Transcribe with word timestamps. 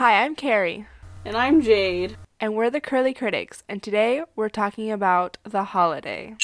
Hi, 0.00 0.24
I'm 0.24 0.34
Carrie, 0.34 0.86
And 1.26 1.36
I'm 1.36 1.60
Jade. 1.60 2.16
and 2.40 2.56
we're 2.56 2.70
the 2.70 2.80
Curly 2.80 3.12
Critics, 3.12 3.62
and 3.68 3.82
today 3.82 4.24
we're 4.34 4.48
talking 4.48 4.90
about 4.90 5.36
The 5.42 5.62
Holiday. 5.62 6.36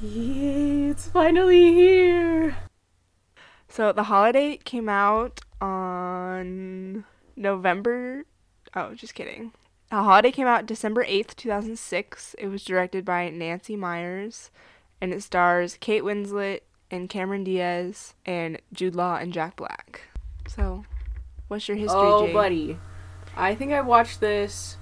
Yay, 0.00 0.88
it's 0.88 1.06
finally 1.08 1.74
here. 1.74 2.56
So, 3.68 3.92
The 3.92 4.04
Holiday 4.04 4.56
came 4.56 4.88
out 4.88 5.42
on 5.60 7.04
November. 7.36 8.24
Oh, 8.74 8.94
just 8.94 9.14
kidding. 9.14 9.52
The 9.94 10.02
Holiday 10.02 10.32
came 10.32 10.48
out 10.48 10.66
December 10.66 11.04
8th, 11.04 11.36
2006. 11.36 12.34
It 12.40 12.48
was 12.48 12.64
directed 12.64 13.04
by 13.04 13.30
Nancy 13.30 13.76
Meyers, 13.76 14.50
and 15.00 15.14
it 15.14 15.22
stars 15.22 15.78
Kate 15.78 16.02
Winslet 16.02 16.62
and 16.90 17.08
Cameron 17.08 17.44
Diaz 17.44 18.14
and 18.26 18.60
Jude 18.72 18.96
Law 18.96 19.18
and 19.18 19.32
Jack 19.32 19.54
Black. 19.54 20.08
So, 20.48 20.84
what's 21.46 21.68
your 21.68 21.76
history, 21.76 22.00
oh, 22.00 22.26
Jade? 22.26 22.34
buddy. 22.34 22.78
I 23.36 23.54
think 23.54 23.72
I 23.72 23.82
watched 23.82 24.18
this 24.18 24.78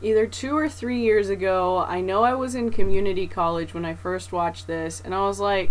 either 0.00 0.26
two 0.26 0.56
or 0.56 0.70
three 0.70 1.02
years 1.02 1.28
ago. 1.28 1.84
I 1.86 2.00
know 2.00 2.24
I 2.24 2.32
was 2.32 2.54
in 2.54 2.70
community 2.70 3.26
college 3.26 3.74
when 3.74 3.84
I 3.84 3.92
first 3.92 4.32
watched 4.32 4.66
this, 4.66 5.02
and 5.04 5.14
I 5.14 5.20
was 5.20 5.38
like, 5.38 5.70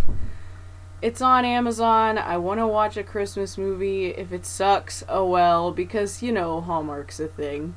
it's 1.01 1.23
on 1.23 1.43
Amazon. 1.43 2.19
I 2.19 2.37
want 2.37 2.59
to 2.59 2.67
watch 2.67 2.97
a 2.97 3.03
Christmas 3.03 3.57
movie. 3.57 4.09
If 4.09 4.31
it 4.31 4.45
sucks, 4.45 5.03
oh 5.09 5.25
well, 5.25 5.71
because, 5.71 6.21
you 6.21 6.31
know, 6.31 6.61
Hallmark's 6.61 7.19
a 7.19 7.27
thing. 7.27 7.73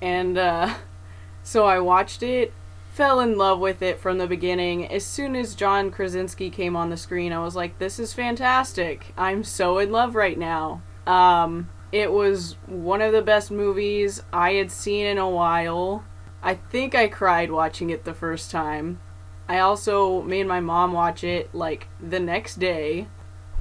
And, 0.00 0.38
uh, 0.38 0.74
so 1.42 1.66
I 1.66 1.80
watched 1.80 2.22
it, 2.22 2.52
fell 2.92 3.20
in 3.20 3.38
love 3.38 3.60
with 3.60 3.82
it 3.82 4.00
from 4.00 4.18
the 4.18 4.26
beginning. 4.26 4.86
As 4.90 5.04
soon 5.04 5.36
as 5.36 5.54
John 5.54 5.90
Krasinski 5.90 6.50
came 6.50 6.76
on 6.76 6.90
the 6.90 6.96
screen, 6.96 7.32
I 7.32 7.38
was 7.38 7.54
like, 7.54 7.78
this 7.78 7.98
is 7.98 8.12
fantastic. 8.12 9.12
I'm 9.16 9.44
so 9.44 9.78
in 9.78 9.92
love 9.92 10.14
right 10.14 10.38
now. 10.38 10.82
Um, 11.06 11.70
it 11.92 12.12
was 12.12 12.56
one 12.66 13.00
of 13.00 13.12
the 13.12 13.22
best 13.22 13.50
movies 13.50 14.22
I 14.32 14.54
had 14.54 14.70
seen 14.70 15.06
in 15.06 15.18
a 15.18 15.28
while. 15.28 16.04
I 16.42 16.54
think 16.54 16.94
I 16.94 17.08
cried 17.08 17.50
watching 17.50 17.90
it 17.90 18.04
the 18.04 18.14
first 18.14 18.50
time. 18.50 19.00
I 19.48 19.60
also 19.60 20.20
made 20.22 20.46
my 20.46 20.60
mom 20.60 20.92
watch 20.92 21.24
it 21.24 21.54
like 21.54 21.88
the 22.00 22.20
next 22.20 22.58
day. 22.58 23.08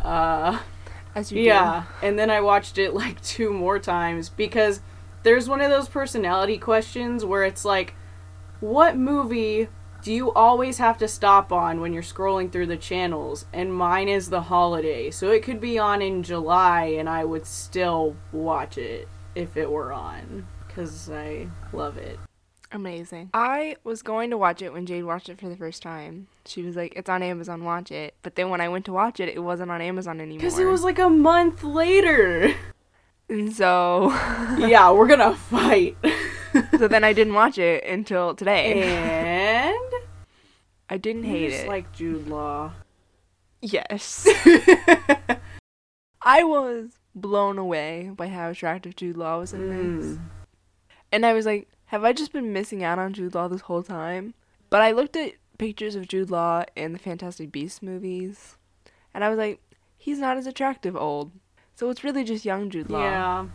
Uh, 0.02 0.60
As 1.16 1.32
you 1.32 1.42
yeah, 1.42 1.86
and 2.02 2.20
then 2.20 2.30
I 2.30 2.42
watched 2.42 2.78
it 2.78 2.94
like 2.96 3.22
two 3.22 3.54
more 3.54 3.80
times 3.80 4.30
because 4.30 4.82
there's 5.28 5.50
one 5.50 5.60
of 5.60 5.70
those 5.70 5.90
personality 5.90 6.58
questions 6.58 7.26
where 7.26 7.44
it's 7.44 7.66
like, 7.66 7.94
what 8.62 8.96
movie 8.96 9.68
do 10.02 10.14
you 10.14 10.32
always 10.32 10.78
have 10.78 10.98
to 11.00 11.08
stop 11.08 11.52
on 11.52 11.82
when 11.82 11.92
you're 11.92 12.02
scrolling 12.02 12.50
through 12.50 12.68
the 12.68 12.78
channels? 12.78 13.46
And 13.52 13.74
mine 13.74 14.08
is 14.08 14.30
The 14.30 14.44
Holiday. 14.44 15.12
So 15.12 15.30
it 15.32 15.44
could 15.44 15.60
be 15.60 15.78
on 15.78 16.02
in 16.02 16.24
July 16.24 16.86
and 16.98 17.10
I 17.10 17.26
would 17.26 17.46
still 17.46 18.16
watch 18.32 18.78
it 18.78 19.10
if 19.36 19.58
it 19.58 19.70
were 19.70 19.92
on 19.92 20.48
because 20.66 21.10
I 21.10 21.50
love 21.74 21.98
it. 21.98 22.18
Amazing. 22.72 23.30
I 23.34 23.76
was 23.84 24.02
going 24.02 24.30
to 24.30 24.38
watch 24.38 24.62
it 24.62 24.72
when 24.72 24.86
Jade 24.86 25.04
watched 25.04 25.28
it 25.28 25.40
for 25.40 25.50
the 25.50 25.58
first 25.58 25.82
time. 25.82 26.28
She 26.46 26.62
was 26.62 26.78
like, 26.78 26.94
it's 26.96 27.10
on 27.10 27.22
Amazon, 27.22 27.66
watch 27.66 27.92
it. 27.92 28.14
But 28.24 28.36
then 28.36 28.50
when 28.50 28.62
I 28.62 28.70
went 28.70 28.86
to 28.86 28.94
watch 28.94 29.20
it, 29.20 29.28
it 29.28 29.44
wasn't 29.44 29.72
on 29.72 29.82
Amazon 29.82 30.22
anymore. 30.22 30.40
Because 30.40 30.58
it 30.58 30.66
was 30.66 30.86
like 30.86 31.00
a 31.00 31.10
month 31.10 31.66
later. 31.66 32.56
And 33.30 33.54
so, 33.54 34.10
yeah, 34.58 34.92
we're 34.92 35.08
gonna 35.08 35.36
fight. 35.36 35.98
so 36.78 36.88
then 36.88 37.04
I 37.04 37.14
didn't 37.14 37.34
watch 37.34 37.58
it 37.58 37.84
until 37.84 38.34
today. 38.36 38.84
and 38.84 40.04
I 40.90 40.98
didn't 40.98 41.26
you 41.26 41.30
hate 41.30 41.52
just 41.52 41.64
it. 41.66 41.68
like 41.68 41.92
Jude 41.92 42.28
Law. 42.28 42.72
yes. 43.62 44.28
I 46.22 46.44
was 46.44 47.00
blown 47.16 47.58
away 47.58 48.12
by 48.16 48.28
how 48.28 48.50
attractive 48.50 48.96
Jude 48.96 49.18
Law 49.18 49.40
was 49.40 49.54
in 49.54 49.70
this. 49.70 50.06
Mm. 50.18 50.22
And 51.12 51.26
I 51.26 51.34
was 51.34 51.46
like, 51.46 51.68
have 51.88 52.04
I 52.04 52.14
just 52.14 52.32
been 52.34 52.54
missing 52.54 52.84
out 52.84 53.00
on 53.00 53.14
Jude 53.14 53.36
Law 53.36 53.48
this 53.48 53.62
whole 53.62 53.84
time? 53.84 54.34
But 54.70 54.82
I 54.82 54.92
looked 54.92 55.16
at 55.16 55.34
pictures 55.58 55.96
of 55.96 56.08
Jude 56.08 56.30
Law 56.30 56.64
in 56.76 56.94
the 56.94 57.00
Fantastic 57.00 57.52
Beasts 57.52 57.82
movies, 57.82 58.58
and 59.14 59.24
I 59.24 59.30
was 59.30 59.38
like, 59.38 59.62
he's 59.98 60.20
not 60.20 60.38
as 60.38 60.48
attractive 60.48 60.96
old. 60.96 61.32
So 61.78 61.92
it's 61.92 62.04
really 62.04 62.24
just 62.24 62.44
young 62.44 62.72
Jude 62.72 62.90
Law. 62.90 63.04
Yeah, 63.04 63.46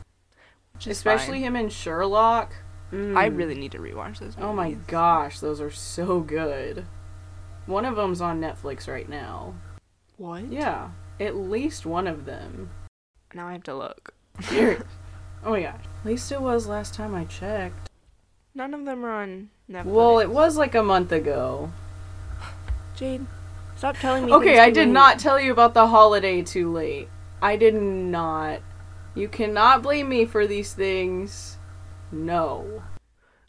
especially 0.86 1.38
fine. 1.38 1.42
him 1.42 1.56
in 1.56 1.68
Sherlock. 1.70 2.54
Mm. 2.92 3.16
I 3.16 3.26
really 3.26 3.56
need 3.56 3.72
to 3.72 3.78
rewatch 3.78 4.20
those 4.20 4.36
movies. 4.36 4.44
Oh 4.44 4.52
my 4.52 4.72
gosh, 4.86 5.40
those 5.40 5.60
are 5.60 5.72
so 5.72 6.20
good. 6.20 6.86
One 7.66 7.84
of 7.84 7.96
them's 7.96 8.20
on 8.20 8.40
Netflix 8.40 8.86
right 8.86 9.08
now. 9.08 9.54
What? 10.18 10.46
Yeah, 10.52 10.90
at 11.18 11.34
least 11.34 11.84
one 11.84 12.06
of 12.06 12.24
them. 12.24 12.70
Now 13.34 13.48
I 13.48 13.52
have 13.52 13.64
to 13.64 13.74
look. 13.74 14.14
Oh 15.44 15.50
my 15.50 15.62
gosh. 15.62 15.80
At 16.04 16.06
least 16.06 16.30
it 16.30 16.40
was 16.40 16.68
last 16.68 16.94
time 16.94 17.16
I 17.16 17.24
checked. 17.24 17.90
None 18.54 18.74
of 18.74 18.84
them 18.84 19.04
are 19.04 19.22
on 19.22 19.50
Netflix. 19.68 19.86
Well, 19.86 20.20
it 20.20 20.30
was 20.30 20.56
like 20.56 20.76
a 20.76 20.84
month 20.84 21.10
ago. 21.10 21.72
Jade, 22.94 23.26
stop 23.74 23.96
telling 23.96 24.26
me. 24.26 24.32
Okay, 24.32 24.60
I 24.60 24.70
did 24.70 24.86
late. 24.86 24.92
not 24.92 25.18
tell 25.18 25.40
you 25.40 25.50
about 25.50 25.74
the 25.74 25.88
holiday 25.88 26.42
too 26.42 26.70
late. 26.70 27.08
I 27.42 27.56
did 27.56 27.74
not. 27.74 28.60
You 29.16 29.28
cannot 29.28 29.82
blame 29.82 30.08
me 30.08 30.24
for 30.24 30.46
these 30.46 30.72
things. 30.72 31.58
No. 32.12 32.84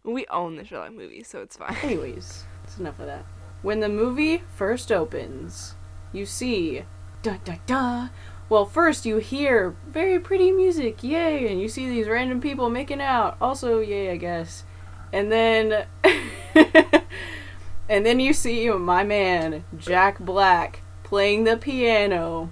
We 0.04 0.26
own 0.32 0.56
the 0.56 0.66
Sherlock 0.66 0.94
movies, 0.94 1.28
so 1.28 1.42
it's 1.42 1.56
fine. 1.56 1.78
Anyways, 1.84 2.44
it's 2.64 2.80
enough 2.80 3.00
of 3.00 3.06
that. 3.06 3.24
When 3.62 3.80
the 3.80 3.90
movie 3.90 4.42
first 4.58 4.92
opens, 4.92 5.76
you 6.12 6.26
see 6.26 6.84
da 7.22 7.38
da 7.46 7.58
da. 7.68 8.10
Well, 8.50 8.66
first 8.66 9.06
you 9.06 9.18
hear 9.18 9.76
very 9.88 10.20
pretty 10.20 10.52
music, 10.52 11.04
yay, 11.04 11.48
and 11.48 11.62
you 11.62 11.70
see 11.70 11.88
these 11.88 12.08
random 12.08 12.42
people 12.42 12.70
making 12.70 13.00
out, 13.00 13.38
also 13.40 13.80
yay, 13.80 14.12
I 14.12 14.18
guess. 14.18 14.64
And 15.14 15.32
then 15.32 15.86
and 17.88 18.06
then 18.06 18.20
you 18.20 18.34
see 18.34 18.70
my 18.72 19.04
man, 19.04 19.64
Jack 19.78 20.20
Black, 20.20 20.82
playing 21.04 21.44
the 21.44 21.58
piano. 21.58 22.52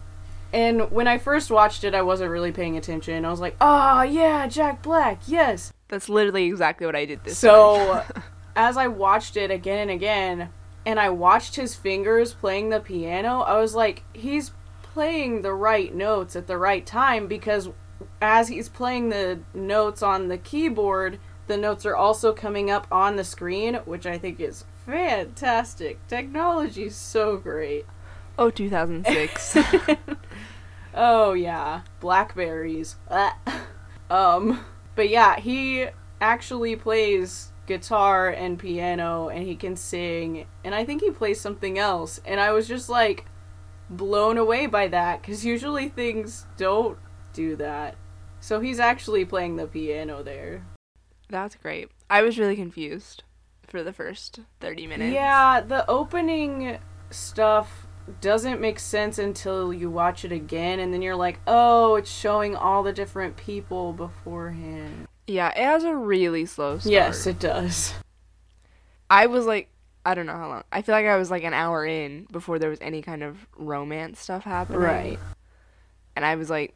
And 0.53 0.91
when 0.91 1.07
I 1.07 1.17
first 1.17 1.49
watched 1.49 1.83
it, 1.83 1.93
I 1.93 2.01
wasn't 2.01 2.31
really 2.31 2.51
paying 2.51 2.77
attention. 2.77 3.23
I 3.25 3.29
was 3.29 3.39
like, 3.39 3.55
"Oh, 3.61 4.01
yeah, 4.01 4.47
Jack 4.47 4.81
Black. 4.81 5.21
Yes." 5.27 5.71
That's 5.87 6.09
literally 6.09 6.45
exactly 6.45 6.85
what 6.85 6.95
I 6.95 7.05
did 7.05 7.23
this 7.23 7.37
So, 7.37 8.03
as 8.55 8.77
I 8.77 8.87
watched 8.87 9.35
it 9.37 9.51
again 9.51 9.79
and 9.79 9.91
again, 9.91 10.49
and 10.85 10.99
I 10.99 11.09
watched 11.09 11.55
his 11.55 11.75
fingers 11.75 12.33
playing 12.33 12.69
the 12.69 12.79
piano, 12.79 13.41
I 13.41 13.59
was 13.59 13.75
like, 13.75 14.03
he's 14.13 14.51
playing 14.81 15.41
the 15.41 15.53
right 15.53 15.93
notes 15.93 16.35
at 16.35 16.47
the 16.47 16.57
right 16.57 16.85
time 16.85 17.27
because 17.27 17.69
as 18.21 18.47
he's 18.47 18.69
playing 18.69 19.09
the 19.09 19.39
notes 19.53 20.01
on 20.01 20.27
the 20.27 20.37
keyboard, 20.37 21.19
the 21.47 21.57
notes 21.57 21.85
are 21.85 21.95
also 21.95 22.33
coming 22.33 22.69
up 22.69 22.87
on 22.91 23.15
the 23.15 23.23
screen, 23.23 23.75
which 23.85 24.05
I 24.05 24.17
think 24.17 24.39
is 24.39 24.65
fantastic. 24.85 26.05
Technology's 26.07 26.95
so 26.95 27.37
great. 27.37 27.85
oh, 28.37 28.49
2006. 28.49 29.57
Oh 30.93 31.33
yeah, 31.33 31.81
blackberries. 31.99 32.95
Um, 34.11 34.65
but 34.95 35.07
yeah, 35.07 35.39
he 35.39 35.87
actually 36.19 36.75
plays 36.75 37.53
guitar 37.65 38.27
and 38.27 38.59
piano, 38.59 39.29
and 39.29 39.47
he 39.47 39.55
can 39.55 39.77
sing, 39.77 40.47
and 40.65 40.75
I 40.75 40.83
think 40.83 41.01
he 41.01 41.11
plays 41.11 41.39
something 41.39 41.79
else. 41.79 42.19
And 42.25 42.41
I 42.41 42.51
was 42.51 42.67
just 42.67 42.89
like 42.89 43.25
blown 43.89 44.37
away 44.37 44.67
by 44.67 44.89
that 44.89 45.21
because 45.21 45.45
usually 45.45 45.87
things 45.87 46.45
don't 46.57 46.97
do 47.31 47.55
that. 47.55 47.95
So 48.41 48.59
he's 48.59 48.79
actually 48.79 49.23
playing 49.23 49.55
the 49.55 49.67
piano 49.67 50.23
there. 50.23 50.65
That's 51.29 51.55
great. 51.55 51.89
I 52.09 52.21
was 52.21 52.37
really 52.37 52.57
confused 52.57 53.23
for 53.67 53.81
the 53.81 53.93
first 53.93 54.41
30 54.59 54.87
minutes. 54.87 55.13
Yeah, 55.13 55.61
the 55.61 55.89
opening 55.89 56.79
stuff 57.11 57.87
doesn't 58.21 58.59
make 58.61 58.79
sense 58.79 59.17
until 59.17 59.73
you 59.73 59.89
watch 59.89 60.25
it 60.25 60.31
again 60.31 60.79
and 60.79 60.93
then 60.93 61.01
you're 61.01 61.15
like, 61.15 61.39
"Oh, 61.47 61.95
it's 61.95 62.11
showing 62.11 62.55
all 62.55 62.83
the 62.83 62.93
different 62.93 63.37
people 63.37 63.93
beforehand." 63.93 65.07
Yeah, 65.27 65.49
it 65.49 65.63
has 65.63 65.83
a 65.83 65.95
really 65.95 66.45
slow 66.45 66.77
start. 66.77 66.91
Yes, 66.91 67.25
it 67.27 67.39
does. 67.39 67.93
I 69.09 69.27
was 69.27 69.45
like, 69.45 69.69
I 70.05 70.15
don't 70.15 70.25
know 70.25 70.37
how 70.37 70.49
long. 70.49 70.63
I 70.71 70.81
feel 70.81 70.95
like 70.95 71.05
I 71.05 71.17
was 71.17 71.29
like 71.29 71.43
an 71.43 71.53
hour 71.53 71.85
in 71.85 72.27
before 72.31 72.59
there 72.59 72.69
was 72.69 72.79
any 72.81 73.01
kind 73.01 73.23
of 73.23 73.45
romance 73.55 74.19
stuff 74.19 74.43
happening. 74.43 74.81
Right. 74.81 75.19
And 76.15 76.25
I 76.25 76.35
was 76.35 76.49
like, 76.49 76.73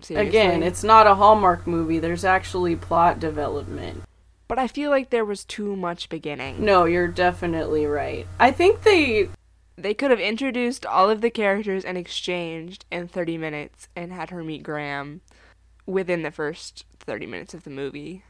seriously? 0.00 0.28
Again, 0.28 0.62
it's 0.62 0.82
not 0.82 1.06
a 1.06 1.14
Hallmark 1.14 1.66
movie. 1.66 1.98
There's 1.98 2.24
actually 2.24 2.76
plot 2.76 3.20
development. 3.20 4.02
But 4.48 4.58
I 4.58 4.68
feel 4.68 4.90
like 4.90 5.10
there 5.10 5.24
was 5.24 5.44
too 5.44 5.76
much 5.76 6.08
beginning. 6.08 6.64
No, 6.64 6.84
you're 6.84 7.08
definitely 7.08 7.86
right. 7.86 8.26
I 8.38 8.50
think 8.50 8.82
they 8.82 9.28
They 9.76 9.94
could 9.94 10.10
have 10.10 10.20
introduced 10.20 10.84
all 10.84 11.08
of 11.08 11.20
the 11.20 11.30
characters 11.30 11.84
and 11.84 11.96
exchanged 11.96 12.84
in 12.90 13.08
30 13.08 13.38
minutes 13.38 13.88
and 13.96 14.12
had 14.12 14.30
her 14.30 14.44
meet 14.44 14.62
Graham 14.62 15.22
within 15.86 16.22
the 16.22 16.30
first 16.30 16.84
30 17.00 17.26
minutes 17.26 17.54
of 17.54 17.64
the 17.64 17.70
movie. 17.70 18.22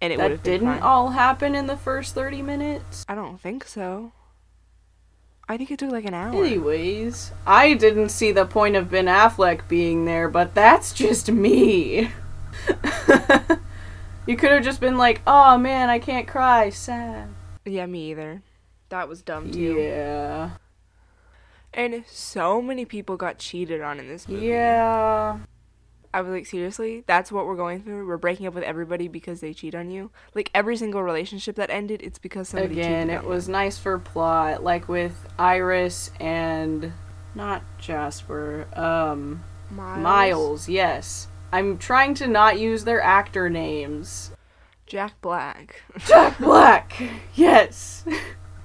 And 0.00 0.12
it 0.12 0.18
would 0.18 0.30
have 0.30 0.42
been 0.42 0.60
didn't 0.60 0.82
all 0.82 1.10
happen 1.10 1.54
in 1.54 1.66
the 1.66 1.76
first 1.76 2.14
30 2.14 2.42
minutes. 2.42 3.04
I 3.08 3.14
don't 3.14 3.40
think 3.40 3.64
so. 3.64 4.12
I 5.48 5.56
think 5.56 5.70
it 5.70 5.78
took 5.78 5.90
like 5.90 6.04
an 6.04 6.14
hour. 6.14 6.44
Anyways, 6.44 7.32
I 7.46 7.72
didn't 7.74 8.10
see 8.10 8.32
the 8.32 8.44
point 8.44 8.76
of 8.76 8.90
Ben 8.90 9.06
Affleck 9.06 9.66
being 9.66 10.04
there, 10.04 10.28
but 10.28 10.54
that's 10.54 10.92
just 10.92 11.30
me. 11.30 12.10
you 14.26 14.36
could 14.36 14.50
have 14.50 14.62
just 14.62 14.78
been 14.78 14.98
like, 14.98 15.22
"Oh 15.26 15.56
man, 15.56 15.88
I 15.88 16.00
can't 16.00 16.28
cry, 16.28 16.68
sad." 16.68 17.30
Yeah, 17.64 17.86
me 17.86 18.10
either. 18.10 18.42
That 18.90 19.08
was 19.08 19.22
dumb 19.22 19.50
too. 19.50 19.78
Yeah. 19.78 20.50
And 21.74 22.04
so 22.06 22.60
many 22.62 22.84
people 22.84 23.16
got 23.16 23.38
cheated 23.38 23.80
on 23.80 23.98
in 24.00 24.08
this 24.08 24.28
movie. 24.28 24.46
Yeah. 24.46 25.38
I 26.12 26.22
was 26.22 26.32
like, 26.32 26.46
seriously? 26.46 27.04
That's 27.06 27.30
what 27.30 27.46
we're 27.46 27.56
going 27.56 27.82
through? 27.82 28.06
We're 28.06 28.16
breaking 28.16 28.46
up 28.46 28.54
with 28.54 28.64
everybody 28.64 29.08
because 29.08 29.40
they 29.40 29.52
cheat 29.52 29.74
on 29.74 29.90
you? 29.90 30.10
Like, 30.34 30.50
every 30.54 30.76
single 30.76 31.02
relationship 31.02 31.56
that 31.56 31.68
ended, 31.70 32.00
it's 32.02 32.18
because 32.18 32.48
somebody 32.48 32.80
Again, 32.80 33.08
cheated 33.08 33.22
it 33.22 33.28
was 33.28 33.48
nice 33.48 33.78
for 33.78 33.98
plot, 33.98 34.64
like 34.64 34.88
with 34.88 35.26
Iris 35.38 36.10
and 36.18 36.92
not 37.34 37.62
Jasper, 37.78 38.66
um. 38.74 39.44
Miles. 39.70 40.02
Miles, 40.02 40.68
yes. 40.68 41.28
I'm 41.52 41.76
trying 41.76 42.14
to 42.14 42.26
not 42.26 42.58
use 42.58 42.84
their 42.84 43.02
actor 43.02 43.50
names. 43.50 44.30
Jack 44.86 45.20
Black. 45.20 45.82
Jack 46.06 46.38
Black. 46.38 46.94
Yes. 47.34 48.04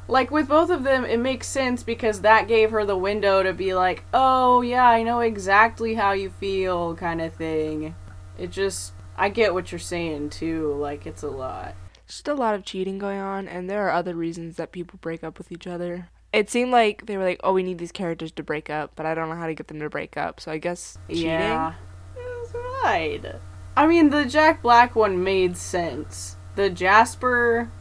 Like 0.08 0.32
with 0.32 0.48
both 0.48 0.70
of 0.70 0.84
them, 0.84 1.06
it 1.06 1.20
makes 1.20 1.48
sense 1.48 1.84
because 1.84 2.22
that 2.22 2.48
gave 2.48 2.72
her 2.72 2.86
the 2.86 2.98
window 2.98 3.44
to 3.44 3.54
be 3.54 3.74
like, 3.74 4.04
"Oh, 4.14 4.62
yeah, 4.62 4.88
I 4.88 5.04
know 5.04 5.20
exactly 5.22 5.94
how 5.94 6.12
you 6.12 6.30
feel," 6.30 6.96
kind 6.96 7.22
of 7.22 7.34
thing. 7.34 7.96
It 8.38 8.52
just 8.52 8.94
I 9.18 9.30
get 9.30 9.54
what 9.54 9.72
you're 9.72 9.80
saying 9.80 10.32
too. 10.32 10.74
Like 10.74 11.06
it's 11.06 11.24
a 11.24 11.30
lot. 11.30 11.76
Just 12.08 12.28
a 12.28 12.34
lot 12.34 12.56
of 12.56 12.66
cheating 12.66 13.00
going 13.00 13.20
on, 13.20 13.48
and 13.48 13.70
there 13.70 13.88
are 13.88 13.92
other 13.92 14.16
reasons 14.16 14.58
that 14.58 14.72
people 14.72 15.00
break 15.02 15.24
up 15.24 15.38
with 15.38 15.52
each 15.52 15.68
other. 15.68 16.10
It 16.34 16.50
seemed 16.50 16.72
like 16.72 17.06
they 17.06 17.16
were 17.16 17.24
like, 17.24 17.40
oh, 17.44 17.54
we 17.54 17.64
need 17.64 17.78
these 17.78 17.92
characters 17.92 18.32
to 18.34 18.44
break 18.44 18.70
up, 18.70 18.92
but 18.96 19.06
I 19.06 19.14
don't 19.14 19.30
know 19.30 19.36
how 19.36 19.48
to 19.48 19.54
get 19.54 19.68
them 19.68 19.80
to 19.80 19.90
break 19.90 20.18
up, 20.18 20.40
so 20.40 20.52
I 20.52 20.58
guess 20.58 20.98
cheating? 21.08 21.26
Yeah. 21.26 21.74
That's 22.16 22.54
right. 22.84 23.36
I 23.78 23.88
mean, 23.88 24.10
the 24.10 24.26
Jack 24.26 24.62
Black 24.62 24.96
one 24.96 25.24
made 25.24 25.56
sense. 25.58 26.38
The 26.56 26.70
Jasper 26.70 27.72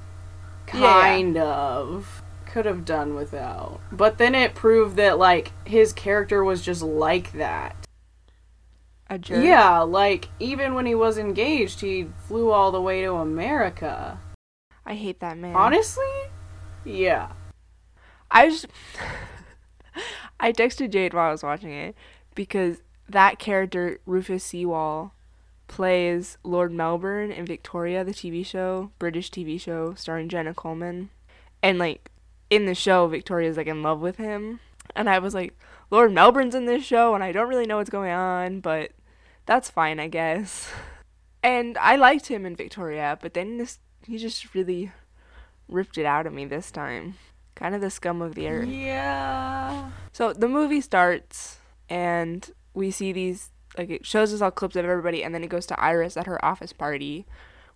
Yeah, 0.69 0.81
yeah. 0.81 1.01
kind 1.01 1.37
of 1.37 2.23
could 2.47 2.67
have 2.67 2.85
done 2.85 3.15
without. 3.15 3.81
But 3.91 4.19
then 4.19 4.35
it 4.35 4.55
proved 4.55 4.97
that 4.97 5.19
like 5.19 5.53
his 5.67 5.93
character 5.93 6.45
was 6.45 6.63
just 6.63 6.83
like 6.83 7.33
that. 7.33 7.77
A 9.09 9.19
jerk. 9.19 9.45
Yeah, 9.45 9.81
like 9.81 10.29
even 10.39 10.75
when 10.75 10.87
he 10.87 10.95
was 10.95 11.19
engaged, 11.19 11.81
he 11.81 12.09
flew 12.27 12.51
all 12.51 12.73
the 12.73 12.81
way 12.81 13.03
to 13.03 13.15
America. 13.15 14.21
I 14.85 14.95
hate 14.95 15.21
that 15.21 15.39
man. 15.39 15.55
Honestly? 15.55 16.05
Yeah. 16.85 17.33
I 18.31 18.49
just 18.49 18.67
I 20.41 20.53
texted 20.53 20.91
Jade 20.91 21.15
while 21.15 21.29
I 21.29 21.33
was 21.33 21.43
watching 21.43 21.73
it 21.73 21.95
because 22.35 22.83
that 23.09 23.39
character 23.39 24.01
Rufus 24.07 24.45
Sewell 24.45 25.15
plays 25.73 26.37
Lord 26.45 26.71
Melbourne 26.71 27.33
in 27.33 27.47
Victoria, 27.47 28.05
the 28.05 28.13
TV 28.13 28.45
show, 28.45 28.91
British 28.99 29.31
TV 29.31 29.59
show 29.59 29.95
starring 29.95 30.29
Jenna 30.29 30.53
Coleman, 30.53 31.09
and 31.63 31.79
like 31.79 32.11
in 32.51 32.67
the 32.67 32.75
show, 32.75 33.07
Victoria's 33.07 33.57
like 33.57 33.67
in 33.67 33.83
love 33.83 33.99
with 34.01 34.19
him, 34.19 34.61
and 34.95 35.09
I 35.09 35.19
was 35.19 35.33
like, 35.33 35.59
Lord 35.91 36.13
Melbourne's 36.13 36.55
in 36.55 36.67
this 36.67 36.85
show, 36.85 37.15
and 37.15 37.25
I 37.25 37.33
don't 37.33 37.49
really 37.49 37.65
know 37.65 37.79
what's 37.79 37.89
going 37.89 38.13
on, 38.13 38.61
but 38.61 38.93
that's 39.47 39.71
fine, 39.71 39.99
I 39.99 40.09
guess. 40.09 40.71
And 41.45 41.77
I 41.79 41.97
liked 41.97 42.29
him 42.29 42.47
in 42.47 42.55
Victoria, 42.55 43.19
but 43.21 43.35
then 43.35 43.59
this 43.59 43.81
he 44.07 44.17
just 44.17 44.55
really 44.55 44.93
ripped 45.67 45.99
it 45.99 46.07
out 46.07 46.25
of 46.25 46.33
me 46.33 46.45
this 46.45 46.71
time. 46.71 47.17
Kind 47.57 47.75
of 47.75 47.81
the 47.81 47.91
scum 47.91 48.23
of 48.23 48.37
the 48.37 48.47
earth. 48.47 48.69
Yeah. 48.69 49.91
So 50.13 50.33
the 50.33 50.47
movie 50.47 50.81
starts 50.81 51.59
and 51.89 52.49
we 52.75 52.93
see 52.93 53.11
these 53.11 53.51
like 53.77 53.91
it 53.91 54.07
shows 54.07 54.33
us 54.33 54.41
all 54.41 54.51
clips 54.51 54.77
of 54.77 54.85
everybody 54.85 55.25
and 55.25 55.35
then 55.35 55.43
it 55.45 55.49
goes 55.51 55.67
to 55.67 55.81
Iris 55.81 56.17
at 56.17 56.27
her 56.27 56.43
office 56.45 56.73
party. 56.73 57.27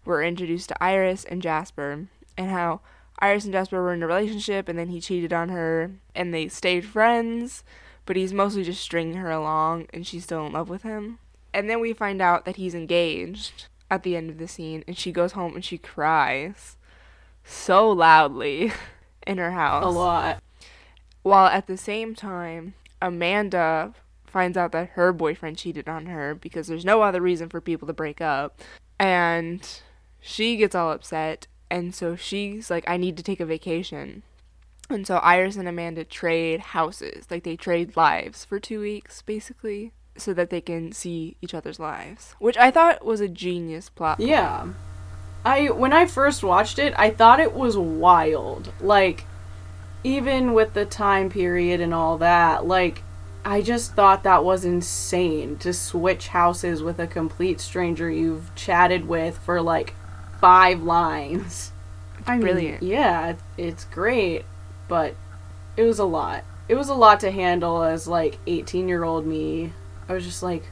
We're 0.05 0.23
introduced 0.25 0.69
to 0.69 0.83
Iris 0.83 1.25
and 1.25 1.43
Jasper 1.43 2.07
and 2.37 2.51
how 2.51 2.81
Iris 3.19 3.45
and 3.45 3.53
Jasper 3.53 3.83
were 3.83 3.95
in 3.95 4.03
a 4.03 4.07
relationship 4.07 4.69
and 4.69 4.79
then 4.79 4.89
he 4.89 5.01
cheated 5.01 5.33
on 5.33 5.49
her 5.49 5.91
and 6.15 6.33
they 6.35 6.49
stayed 6.49 6.85
friends, 6.85 7.65
but 8.05 8.17
he's 8.17 8.33
mostly 8.33 8.63
just 8.63 8.83
stringing 8.83 9.17
her 9.17 9.31
along 9.31 9.87
and 9.93 10.07
she's 10.07 10.25
still 10.25 10.47
in 10.47 10.53
love 10.53 10.69
with 10.69 10.83
him. 10.83 11.19
And 11.55 11.71
then 11.71 11.81
we 11.81 11.93
find 11.95 12.21
out 12.21 12.45
that 12.45 12.57
he's 12.57 12.75
engaged 12.75 13.67
at 13.91 14.03
the 14.03 14.17
end 14.17 14.29
of 14.31 14.39
the 14.39 14.49
scene 14.49 14.85
and 14.87 14.99
she 14.99 15.13
goes 15.13 15.33
home 15.33 15.55
and 15.55 15.65
she 15.65 15.79
cries 15.79 16.77
so 17.43 17.91
loudly 17.91 18.73
in 19.27 19.39
her 19.39 19.53
house 19.53 19.85
A 19.85 19.89
lot. 19.89 20.43
while 21.23 21.47
at 21.47 21.67
the 21.67 21.77
same 21.77 22.15
time 22.15 22.75
Amanda 23.01 23.95
finds 24.27 24.57
out 24.57 24.73
that 24.73 24.91
her 24.91 25.13
boyfriend 25.13 25.59
cheated 25.59 25.89
on 25.89 26.07
her 26.07 26.35
because 26.35 26.67
there's 26.67 26.85
no 26.85 27.03
other 27.03 27.21
reason 27.21 27.49
for 27.49 27.61
people 27.61 27.87
to 27.87 27.93
break 27.93 28.21
up 28.21 28.61
and 28.99 29.81
she 30.21 30.57
gets 30.57 30.75
all 30.75 30.91
upset 30.91 31.47
and 31.71 31.95
so 31.95 32.17
she's 32.17 32.71
like 32.71 32.85
I 32.89 32.97
need 32.97 33.17
to 33.17 33.23
take 33.23 33.41
a 33.41 33.47
vacation. 33.47 34.23
And 34.89 35.07
so 35.07 35.17
Iris 35.17 35.57
and 35.57 35.67
Amanda 35.67 36.05
trade 36.05 36.61
houses, 36.61 37.27
like 37.31 37.43
they 37.43 37.57
trade 37.57 37.97
lives 37.97 38.45
for 38.45 38.61
2 38.61 38.81
weeks 38.81 39.23
basically 39.23 39.93
so 40.17 40.33
that 40.33 40.51
they 40.51 40.61
can 40.61 40.93
see 40.93 41.37
each 41.43 41.55
other's 41.55 41.81
lives, 41.81 42.35
which 42.39 42.57
I 42.57 42.71
thought 42.71 43.05
was 43.05 43.21
a 43.21 43.29
genius 43.29 43.89
plot. 43.89 44.21
Yeah. 44.21 44.69
I 45.45 45.71
when 45.71 45.93
I 45.93 46.07
first 46.07 46.43
watched 46.43 46.79
it, 46.79 46.95
I 46.97 47.11
thought 47.11 47.41
it 47.41 47.53
was 47.53 47.77
wild. 47.77 48.73
Like 48.81 49.27
even 50.05 50.55
with 50.55 50.73
the 50.73 50.87
time 50.87 51.31
period 51.31 51.81
and 51.81 51.93
all 51.93 52.19
that, 52.19 52.67
like 52.67 53.03
I 53.47 53.63
just 53.63 53.95
thought 53.95 54.25
that 54.25 54.43
was 54.43 54.65
insane 54.65 55.57
to 55.59 55.73
switch 55.73 56.27
houses 56.27 56.83
with 56.83 56.99
a 56.99 57.07
complete 57.07 57.61
stranger 57.61 58.11
you've 58.11 58.53
chatted 58.57 59.07
with 59.07 59.39
for 59.39 59.63
like 59.63 59.95
five 60.41 60.83
lines. 60.83 61.71
I 62.27 62.33
mean, 62.33 62.41
brilliant. 62.41 62.83
yeah, 62.83 63.37
it's 63.57 63.85
great, 63.85 64.45
but 64.89 65.15
it 65.77 65.85
was 65.85 66.01
a 66.01 66.05
lot. 66.05 66.43
It 66.69 66.75
was 66.75 66.89
a 66.89 66.95
lot 66.95 67.21
to 67.21 67.31
handle 67.31 67.85
as 67.85 68.09
like 68.09 68.45
18-year-old 68.47 69.25
me. 69.25 69.73
I 70.09 70.15
was 70.15 70.25
just 70.25 70.43
like, 70.43 70.65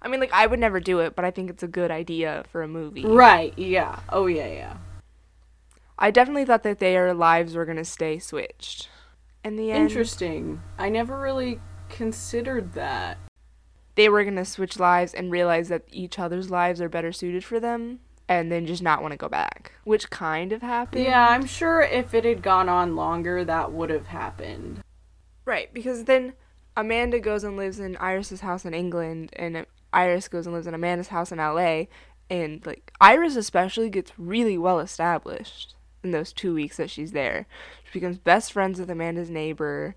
I 0.00 0.06
mean 0.06 0.20
like 0.20 0.32
I 0.32 0.46
would 0.46 0.60
never 0.60 0.78
do 0.78 1.00
it, 1.00 1.16
but 1.16 1.24
I 1.24 1.32
think 1.32 1.50
it's 1.50 1.64
a 1.64 1.68
good 1.68 1.90
idea 1.90 2.44
for 2.52 2.62
a 2.62 2.68
movie. 2.68 3.04
right, 3.04 3.52
yeah. 3.58 3.98
Oh 4.08 4.26
yeah, 4.26 4.46
yeah. 4.46 4.76
I 5.98 6.12
definitely 6.12 6.44
thought 6.44 6.62
that 6.62 6.78
their 6.78 7.12
lives 7.12 7.56
were 7.56 7.64
gonna 7.64 7.84
stay 7.84 8.20
switched. 8.20 8.88
In 9.42 9.56
the 9.56 9.72
end, 9.72 9.88
Interesting. 9.90 10.62
I 10.78 10.90
never 10.90 11.18
really 11.18 11.58
considered 11.88 12.72
that. 12.74 13.18
they 13.96 14.08
were 14.08 14.22
gonna 14.22 14.44
switch 14.44 14.78
lives 14.78 15.12
and 15.12 15.30
realize 15.32 15.68
that 15.68 15.82
each 15.90 16.18
other's 16.20 16.50
lives 16.50 16.80
are 16.80 16.88
better 16.88 17.10
suited 17.12 17.44
for 17.44 17.58
them, 17.58 17.98
and 18.28 18.52
then 18.52 18.64
just 18.66 18.82
not 18.82 19.02
want 19.02 19.10
to 19.10 19.16
go 19.18 19.28
back, 19.28 19.72
which 19.84 20.08
kind 20.10 20.52
of 20.52 20.62
happened. 20.62 21.02
Yeah, 21.04 21.26
I'm 21.28 21.46
sure 21.46 21.80
if 21.80 22.14
it 22.14 22.24
had 22.24 22.40
gone 22.42 22.68
on 22.68 22.94
longer, 22.94 23.44
that 23.44 23.72
would 23.72 23.90
have 23.90 24.06
happened. 24.08 24.82
right. 25.44 25.72
Because 25.74 26.04
then 26.04 26.34
Amanda 26.76 27.18
goes 27.18 27.42
and 27.42 27.56
lives 27.56 27.80
in 27.80 27.96
Iris's 27.96 28.42
house 28.42 28.64
in 28.64 28.72
England, 28.74 29.30
and 29.34 29.66
Iris 29.92 30.28
goes 30.28 30.46
and 30.46 30.54
lives 30.54 30.66
in 30.68 30.74
Amanda's 30.74 31.08
house 31.08 31.32
in 31.32 31.40
L.A. 31.40 31.88
And 32.30 32.64
like 32.66 32.92
Iris 33.00 33.34
especially 33.34 33.88
gets 33.90 34.12
really 34.18 34.56
well 34.58 34.78
established 34.78 35.74
in 36.04 36.10
those 36.12 36.32
two 36.32 36.54
weeks 36.54 36.76
that 36.76 36.90
she's 36.90 37.10
there. 37.12 37.46
She 37.84 37.98
becomes 37.98 38.18
best 38.18 38.52
friends 38.52 38.78
with 38.78 38.90
Amanda's 38.90 39.30
neighbor 39.30 39.96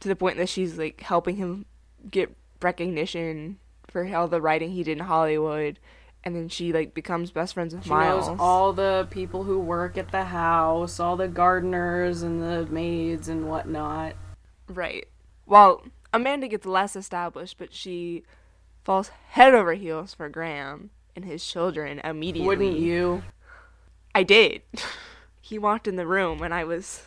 to 0.00 0.08
the 0.08 0.16
point 0.16 0.36
that 0.36 0.48
she's 0.48 0.78
like 0.78 1.00
helping 1.00 1.36
him 1.36 1.66
get 2.10 2.34
recognition 2.62 3.58
for 3.88 4.06
all 4.14 4.28
the 4.28 4.40
writing 4.40 4.70
he 4.70 4.82
did 4.82 4.98
in 4.98 5.04
Hollywood. 5.04 5.78
And 6.24 6.34
then 6.34 6.48
she 6.48 6.72
like 6.72 6.94
becomes 6.94 7.30
best 7.30 7.54
friends 7.54 7.74
with 7.74 7.84
She 7.84 7.90
Miles. 7.90 8.28
knows 8.28 8.36
all 8.40 8.72
the 8.72 9.06
people 9.10 9.44
who 9.44 9.58
work 9.58 9.96
at 9.96 10.10
the 10.10 10.24
house, 10.24 10.98
all 10.98 11.16
the 11.16 11.28
gardeners 11.28 12.22
and 12.22 12.42
the 12.42 12.66
maids 12.70 13.28
and 13.28 13.48
whatnot. 13.48 14.14
Right. 14.68 15.06
Well, 15.46 15.82
Amanda 16.12 16.48
gets 16.48 16.66
less 16.66 16.96
established, 16.96 17.56
but 17.56 17.72
she 17.72 18.24
falls 18.84 19.10
head 19.30 19.54
over 19.54 19.74
heels 19.74 20.14
for 20.14 20.28
Graham 20.28 20.90
and 21.14 21.24
his 21.24 21.44
children 21.44 22.00
immediately. 22.04 22.46
Wouldn't 22.46 22.78
you? 22.78 23.22
I 24.14 24.22
did. 24.22 24.62
he 25.40 25.58
walked 25.58 25.86
in 25.86 25.96
the 25.96 26.06
room 26.06 26.42
and 26.42 26.52
I 26.52 26.64
was, 26.64 27.02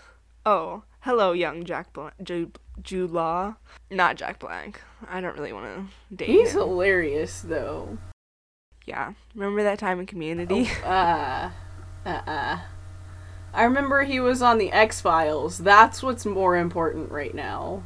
oh, 0.45 0.83
hello, 1.01 1.31
young 1.33 1.63
Jack 1.63 1.93
Bla- 1.93 2.13
Jude, 2.23 2.57
Jude 2.81 3.11
Law. 3.11 3.55
Not 3.89 4.15
Jack 4.15 4.39
Black. 4.39 4.81
I 5.07 5.21
don't 5.21 5.35
really 5.37 5.53
want 5.53 5.89
to 6.09 6.15
date 6.15 6.29
him. 6.29 6.35
He's 6.35 6.53
him. 6.53 6.59
hilarious, 6.61 7.41
though. 7.41 7.97
yeah. 8.85 9.13
Remember 9.35 9.63
that 9.63 9.79
time 9.79 9.99
in 9.99 10.05
Community? 10.05 10.69
Uh, 10.83 11.49
uh-uh. 12.05 12.59
I 13.53 13.63
remember 13.63 14.03
he 14.03 14.19
was 14.19 14.41
on 14.41 14.57
the 14.57 14.71
X 14.71 15.01
Files. 15.01 15.57
That's 15.57 16.01
what's 16.01 16.25
more 16.25 16.55
important 16.55 17.11
right 17.11 17.35
now. 17.35 17.83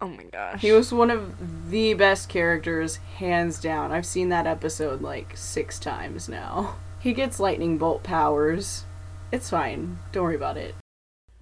Oh 0.00 0.08
my 0.08 0.24
gosh. 0.24 0.60
He 0.60 0.72
was 0.72 0.92
one 0.92 1.10
of 1.10 1.70
the 1.70 1.94
best 1.94 2.28
characters, 2.28 2.96
hands 3.16 3.60
down. 3.60 3.92
I've 3.92 4.06
seen 4.06 4.28
that 4.30 4.46
episode 4.46 5.00
like 5.02 5.36
six 5.36 5.78
times 5.78 6.28
now. 6.28 6.76
He 7.00 7.12
gets 7.12 7.40
lightning 7.40 7.78
bolt 7.78 8.02
powers. 8.04 8.84
It's 9.32 9.50
fine. 9.50 9.98
Don't 10.12 10.22
worry 10.24 10.36
about 10.36 10.56
it. 10.56 10.74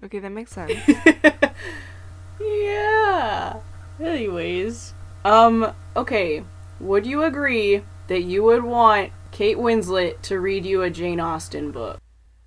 Okay, 0.03 0.19
that 0.19 0.31
makes 0.31 0.51
sense. 0.51 0.73
yeah. 2.39 3.57
Anyways, 3.99 4.93
um, 5.23 5.73
okay. 5.95 6.43
Would 6.79 7.05
you 7.05 7.23
agree 7.23 7.83
that 8.07 8.23
you 8.23 8.43
would 8.43 8.63
want 8.63 9.11
Kate 9.31 9.57
Winslet 9.57 10.21
to 10.23 10.39
read 10.39 10.65
you 10.65 10.81
a 10.81 10.89
Jane 10.89 11.19
Austen 11.19 11.71
book? 11.71 11.99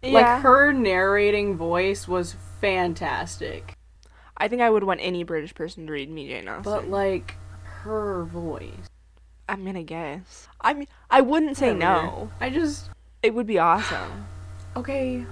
Yeah. 0.02 0.12
Like 0.12 0.42
her 0.42 0.72
narrating 0.72 1.56
voice 1.56 2.08
was 2.08 2.34
fantastic. 2.60 3.74
I 4.36 4.48
think 4.48 4.62
I 4.62 4.68
would 4.68 4.84
want 4.84 5.00
any 5.00 5.22
British 5.22 5.54
person 5.54 5.86
to 5.86 5.92
read 5.92 6.10
me 6.10 6.26
Jane 6.28 6.48
Austen. 6.48 6.64
But 6.64 6.88
like 6.88 7.36
her 7.62 8.24
voice. 8.24 8.88
I'm 9.48 9.64
gonna 9.64 9.82
guess. 9.82 10.48
I 10.60 10.74
mean, 10.74 10.88
I 11.10 11.20
wouldn't 11.20 11.56
say 11.56 11.72
no. 11.74 12.30
I 12.40 12.50
just 12.50 12.90
It 13.22 13.34
would 13.34 13.46
be 13.46 13.58
awesome. 13.58 14.26
okay. 14.76 15.24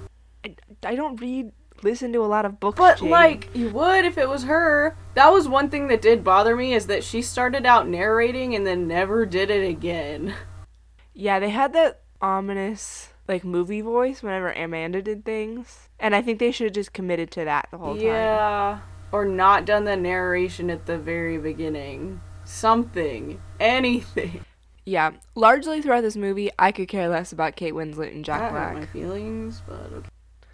I, 0.45 0.55
I 0.85 0.95
don't 0.95 1.21
read, 1.21 1.53
listen 1.83 2.13
to 2.13 2.25
a 2.25 2.27
lot 2.27 2.45
of 2.45 2.61
books. 2.61 2.79
But 2.79 2.99
Jane. 2.99 3.11
like 3.11 3.49
you 3.55 3.71
would 3.71 4.05
if 4.05 4.19
it 4.19 4.29
was 4.29 4.45
her. 4.45 4.97
That 5.15 5.31
was 5.33 5.49
one 5.49 5.71
thing 5.71 5.89
that 5.89 6.03
did 6.03 6.25
bother 6.25 6.57
me 6.57 6.75
is 6.75 6.87
that 6.87 7.05
she 7.05 7.23
started 7.23 7.67
out 7.67 7.89
narrating 7.89 8.55
and 8.55 8.67
then 8.67 8.89
never 8.89 9.27
did 9.27 9.51
it 9.51 9.69
again. 9.69 10.35
yeah, 11.15 11.39
they 11.39 11.51
had 11.51 11.73
that 11.75 12.01
ominous 12.21 13.11
like 13.29 13.45
movie 13.45 13.81
voice 13.81 14.23
whenever 14.23 14.51
Amanda 14.53 15.03
did 15.03 15.25
things, 15.25 15.89
and 15.99 16.15
I 16.15 16.23
think 16.23 16.39
they 16.39 16.51
should 16.51 16.67
have 16.67 16.75
just 16.75 16.93
committed 16.93 17.31
to 17.33 17.45
that 17.45 17.69
the 17.71 17.79
whole 17.79 17.95
time. 17.95 18.05
Yeah. 18.05 18.81
Or 19.13 19.27
not 19.27 19.67
done 19.67 19.85
the 19.85 19.97
narration 19.97 20.71
at 20.71 20.87
the 20.87 20.97
very 20.97 21.37
beginning. 21.39 22.21
Something. 22.45 23.41
Anything. 23.61 24.45
Yeah, 24.85 25.13
largely 25.37 25.81
throughout 25.81 26.01
this 26.01 26.17
movie, 26.17 26.51
I 26.59 26.73
could 26.73 26.89
care 26.89 27.09
less 27.09 27.31
about 27.31 27.55
Kate 27.55 27.73
Winslet 27.73 28.13
and 28.13 28.25
Jack 28.25 28.43
I 28.43 28.49
hurt 28.49 28.75
my 28.75 28.87
feelings, 28.87 29.63
but 29.65 29.93
okay. 29.93 30.09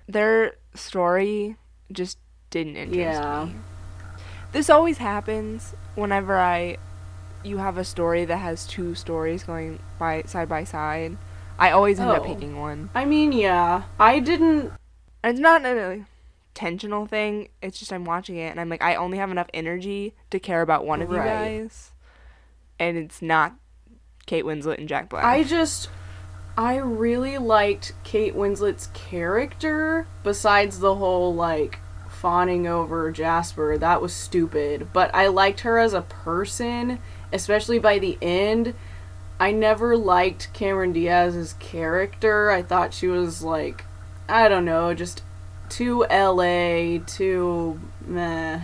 Their 0.08 0.54
story 0.74 1.56
just 1.92 2.18
didn't 2.50 2.76
interest 2.76 2.98
Yeah. 3.20 3.44
me. 3.46 3.54
This 4.52 4.70
always 4.70 4.98
happens 4.98 5.74
whenever 5.94 6.38
I 6.38 6.78
you 7.44 7.58
have 7.58 7.78
a 7.78 7.84
story 7.84 8.24
that 8.24 8.38
has 8.38 8.66
two 8.66 8.94
stories 8.96 9.44
going 9.44 9.78
by 9.98 10.22
side 10.22 10.48
by 10.48 10.64
side. 10.64 11.16
I 11.58 11.70
always 11.70 12.00
end 12.00 12.10
up 12.10 12.22
Oh. 12.22 12.24
picking 12.24 12.58
one. 12.58 12.90
I 12.94 13.04
mean, 13.04 13.32
yeah. 13.32 13.82
I 14.00 14.18
didn't 14.18 14.72
it's 15.22 15.38
not 15.38 15.64
an 15.64 16.06
intentional 16.54 17.06
thing. 17.06 17.48
It's 17.60 17.78
just 17.78 17.92
I'm 17.92 18.04
watching 18.04 18.36
it 18.36 18.48
and 18.50 18.60
I'm 18.60 18.68
like 18.68 18.82
I 18.82 18.94
only 18.94 19.18
have 19.18 19.30
enough 19.30 19.48
energy 19.52 20.14
to 20.30 20.38
care 20.40 20.62
about 20.62 20.86
one 20.86 21.02
of 21.02 21.10
you 21.10 21.16
guys. 21.16 21.92
And 22.78 22.96
it's 22.96 23.20
not 23.20 23.54
Kate 24.26 24.44
Winslet 24.44 24.78
and 24.78 24.88
Jack 24.88 25.08
Black. 25.10 25.24
I 25.24 25.42
just 25.42 25.88
I 26.58 26.78
really 26.78 27.38
liked 27.38 27.92
Kate 28.02 28.34
Winslet's 28.34 28.88
character 28.88 30.08
besides 30.24 30.80
the 30.80 30.96
whole 30.96 31.32
like 31.32 31.78
fawning 32.10 32.66
over 32.66 33.12
Jasper. 33.12 33.78
That 33.78 34.02
was 34.02 34.12
stupid, 34.12 34.88
but 34.92 35.14
I 35.14 35.28
liked 35.28 35.60
her 35.60 35.78
as 35.78 35.92
a 35.92 36.02
person, 36.02 36.98
especially 37.32 37.78
by 37.78 38.00
the 38.00 38.18
end. 38.20 38.74
I 39.38 39.52
never 39.52 39.96
liked 39.96 40.52
Cameron 40.52 40.92
Diaz's 40.92 41.52
character. 41.60 42.50
I 42.50 42.64
thought 42.64 42.92
she 42.92 43.06
was 43.06 43.40
like 43.40 43.84
I 44.28 44.48
don't 44.48 44.64
know, 44.64 44.94
just 44.94 45.22
too 45.68 46.04
LA, 46.10 46.98
too 47.06 47.78
meh. 48.04 48.62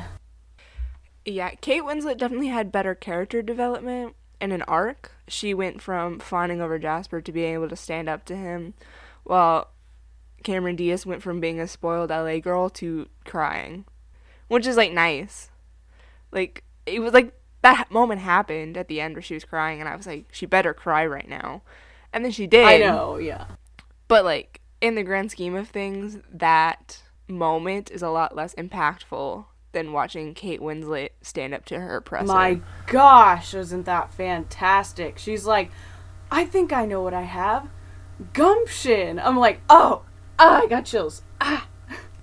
Yeah, 1.24 1.50
Kate 1.60 1.84
Winslet 1.84 2.18
definitely 2.18 2.48
had 2.48 2.72
better 2.72 2.96
character 2.96 3.40
development 3.40 4.16
and 4.44 4.52
an 4.52 4.62
arc. 4.62 5.10
She 5.26 5.54
went 5.54 5.80
from 5.80 6.20
fawning 6.20 6.60
over 6.60 6.78
Jasper 6.78 7.22
to 7.22 7.32
being 7.32 7.54
able 7.54 7.70
to 7.70 7.76
stand 7.76 8.10
up 8.10 8.26
to 8.26 8.36
him, 8.36 8.74
while 9.24 9.70
Cameron 10.44 10.76
Diaz 10.76 11.06
went 11.06 11.22
from 11.22 11.40
being 11.40 11.58
a 11.58 11.66
spoiled 11.66 12.10
LA 12.10 12.38
girl 12.38 12.68
to 12.70 13.08
crying, 13.24 13.86
which 14.48 14.66
is 14.66 14.76
like 14.76 14.92
nice. 14.92 15.50
Like 16.30 16.62
it 16.84 17.00
was 17.00 17.14
like 17.14 17.32
that 17.62 17.90
moment 17.90 18.20
happened 18.20 18.76
at 18.76 18.88
the 18.88 19.00
end 19.00 19.14
where 19.14 19.22
she 19.22 19.34
was 19.34 19.44
crying, 19.44 19.80
and 19.80 19.88
I 19.88 19.96
was 19.96 20.06
like, 20.06 20.26
she 20.30 20.44
better 20.44 20.74
cry 20.74 21.06
right 21.06 21.28
now, 21.28 21.62
and 22.12 22.22
then 22.22 22.30
she 22.30 22.46
did. 22.46 22.66
I 22.66 22.76
know, 22.76 23.16
yeah. 23.16 23.46
But 24.08 24.26
like 24.26 24.60
in 24.82 24.94
the 24.94 25.02
grand 25.02 25.30
scheme 25.30 25.54
of 25.54 25.68
things, 25.68 26.18
that 26.30 27.00
moment 27.26 27.90
is 27.90 28.02
a 28.02 28.10
lot 28.10 28.36
less 28.36 28.54
impactful 28.56 29.46
than 29.74 29.92
watching 29.92 30.32
Kate 30.32 30.60
Winslet 30.60 31.10
stand 31.20 31.52
up 31.52 31.66
to 31.66 31.78
her 31.78 31.98
oppressor. 31.98 32.26
My 32.26 32.60
gosh, 32.86 33.52
isn't 33.52 33.84
that 33.84 34.14
fantastic? 34.14 35.18
She's 35.18 35.44
like, 35.44 35.70
I 36.30 36.46
think 36.46 36.72
I 36.72 36.86
know 36.86 37.02
what 37.02 37.12
I 37.12 37.22
have. 37.22 37.68
Gumption. 38.32 39.18
I'm 39.18 39.36
like, 39.36 39.60
oh, 39.68 40.02
ah, 40.38 40.62
I 40.62 40.66
got 40.66 40.86
chills. 40.86 41.22
Ah. 41.40 41.68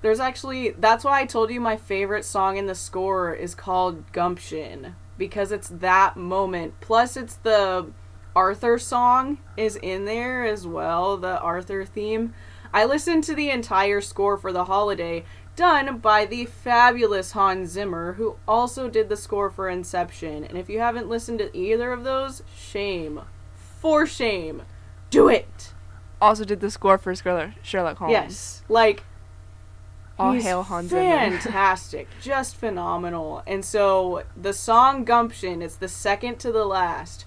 There's 0.01 0.20
actually, 0.20 0.72
that's 0.72 1.03
why 1.03 1.22
I 1.22 1.25
told 1.27 1.51
you 1.51 1.62
my 1.62 1.77
favorite 1.77 2.25
song 2.25 2.58
in 2.58 2.65
the 2.65 2.74
score 2.74 3.34
is 3.34 3.53
called 3.53 4.12
Gumption. 4.12 4.96
Because 5.17 5.51
it's 5.51 5.70
that 5.70 6.17
moment. 6.17 6.74
Plus, 6.81 7.15
it's 7.15 7.36
the 7.36 7.91
Arthur 8.36 8.79
song 8.79 9.38
is 9.58 9.75
in 9.75 10.05
there 10.05 10.43
as 10.43 10.65
well, 10.65 11.17
the 11.17 11.39
Arthur 11.39 11.86
theme. 11.86 12.34
I 12.74 12.86
listened 12.86 13.25
to 13.25 13.36
the 13.36 13.50
entire 13.50 14.01
score 14.01 14.38
for 14.38 14.53
the 14.53 14.63
holiday, 14.63 15.25
done 15.55 15.98
by 16.00 16.25
the 16.25 16.46
fabulous 16.46 17.31
Hans 17.31 17.72
Zimmer, 17.72 18.13
who 18.13 18.38
also 18.48 18.89
did 18.89 19.10
the 19.10 19.17
score 19.17 19.50
for 19.50 19.70
Inception. 19.70 20.43
And 20.43 20.58
if 20.58 20.70
you 20.70 20.79
haven't 20.79 21.10
listened 21.10 21.39
to 21.39 21.55
either 21.55 21.91
of 21.91 22.03
those, 22.03 22.43
shame. 22.55 23.22
For 23.79 24.05
shame. 24.05 24.63
Do 25.10 25.27
it. 25.27 25.74
also 26.22 26.46
did 26.46 26.60
the 26.62 26.72
score 26.72 26.98
for 26.98 27.13
Sherlock, 27.15 27.51
Sherlock 27.63 27.98
Holmes. 27.98 28.12
Yes. 28.12 28.63
Like, 28.70 29.03
All 30.17 30.34
hail 30.34 30.63
Hans 30.63 30.89
Zimmer. 30.91 31.01
fantastic. 31.39 32.08
just 32.22 32.55
phenomenal. 32.55 33.43
And 33.46 33.65
so 33.65 34.24
the 34.38 34.53
song 34.53 35.03
Gumption, 35.03 35.62
it's 35.62 35.75
the 35.75 35.88
second 35.88 36.39
to 36.39 36.51
the 36.51 36.65
last. 36.65 37.25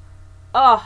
Ugh. 0.54 0.82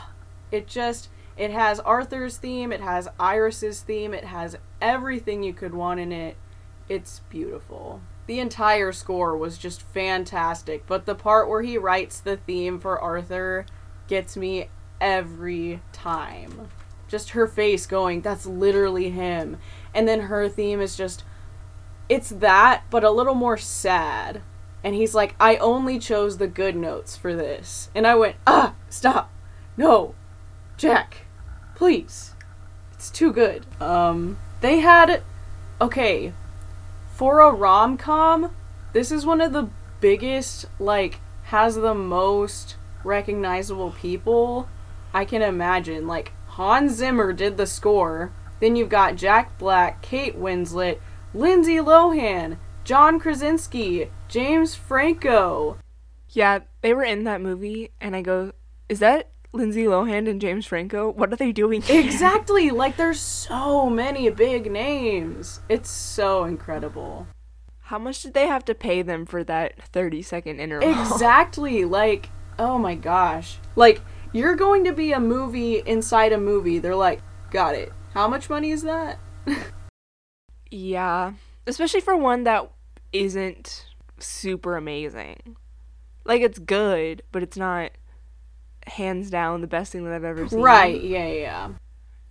It 0.51 0.67
just 0.67 1.09
it 1.37 1.51
has 1.51 1.79
Arthur's 1.79 2.37
theme, 2.37 2.73
it 2.73 2.81
has 2.81 3.07
Iris's 3.17 3.79
theme, 3.81 4.13
it 4.13 4.25
has 4.25 4.57
everything 4.81 5.41
you 5.41 5.53
could 5.53 5.73
want 5.73 5.99
in 5.99 6.11
it. 6.11 6.35
It's 6.89 7.21
beautiful. 7.29 8.01
The 8.25 8.39
entire 8.39 8.91
score 8.91 9.37
was 9.37 9.57
just 9.57 9.81
fantastic, 9.81 10.85
but 10.87 11.05
the 11.05 11.15
part 11.15 11.47
where 11.47 11.61
he 11.61 11.77
writes 11.77 12.19
the 12.19 12.37
theme 12.37 12.79
for 12.79 12.99
Arthur 12.99 13.65
gets 14.07 14.35
me 14.35 14.69
every 14.99 15.81
time. 15.93 16.69
Just 17.07 17.31
her 17.31 17.47
face 17.47 17.85
going, 17.85 18.21
that's 18.21 18.45
literally 18.45 19.11
him. 19.11 19.57
And 19.93 20.07
then 20.07 20.21
her 20.21 20.49
theme 20.49 20.81
is 20.81 20.95
just 20.95 21.23
it's 22.09 22.29
that, 22.29 22.83
but 22.89 23.03
a 23.03 23.11
little 23.11 23.35
more 23.35 23.57
sad. 23.57 24.41
And 24.83 24.95
he's 24.95 25.13
like, 25.13 25.35
I 25.39 25.57
only 25.57 25.99
chose 25.99 26.37
the 26.37 26.47
good 26.47 26.75
notes 26.75 27.15
for 27.15 27.35
this. 27.35 27.89
And 27.93 28.07
I 28.07 28.15
went, 28.15 28.35
ah, 28.47 28.73
stop. 28.89 29.31
No. 29.77 30.15
Jack, 30.77 31.27
please. 31.75 32.33
It's 32.93 33.11
too 33.11 33.31
good. 33.31 33.65
Um, 33.79 34.39
they 34.61 34.79
had, 34.79 35.21
okay, 35.79 36.33
for 37.19 37.41
a 37.41 37.51
rom 37.51 37.97
com, 37.97 38.49
this 38.93 39.11
is 39.11 39.25
one 39.25 39.41
of 39.41 39.51
the 39.51 39.67
biggest, 39.99 40.65
like, 40.79 41.19
has 41.43 41.75
the 41.75 41.93
most 41.93 42.77
recognizable 43.03 43.91
people 43.91 44.69
I 45.13 45.25
can 45.25 45.41
imagine. 45.41 46.07
Like, 46.07 46.31
Hans 46.47 46.93
Zimmer 46.93 47.33
did 47.33 47.57
the 47.57 47.67
score. 47.67 48.31
Then 48.61 48.77
you've 48.77 48.87
got 48.87 49.17
Jack 49.17 49.57
Black, 49.57 50.01
Kate 50.01 50.39
Winslet, 50.39 50.99
Lindsay 51.33 51.75
Lohan, 51.75 52.57
John 52.85 53.19
Krasinski, 53.19 54.09
James 54.29 54.75
Franco. 54.75 55.75
Yeah, 56.29 56.59
they 56.79 56.93
were 56.93 57.03
in 57.03 57.25
that 57.25 57.41
movie, 57.41 57.91
and 57.99 58.15
I 58.15 58.21
go, 58.21 58.53
"Is 58.87 58.99
that 58.99 59.28
Lindsay 59.51 59.85
Lohan 59.85 60.29
and 60.29 60.39
James 60.39 60.65
Franco? 60.65 61.09
What 61.09 61.31
are 61.33 61.35
they 61.35 61.51
doing?" 61.51 61.81
here?" 61.81 62.01
Exactly. 62.01 62.71
like 62.71 62.97
there's 62.97 63.19
so 63.19 63.89
many 63.89 64.29
big 64.29 64.71
names. 64.71 65.61
It's 65.69 65.89
so 65.89 66.43
incredible. 66.45 67.27
How 67.83 67.97
much 67.97 68.21
did 68.21 68.33
they 68.33 68.47
have 68.47 68.63
to 68.65 68.75
pay 68.75 69.01
them 69.01 69.25
for 69.25 69.43
that 69.43 69.81
thirty-second 69.81 70.59
interval? 70.59 70.89
Exactly. 70.91 71.85
Like, 71.85 72.29
oh 72.59 72.77
my 72.77 72.95
gosh. 72.95 73.57
Like, 73.75 74.01
you're 74.31 74.55
going 74.55 74.83
to 74.83 74.93
be 74.93 75.11
a 75.11 75.19
movie 75.19 75.81
inside 75.85 76.31
a 76.31 76.37
movie. 76.37 76.77
They're 76.77 76.95
like, 76.95 77.21
got 77.49 77.73
it. 77.73 77.91
How 78.13 78.27
much 78.27 78.49
money 78.49 78.71
is 78.71 78.83
that? 78.83 79.19
yeah, 80.71 81.33
especially 81.65 82.01
for 82.01 82.15
one 82.15 82.43
that 82.43 82.71
isn't 83.11 83.85
super 84.19 84.75
amazing. 84.77 85.55
Like 86.25 86.41
it's 86.41 86.59
good, 86.59 87.23
but 87.31 87.43
it's 87.43 87.57
not 87.57 87.91
hands 88.89 89.29
down 89.29 89.61
the 89.61 89.67
best 89.67 89.91
thing 89.91 90.03
that 90.05 90.13
I've 90.13 90.23
ever 90.23 90.47
seen. 90.47 90.59
Right. 90.59 91.01
Yeah, 91.01 91.27
yeah. 91.27 91.69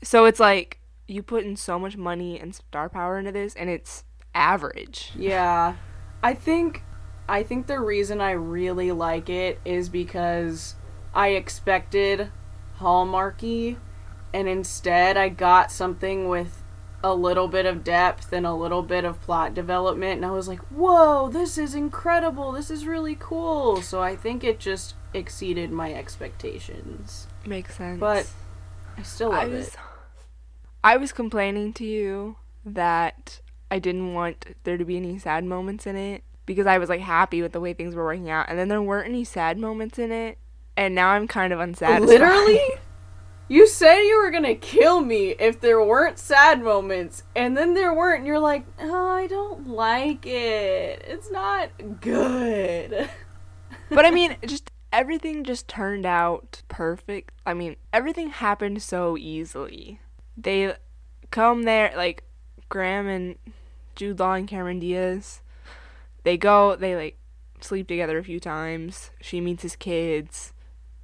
So 0.03 0.27
it's 0.27 0.41
like 0.41 0.81
you 1.07 1.23
put 1.23 1.45
in 1.45 1.57
so 1.57 1.79
much 1.79 1.97
money 1.97 2.39
and 2.39 2.55
star 2.55 2.89
power 2.89 3.19
into 3.19 3.33
this, 3.33 3.55
and 3.55 3.71
it's 3.71 4.05
average. 4.35 5.13
Yeah. 5.17 5.77
I 6.23 6.35
think 6.35 6.83
I 7.29 7.43
think 7.43 7.67
the 7.67 7.81
reason 7.81 8.21
I 8.21 8.33
really 8.33 8.91
like 8.93 9.29
it 9.29 9.61
is 9.65 9.89
because 9.89 10.75
I 11.15 11.29
expected 11.29 12.31
Hallmarky 12.81 13.77
and 14.33 14.49
instead 14.49 15.17
I 15.17 15.29
got 15.29 15.71
something 15.71 16.29
with 16.29 16.58
a 17.03 17.15
little 17.15 17.47
bit 17.47 17.65
of 17.65 17.85
depth 17.85 18.33
and 18.33 18.45
a 18.45 18.53
little 18.53 18.83
bit 18.83 19.05
of 19.05 19.21
plot 19.23 19.55
development 19.55 20.17
and 20.17 20.27
I 20.27 20.31
was 20.33 20.49
like, 20.49 20.61
"Whoa, 20.71 21.29
this 21.29 21.57
is 21.57 21.75
incredible. 21.75 22.53
This 22.53 22.71
is 22.71 22.87
really 22.87 23.17
cool." 23.19 23.83
So 23.83 24.03
I 24.03 24.17
think 24.17 24.43
it 24.43 24.59
just 24.59 24.95
exceeded 25.15 25.71
my 25.71 25.93
expectations. 25.93 27.29
Makes 27.47 27.77
sense. 27.77 28.01
But 28.01 28.29
I 28.97 29.03
still 29.03 29.31
love 29.31 29.39
I 29.39 29.47
was 29.47 29.69
it. 29.69 29.77
I 30.83 30.97
was 30.97 31.13
complaining 31.13 31.73
to 31.75 31.85
you 31.85 32.37
that 32.65 33.41
I 33.71 33.79
didn't 33.79 34.15
want 34.15 34.57
there 34.65 34.77
to 34.77 34.85
be 34.85 34.97
any 34.97 35.19
sad 35.19 35.45
moments 35.45 35.87
in 35.87 35.97
it 35.97 36.25
because 36.47 36.67
I 36.67 36.79
was 36.79 36.89
like 36.89 37.01
happy 37.01 37.43
with 37.43 37.53
the 37.53 37.61
way 37.61 37.75
things 37.75 37.95
were 37.95 38.05
working 38.05 38.31
out 38.31 38.47
and 38.49 38.59
then 38.59 38.69
there 38.69 38.83
weren't 38.83 39.09
any 39.09 39.25
sad 39.25 39.59
moments 39.59 39.99
in 39.99 40.11
it 40.11 40.39
and 40.77 40.95
now 40.95 41.11
I'm 41.11 41.29
kind 41.29 41.53
of 41.53 41.61
unsatisfied. 41.67 42.09
Literally? 42.09 42.61
You 43.51 43.67
said 43.67 44.01
you 44.01 44.21
were 44.23 44.31
gonna 44.31 44.55
kill 44.55 45.01
me 45.01 45.31
if 45.31 45.59
there 45.61 45.83
weren't 45.83 46.19
sad 46.19 46.63
moments, 46.63 47.23
and 47.35 47.57
then 47.57 47.73
there 47.73 47.95
weren't, 47.95 48.19
and 48.19 48.27
you're 48.27 48.39
like, 48.39 48.65
oh, 48.79 49.09
I 49.09 49.27
don't 49.27 49.69
like 49.69 50.27
it. 50.27 51.03
It's 51.07 51.31
not 51.31 51.71
good. 52.03 53.09
but 53.89 54.05
I 54.05 54.11
mean, 54.11 54.37
just 54.47 54.71
everything 54.93 55.45
just 55.45 55.67
turned 55.67 56.05
out 56.05 56.63
perfect. 56.69 57.33
I 57.47 57.55
mean, 57.55 57.77
everything 57.91 58.29
happened 58.29 58.83
so 58.83 59.17
easily. 59.17 60.01
They 60.37 60.75
come 61.31 61.63
there 61.63 61.93
like 61.97 62.25
Graham 62.69 63.09
and 63.09 63.37
Jude 63.97 64.21
Law 64.21 64.35
and 64.35 64.47
Cameron 64.47 64.81
Diaz. 64.81 65.41
They 66.23 66.37
go, 66.37 66.77
they 66.77 66.95
like 66.95 67.17
sleep 67.61 67.89
together 67.89 68.19
a 68.19 68.25
few 68.25 68.41
times. 68.41 69.11
She 69.23 69.41
meets 69.41 69.63
his 69.63 69.75
kids. 69.75 70.53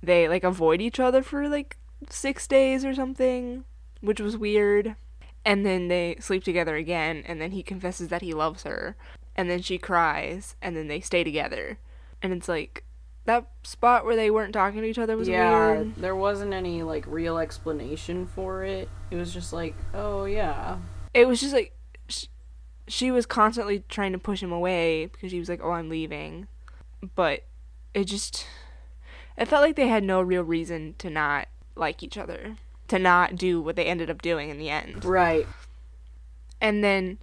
They 0.03 0.29
like 0.29 0.45
avoid 0.45 0.83
each 0.83 1.01
other 1.01 1.23
for 1.23 1.49
like 1.49 1.79
6 2.11 2.47
days 2.47 2.85
or 2.85 2.95
something, 2.95 3.65
which 4.01 4.21
was 4.21 4.37
weird. 4.37 4.97
And 5.45 5.65
then 5.65 5.89
they 5.89 6.17
sleep 6.21 6.43
together 6.43 6.77
again 6.77 7.23
and 7.27 7.41
then 7.41 7.51
he 7.51 7.63
confesses 7.63 8.09
that 8.09 8.23
he 8.23 8.33
loves 8.33 8.63
her. 8.63 8.97
And 9.37 9.51
then 9.51 9.61
she 9.63 9.79
cries 9.79 10.57
and 10.63 10.77
then 10.77 10.89
they 10.89 11.01
stay 11.01 11.23
together. 11.25 11.79
And 12.23 12.33
it's 12.33 12.49
like 12.49 12.85
that 13.27 13.49
spot 13.63 14.05
where 14.05 14.17
they 14.17 14.31
weren't 14.31 14.53
talking 14.53 14.81
to 14.81 14.87
each 14.87 14.99
other 14.99 15.17
was 15.17 15.29
yeah, 15.29 15.73
weird. 15.73 15.97
there 15.97 16.17
wasn't 16.17 16.53
any 16.53 16.83
like 16.83 17.05
real 17.07 17.39
explanation 17.39 18.27
for 18.27 18.65
it. 18.65 18.89
It 19.11 19.17
was 19.17 19.33
just 19.33 19.53
like, 19.53 19.75
oh 19.93 20.25
yeah, 20.25 20.79
It 21.13 21.27
was 21.27 21.41
just 21.41 21.55
like 21.55 21.75
sh- 22.09 22.27
she 22.87 23.11
was 23.11 23.25
constantly 23.27 23.83
trying 23.89 24.13
to 24.13 24.19
push 24.19 24.43
him 24.43 24.53
away 24.53 25.07
because 25.07 25.31
she 25.31 25.39
was 25.39 25.49
like, 25.49 25.61
"Oh, 25.63 25.71
I'm 25.73 25.89
leaving," 25.89 26.49
but 27.15 27.45
it 27.95 28.05
just 28.05 28.47
it 29.39 29.47
felt 29.49 29.63
like 29.63 29.77
they 29.77 29.89
had 29.89 30.05
no 30.05 30.21
real 30.21 30.43
reason 30.43 30.95
to 30.99 31.09
not 31.09 31.49
like 31.77 32.03
each 32.03 32.17
other, 32.19 32.57
to 32.89 32.99
not 32.99 33.37
do 33.37 33.61
what 33.61 33.77
they 33.77 33.85
ended 33.87 34.11
up 34.11 34.23
doing 34.23 34.51
in 34.51 34.59
the 34.59 34.71
end. 34.71 35.05
right. 35.05 35.47
And 36.61 36.83
then 36.83 37.19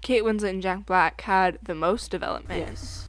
Kate 0.00 0.22
Winslet 0.22 0.50
and 0.50 0.62
Jack 0.62 0.86
Black 0.86 1.20
had 1.22 1.58
the 1.62 1.74
most 1.74 2.10
development. 2.10 2.66
Yes. 2.68 3.08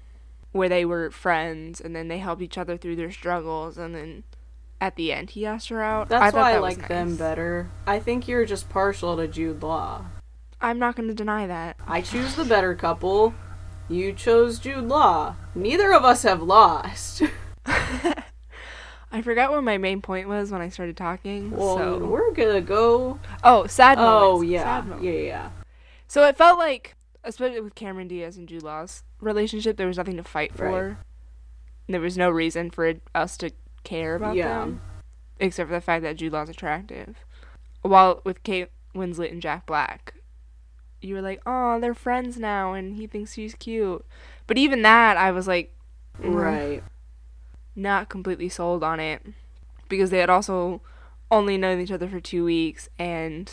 where 0.53 0.70
they 0.70 0.86
were 0.86 1.12
friends 1.12 1.79
and 1.79 1.96
then 1.96 2.08
they 2.08 2.17
helped 2.17 2.41
each 2.41 2.58
other 2.58 2.77
through 2.77 2.96
their 2.96 3.12
struggles 3.12 3.77
and 3.77 3.94
then 3.94 4.24
at 4.82 4.96
the 4.96 5.12
end 5.12 5.32
he 5.32 5.46
asked 5.46 5.70
her 5.70 5.84
out. 5.84 6.10
That's 6.10 6.34
thought 6.34 6.39
why 6.41 6.50
I 6.50 6.53
that 6.53 6.62
was 6.63 6.77
like 6.77 6.88
them 6.88 7.15
better. 7.15 7.70
I 7.86 8.00
think 8.00 8.27
you're 8.27 8.46
just 8.46 8.70
partial 8.70 9.17
to 9.17 9.27
Jude 9.27 9.62
Law. 9.62 10.06
I'm 10.60 10.79
not 10.79 10.96
going 10.96 11.10
to 11.10 11.13
deny 11.13 11.46
that. 11.46 11.75
I 11.86 12.01
choose 12.01 12.34
the 12.36 12.46
better 12.46 12.74
couple. 12.74 13.36
You 13.89 14.13
chose 14.13 14.58
Jude 14.58 14.86
Law. 14.86 15.36
Neither 15.53 15.94
of 15.94 16.03
us 16.03 16.24
have 16.24 16.41
lost. 16.41 17.22
I 19.12 19.22
forgot 19.22 19.52
what 19.52 19.64
my 19.64 19.78
main 19.78 20.02
point 20.02 20.28
was 20.28 20.52
when 20.52 20.62
I 20.62 20.70
started 20.70 20.98
talking. 20.98 21.52
Well, 21.52 21.78
so 21.78 21.98
we're 22.06 22.34
gonna 22.34 22.62
go. 22.62 23.20
oh, 23.44 23.66
sad 23.68 23.98
moments. 23.98 24.24
Oh 24.24 24.42
yeah, 24.42 24.64
Sad 24.64 24.86
moments. 24.88 25.06
yeah, 25.06 25.12
yeah. 25.14 25.50
So 26.08 26.24
it 26.28 26.38
felt 26.38 26.58
like, 26.60 26.96
especially 27.24 27.62
with 27.62 27.76
Cameron 27.76 28.08
Diaz 28.08 28.38
and 28.38 28.48
Jude 28.48 28.64
Law's 28.64 29.04
relationship, 29.22 29.78
there 29.78 29.88
was 29.88 29.98
nothing 29.98 30.18
to 30.18 30.24
fight 30.24 30.54
for. 30.56 30.66
Right. 30.90 30.98
There 31.88 32.02
was 32.02 32.18
no 32.18 32.30
reason 32.30 32.70
for 32.70 32.94
us 33.16 33.38
to 33.38 33.52
care 33.84 34.15
about 34.15 34.36
Yeah. 34.36 34.60
them, 34.60 34.82
except 35.39 35.70
for 35.70 35.76
the 35.76 35.82
fact 35.82 36.04
that 36.04 36.17
Jude 36.17 36.34
Law's 36.34 36.50
attractive. 36.50 37.15
While 37.82 38.22
with 38.26 38.43
Kate 38.43 38.67
Winslet 38.93 39.32
and 39.32 39.41
Jack 39.41 39.65
Black, 39.65 40.15
you 41.02 41.15
were 41.15 41.22
like, 41.22 41.41
"Oh, 41.46 41.80
they're 41.80 41.93
friends 41.93 42.38
now, 42.38 42.74
and 42.74 42.96
he 42.96 43.08
thinks 43.08 43.34
she's 43.34 43.56
cute." 43.56 44.06
But 44.48 44.58
even 44.58 44.82
that, 44.82 45.15
I 45.15 45.32
was 45.32 45.48
like, 45.48 45.74
mm, 46.22 46.34
Right. 46.36 46.84
Not 47.78 48.10
completely 48.10 48.50
sold 48.50 48.84
on 48.84 49.00
it 49.00 49.22
because 49.88 50.10
they 50.10 50.18
had 50.18 50.30
also 50.30 50.82
only 51.30 51.58
known 51.58 51.80
each 51.80 51.92
other 51.92 52.08
for 52.08 52.20
two 52.20 52.44
weeks 52.44 52.90
and 52.98 53.52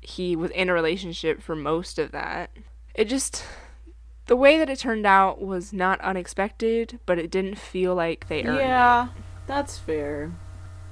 he 0.00 0.34
was 0.36 0.50
in 0.50 0.68
a 0.68 0.72
relationship 0.72 1.40
for 1.40 1.54
most 1.54 1.98
of 1.98 2.10
that. 2.12 2.50
It 2.94 3.06
just 3.06 3.44
the 4.26 4.36
way 4.36 4.58
that 4.58 4.68
it 4.68 4.78
turned 4.78 5.06
out 5.06 5.40
was 5.40 5.72
not 5.72 6.00
unexpected, 6.00 6.98
but 7.06 7.18
it 7.18 7.30
didn't 7.30 7.56
feel 7.56 7.94
like 7.94 8.28
they 8.28 8.42
earned 8.42 8.58
Yeah, 8.58 9.08
that's 9.46 9.78
fair. 9.78 10.32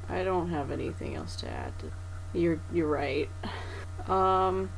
I 0.08 0.22
don't 0.22 0.50
have 0.50 0.70
anything 0.70 1.16
else 1.16 1.36
to 1.36 1.50
add. 1.50 1.72
You're 2.32 2.60
you're 2.72 2.88
right. 2.88 3.28
Um, 4.08 4.70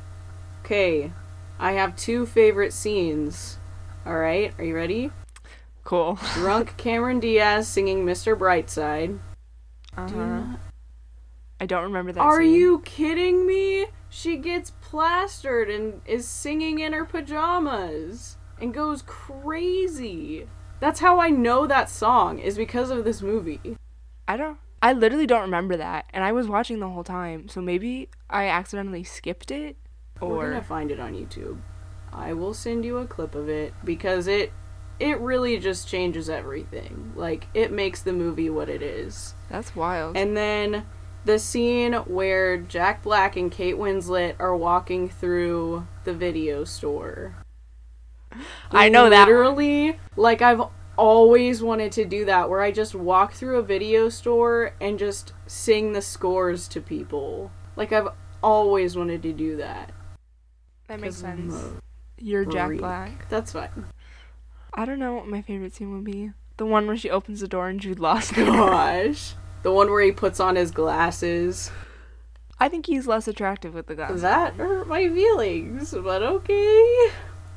okay, 0.65 1.11
I 1.59 1.73
have 1.73 1.95
two 1.95 2.25
favorite 2.25 2.73
scenes. 2.73 3.59
All 4.05 4.17
right, 4.17 4.53
are 4.57 4.63
you 4.63 4.75
ready? 4.75 5.11
Cool. 5.83 6.19
Drunk 6.35 6.75
Cameron 6.77 7.19
Diaz 7.19 7.67
singing 7.67 8.05
"Mr. 8.05 8.37
Brightside." 8.37 9.19
Uh-huh. 9.97 10.15
not- 10.15 10.59
I 11.61 11.65
don't 11.65 11.83
remember 11.83 12.11
that. 12.13 12.21
Are 12.21 12.41
scene. 12.41 12.53
you 12.53 12.79
kidding 12.85 13.45
me? 13.45 13.87
She 14.09 14.37
gets 14.37 14.71
plastered 14.81 15.69
and 15.69 16.01
is 16.05 16.27
singing 16.27 16.79
in 16.79 16.93
her 16.93 17.05
pajamas 17.05 18.37
and 18.61 18.73
goes 18.73 19.01
crazy. 19.05 20.47
That's 20.79 21.01
how 21.01 21.19
I 21.19 21.29
know 21.29 21.67
that 21.67 21.89
song 21.89 22.39
is 22.39 22.55
because 22.57 22.89
of 22.89 23.03
this 23.03 23.21
movie. 23.21 23.77
I 24.27 24.37
don't. 24.37 24.57
I 24.81 24.93
literally 24.93 25.27
don't 25.27 25.41
remember 25.41 25.75
that, 25.75 26.05
and 26.13 26.23
I 26.23 26.31
was 26.31 26.47
watching 26.47 26.79
the 26.79 26.87
whole 26.87 27.03
time. 27.03 27.49
So 27.49 27.59
maybe 27.59 28.09
I 28.29 28.45
accidentally 28.45 29.03
skipped 29.03 29.51
it, 29.51 29.75
or 30.21 30.29
We're 30.29 30.45
or 30.47 30.49
gonna 30.51 30.63
find 30.63 30.91
it 30.91 30.99
on 31.01 31.13
YouTube. 31.13 31.59
I 32.13 32.31
will 32.33 32.53
send 32.53 32.85
you 32.85 32.97
a 32.97 33.05
clip 33.05 33.35
of 33.35 33.49
it 33.49 33.73
because 33.83 34.27
it 34.27 34.53
it 34.99 35.19
really 35.19 35.57
just 35.57 35.87
changes 35.87 36.29
everything. 36.29 37.13
Like 37.15 37.47
it 37.53 37.71
makes 37.71 38.01
the 38.01 38.13
movie 38.13 38.49
what 38.49 38.69
it 38.69 38.81
is. 38.81 39.35
that's 39.49 39.75
wild. 39.75 40.17
And 40.17 40.35
then 40.35 40.85
the 41.25 41.39
scene 41.39 41.93
where 41.93 42.57
Jack 42.57 43.03
Black 43.03 43.35
and 43.35 43.51
Kate 43.51 43.75
Winslet 43.75 44.35
are 44.39 44.55
walking 44.55 45.09
through 45.09 45.87
the 46.03 46.13
video 46.13 46.63
store. 46.63 47.35
I 48.71 48.89
know 48.89 49.09
that. 49.09 49.27
Literally, 49.27 49.99
like 50.15 50.41
I've 50.41 50.61
always 50.97 51.63
wanted 51.63 51.91
to 51.93 52.05
do 52.05 52.25
that 52.25 52.49
where 52.49 52.61
I 52.61 52.71
just 52.71 52.93
walk 52.93 53.33
through 53.33 53.57
a 53.57 53.63
video 53.63 54.09
store 54.09 54.73
and 54.81 54.99
just 54.99 55.33
sing 55.47 55.93
the 55.93 56.01
scores 56.01 56.67
to 56.69 56.81
people. 56.81 57.51
Like 57.75 57.91
I've 57.91 58.09
always 58.43 58.95
wanted 58.95 59.23
to 59.23 59.33
do 59.33 59.57
that. 59.57 59.91
That 60.87 60.99
makes 60.99 61.17
sense. 61.17 61.55
You're 62.17 62.45
Jack. 62.45 62.77
Black. 62.77 63.29
That's 63.29 63.53
fine. 63.53 63.85
I 64.79 64.85
don't 64.85 64.99
know 64.99 65.13
what 65.13 65.27
my 65.27 65.41
favorite 65.41 65.75
scene 65.75 65.91
would 65.91 66.05
be. 66.05 66.31
The 66.55 66.65
one 66.65 66.87
where 66.87 66.95
she 66.95 67.09
opens 67.09 67.41
the 67.41 67.49
door 67.49 67.67
and 67.67 67.81
Jude 67.81 67.99
Law's 67.99 68.31
Gosh. 68.31 69.33
The 69.61 69.73
one 69.73 69.91
where 69.91 70.01
he 70.01 70.13
puts 70.13 70.39
on 70.39 70.55
his 70.55 70.71
glasses. 70.71 71.69
I 72.61 72.69
think 72.69 72.85
he's 72.85 73.05
less 73.05 73.27
attractive 73.27 73.73
with 73.73 73.87
the 73.87 73.95
glasses. 73.95 74.21
That 74.21 74.53
hurt 74.53 74.87
my 74.87 75.09
feelings, 75.09 75.93
but 76.01 76.23
okay. 76.23 77.09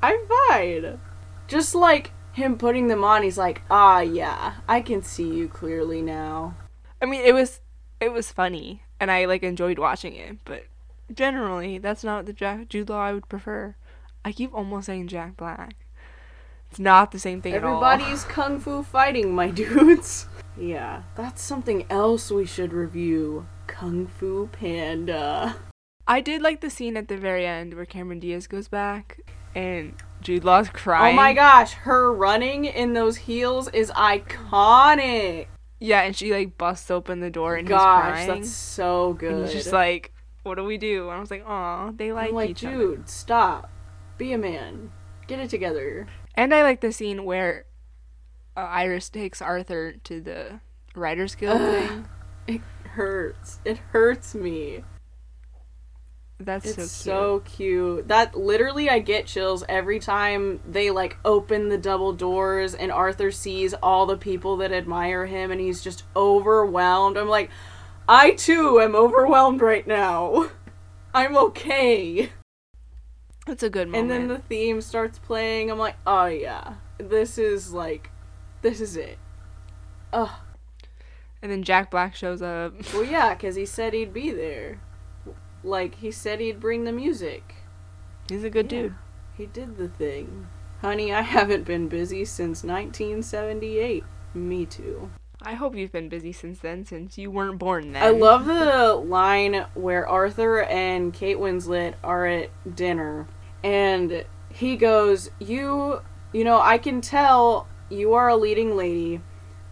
I'm 0.02 0.18
fine. 0.48 0.98
Just 1.46 1.76
like 1.76 2.10
him 2.32 2.58
putting 2.58 2.88
them 2.88 3.04
on, 3.04 3.22
he's 3.22 3.38
like, 3.38 3.62
ah, 3.70 4.00
yeah, 4.00 4.54
I 4.66 4.80
can 4.80 5.04
see 5.04 5.32
you 5.32 5.46
clearly 5.46 6.02
now. 6.02 6.56
I 7.00 7.06
mean, 7.06 7.24
it 7.24 7.34
was 7.34 7.60
it 8.00 8.12
was 8.12 8.32
funny, 8.32 8.82
and 8.98 9.12
I 9.12 9.26
like 9.26 9.44
enjoyed 9.44 9.78
watching 9.78 10.16
it. 10.16 10.38
But 10.44 10.64
generally, 11.14 11.78
that's 11.78 12.02
not 12.02 12.26
the 12.26 12.32
Jack 12.32 12.68
Jude 12.68 12.88
Law 12.88 13.00
I 13.00 13.12
would 13.12 13.28
prefer. 13.28 13.76
I 14.24 14.32
keep 14.32 14.52
almost 14.52 14.86
saying 14.86 15.06
Jack 15.06 15.36
Black. 15.36 15.76
It's 16.72 16.78
not 16.78 17.10
the 17.10 17.18
same 17.18 17.42
thing 17.42 17.52
at 17.52 17.62
all. 17.64 17.84
Everybody's 17.84 18.24
kung 18.24 18.58
fu 18.58 18.82
fighting, 18.82 19.34
my 19.34 19.50
dudes. 19.62 20.26
Yeah, 20.56 21.02
that's 21.14 21.42
something 21.42 21.84
else 21.90 22.30
we 22.30 22.46
should 22.46 22.72
review. 22.72 23.46
Kung 23.66 24.06
Fu 24.06 24.46
Panda. 24.46 25.56
I 26.08 26.22
did 26.22 26.40
like 26.40 26.62
the 26.62 26.70
scene 26.70 26.96
at 26.96 27.08
the 27.08 27.18
very 27.18 27.44
end 27.46 27.74
where 27.74 27.84
Cameron 27.84 28.20
Diaz 28.20 28.46
goes 28.46 28.68
back 28.68 29.20
and 29.54 29.92
Jude 30.22 30.44
Law's 30.44 30.70
crying. 30.70 31.12
Oh 31.12 31.16
my 31.16 31.34
gosh, 31.34 31.72
her 31.74 32.10
running 32.10 32.64
in 32.64 32.94
those 32.94 33.18
heels 33.18 33.68
is 33.68 33.90
iconic. 33.90 35.48
Yeah, 35.78 36.00
and 36.00 36.16
she 36.16 36.32
like 36.32 36.56
busts 36.56 36.90
open 36.90 37.20
the 37.20 37.28
door 37.28 37.56
and 37.56 37.68
Gosh, 37.68 37.80
he's 37.80 38.24
crying. 38.26 38.40
that's 38.40 38.50
so 38.50 39.12
good. 39.12 39.32
And 39.32 39.44
he's 39.44 39.52
just 39.52 39.72
like, 39.74 40.14
"What 40.42 40.54
do 40.54 40.64
we 40.64 40.78
do?" 40.78 41.10
And 41.10 41.18
I 41.18 41.20
was 41.20 41.30
like, 41.30 41.44
"Aw, 41.46 41.90
they 41.94 42.12
like, 42.12 42.30
I'm 42.30 42.34
like, 42.34 42.50
each 42.50 42.64
other." 42.64 42.78
dude, 42.78 43.08
stop. 43.10 43.70
Be 44.16 44.32
a 44.32 44.38
man. 44.38 44.90
Get 45.26 45.38
it 45.38 45.50
together. 45.50 46.06
And 46.34 46.54
I 46.54 46.62
like 46.62 46.80
the 46.80 46.92
scene 46.92 47.24
where 47.24 47.66
uh, 48.56 48.60
Iris 48.60 49.08
takes 49.08 49.42
Arthur 49.42 49.92
to 50.04 50.20
the 50.20 50.60
Writers 50.94 51.34
Guild 51.34 51.60
Ugh. 51.60 51.70
thing. 51.88 52.08
It 52.46 52.60
hurts. 52.90 53.60
It 53.64 53.78
hurts 53.78 54.34
me. 54.34 54.84
That's 56.40 56.66
It's 56.66 56.74
so 56.74 56.80
cute. 56.82 56.90
so 56.90 57.56
cute. 57.56 58.08
That 58.08 58.34
literally 58.34 58.90
I 58.90 58.98
get 58.98 59.26
chills 59.26 59.62
every 59.68 60.00
time 60.00 60.60
they 60.68 60.90
like 60.90 61.16
open 61.24 61.68
the 61.68 61.78
double 61.78 62.12
doors 62.12 62.74
and 62.74 62.90
Arthur 62.90 63.30
sees 63.30 63.74
all 63.74 64.06
the 64.06 64.16
people 64.16 64.56
that 64.58 64.72
admire 64.72 65.26
him 65.26 65.50
and 65.52 65.60
he's 65.60 65.82
just 65.82 66.02
overwhelmed. 66.16 67.16
I'm 67.16 67.28
like, 67.28 67.50
I 68.08 68.32
too 68.32 68.80
am 68.80 68.96
overwhelmed 68.96 69.60
right 69.60 69.86
now. 69.86 70.50
I'm 71.14 71.36
okay. 71.36 72.30
It's 73.46 73.62
a 73.62 73.70
good 73.70 73.88
moment. 73.88 74.10
And 74.10 74.10
then 74.10 74.28
the 74.28 74.38
theme 74.38 74.80
starts 74.80 75.18
playing. 75.18 75.70
I'm 75.70 75.78
like, 75.78 75.96
oh 76.06 76.26
yeah. 76.26 76.74
This 76.98 77.38
is 77.38 77.72
like 77.72 78.10
this 78.62 78.80
is 78.80 78.96
it. 78.96 79.18
Ugh. 80.12 80.30
and 81.42 81.50
then 81.50 81.62
Jack 81.62 81.90
Black 81.90 82.14
shows 82.14 82.40
up. 82.42 82.74
Well 82.92 83.04
yeah, 83.16 83.34
cuz 83.34 83.56
he 83.56 83.66
said 83.66 83.92
he'd 83.94 84.12
be 84.12 84.30
there. 84.30 84.80
Like 85.64 85.96
he 85.96 86.10
said 86.10 86.40
he'd 86.40 86.60
bring 86.60 86.84
the 86.84 86.92
music. 86.92 87.54
He's 88.28 88.44
a 88.44 88.50
good 88.50 88.70
Yeah. 88.70 88.82
dude. 88.82 88.94
He 89.36 89.46
did 89.46 89.76
the 89.76 89.88
thing. 89.88 90.46
Honey, 90.80 91.12
I 91.12 91.22
haven't 91.22 91.64
been 91.64 91.88
busy 91.88 92.24
since 92.24 92.62
1978. 92.64 94.04
Me 94.34 94.66
too. 94.66 95.10
I 95.44 95.54
hope 95.54 95.74
you've 95.74 95.92
been 95.92 96.08
busy 96.08 96.32
since 96.32 96.60
then, 96.60 96.86
since 96.86 97.18
you 97.18 97.30
weren't 97.30 97.58
born 97.58 97.92
then. 97.92 98.02
I 98.02 98.10
love 98.10 98.46
the 98.46 98.94
line 98.94 99.66
where 99.74 100.06
Arthur 100.06 100.62
and 100.62 101.12
Kate 101.12 101.36
Winslet 101.36 101.94
are 102.04 102.26
at 102.26 102.50
dinner 102.76 103.26
and 103.64 104.24
he 104.50 104.76
goes, 104.76 105.30
"You, 105.38 106.00
you 106.32 106.44
know, 106.44 106.60
I 106.60 106.78
can 106.78 107.00
tell 107.00 107.66
you 107.88 108.14
are 108.14 108.28
a 108.28 108.36
leading 108.36 108.76
lady, 108.76 109.20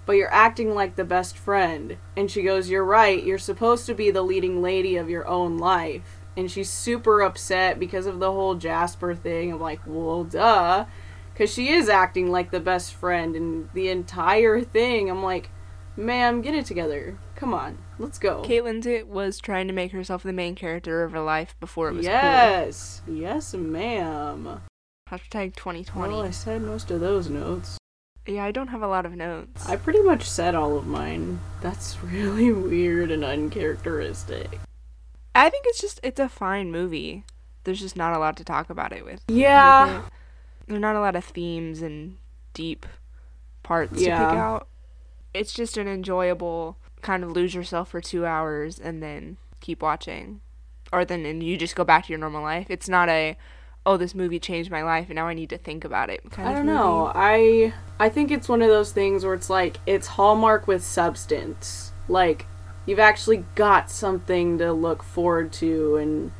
but 0.06 0.16
you're 0.16 0.33
acting 0.33 0.74
like 0.74 0.96
the 0.96 1.04
best 1.04 1.37
friend." 1.37 1.98
And 2.16 2.30
she 2.30 2.42
goes, 2.42 2.68
"You're 2.68 2.85
right. 2.85 3.22
You're 3.22 3.38
supposed 3.38 3.87
to 3.87 3.94
be 3.94 4.11
the 4.11 4.22
leading 4.22 4.62
lady 4.62 4.96
of 4.96 5.09
your 5.09 5.26
own 5.28 5.59
life." 5.59 6.24
And 6.37 6.50
she's 6.50 6.70
super 6.70 7.20
upset 7.20 7.78
because 7.78 8.06
of 8.06 8.18
the 8.18 8.33
whole 8.33 8.54
Jasper 8.54 9.14
thing. 9.14 9.52
I'm 9.52 9.61
like, 9.61 9.80
"Well, 9.87 10.24
duh." 10.24 10.87
Cuz 11.37 11.52
she 11.52 11.68
is 11.68 11.88
acting 11.88 12.30
like 12.30 12.50
the 12.50 12.61
best 12.61 12.92
friend 12.92 13.37
and 13.37 13.68
the 13.72 13.88
entire 13.88 14.61
thing. 14.61 15.09
I'm 15.09 15.22
like, 15.22 15.50
"Ma'am, 16.00 16.42
get 16.42 16.54
it 16.54 16.66
together. 16.66 17.18
Come 17.36 17.52
on. 17.54 17.78
Let's 17.98 18.18
go." 18.18 18.42
Kate 18.42 18.62
Winslet 18.62 19.06
was 19.06 19.38
trying 19.38 19.66
to 19.68 19.72
make 19.72 19.92
herself 19.92 20.22
the 20.22 20.32
main 20.32 20.54
character 20.54 21.04
of 21.04 21.12
her 21.12 21.20
life 21.20 21.54
before 21.60 21.88
it 21.88 21.94
was 21.94 22.06
yes. 22.06 23.02
Yes, 23.06 23.54
ma'am. 23.54 24.60
Hashtag 25.10 25.56
2020. 25.56 26.12
Well, 26.12 26.22
I 26.22 26.30
said 26.30 26.62
most 26.62 26.90
of 26.90 27.00
those 27.00 27.28
notes. 27.28 27.78
yeah, 28.26 28.44
I 28.44 28.52
don't 28.52 28.68
have 28.68 28.82
a 28.82 28.86
lot 28.86 29.06
of 29.06 29.14
notes. 29.16 29.68
I 29.68 29.76
pretty 29.76 30.02
much 30.02 30.28
said 30.28 30.54
all 30.54 30.76
of 30.78 30.86
mine. 30.86 31.40
That's 31.60 31.96
really 32.02 32.52
weird 32.52 33.10
and 33.10 33.24
uncharacteristic. 33.24 34.60
I 35.34 35.50
think 35.50 35.64
it's 35.68 35.80
just 35.80 36.00
it's 36.02 36.20
a 36.20 36.28
fine 36.28 36.70
movie. 36.70 37.24
There's 37.64 37.80
just 37.80 37.96
not 37.96 38.14
a 38.14 38.18
lot 38.18 38.36
to 38.38 38.44
talk 38.44 38.70
about 38.70 38.92
it 38.92 39.04
with. 39.04 39.22
Yeah. 39.28 39.86
with 39.98 40.06
it. 40.06 40.12
There 40.68 40.76
are 40.76 40.80
not 40.80 40.96
a 40.96 41.00
lot 41.00 41.16
of 41.16 41.24
themes 41.24 41.82
and 41.82 42.16
deep 42.54 42.86
parts 43.62 43.98
to 43.98 44.04
pick 44.04 44.10
out. 44.12 44.68
It's 45.32 45.52
just 45.52 45.76
an 45.76 45.88
enjoyable 45.88 46.76
kind 47.02 47.24
of 47.24 47.30
lose 47.32 47.54
yourself 47.54 47.90
for 47.90 48.00
two 48.00 48.26
hours 48.26 48.78
and 48.78 49.02
then 49.02 49.36
keep 49.60 49.82
watching. 49.82 50.40
Or 50.92 51.04
then 51.04 51.24
and 51.24 51.42
you 51.42 51.56
just 51.56 51.76
go 51.76 51.84
back 51.84 52.06
to 52.06 52.10
your 52.10 52.18
normal 52.18 52.42
life. 52.42 52.66
It's 52.68 52.88
not 52.88 53.08
a 53.08 53.36
oh 53.86 53.96
this 53.96 54.14
movie 54.14 54.38
changed 54.38 54.70
my 54.70 54.82
life 54.82 55.06
and 55.08 55.16
now 55.16 55.26
I 55.26 55.34
need 55.34 55.50
to 55.50 55.58
think 55.58 55.84
about 55.84 56.10
it 56.10 56.30
kind 56.30 56.48
I 56.48 56.52
don't 56.52 56.66
know. 56.66 57.10
I 57.14 57.72
I 57.98 58.08
think 58.08 58.30
it's 58.30 58.48
one 58.48 58.62
of 58.62 58.68
those 58.68 58.92
things 58.92 59.24
where 59.24 59.34
it's 59.34 59.50
like 59.50 59.78
it's 59.86 60.08
Hallmark 60.08 60.66
with 60.66 60.84
substance. 60.84 61.92
Like 62.08 62.46
you've 62.86 62.98
actually 62.98 63.44
got 63.54 63.90
something 63.90 64.58
to 64.58 64.72
look 64.72 65.02
forward 65.02 65.52
to 65.54 65.96
and 65.96 66.32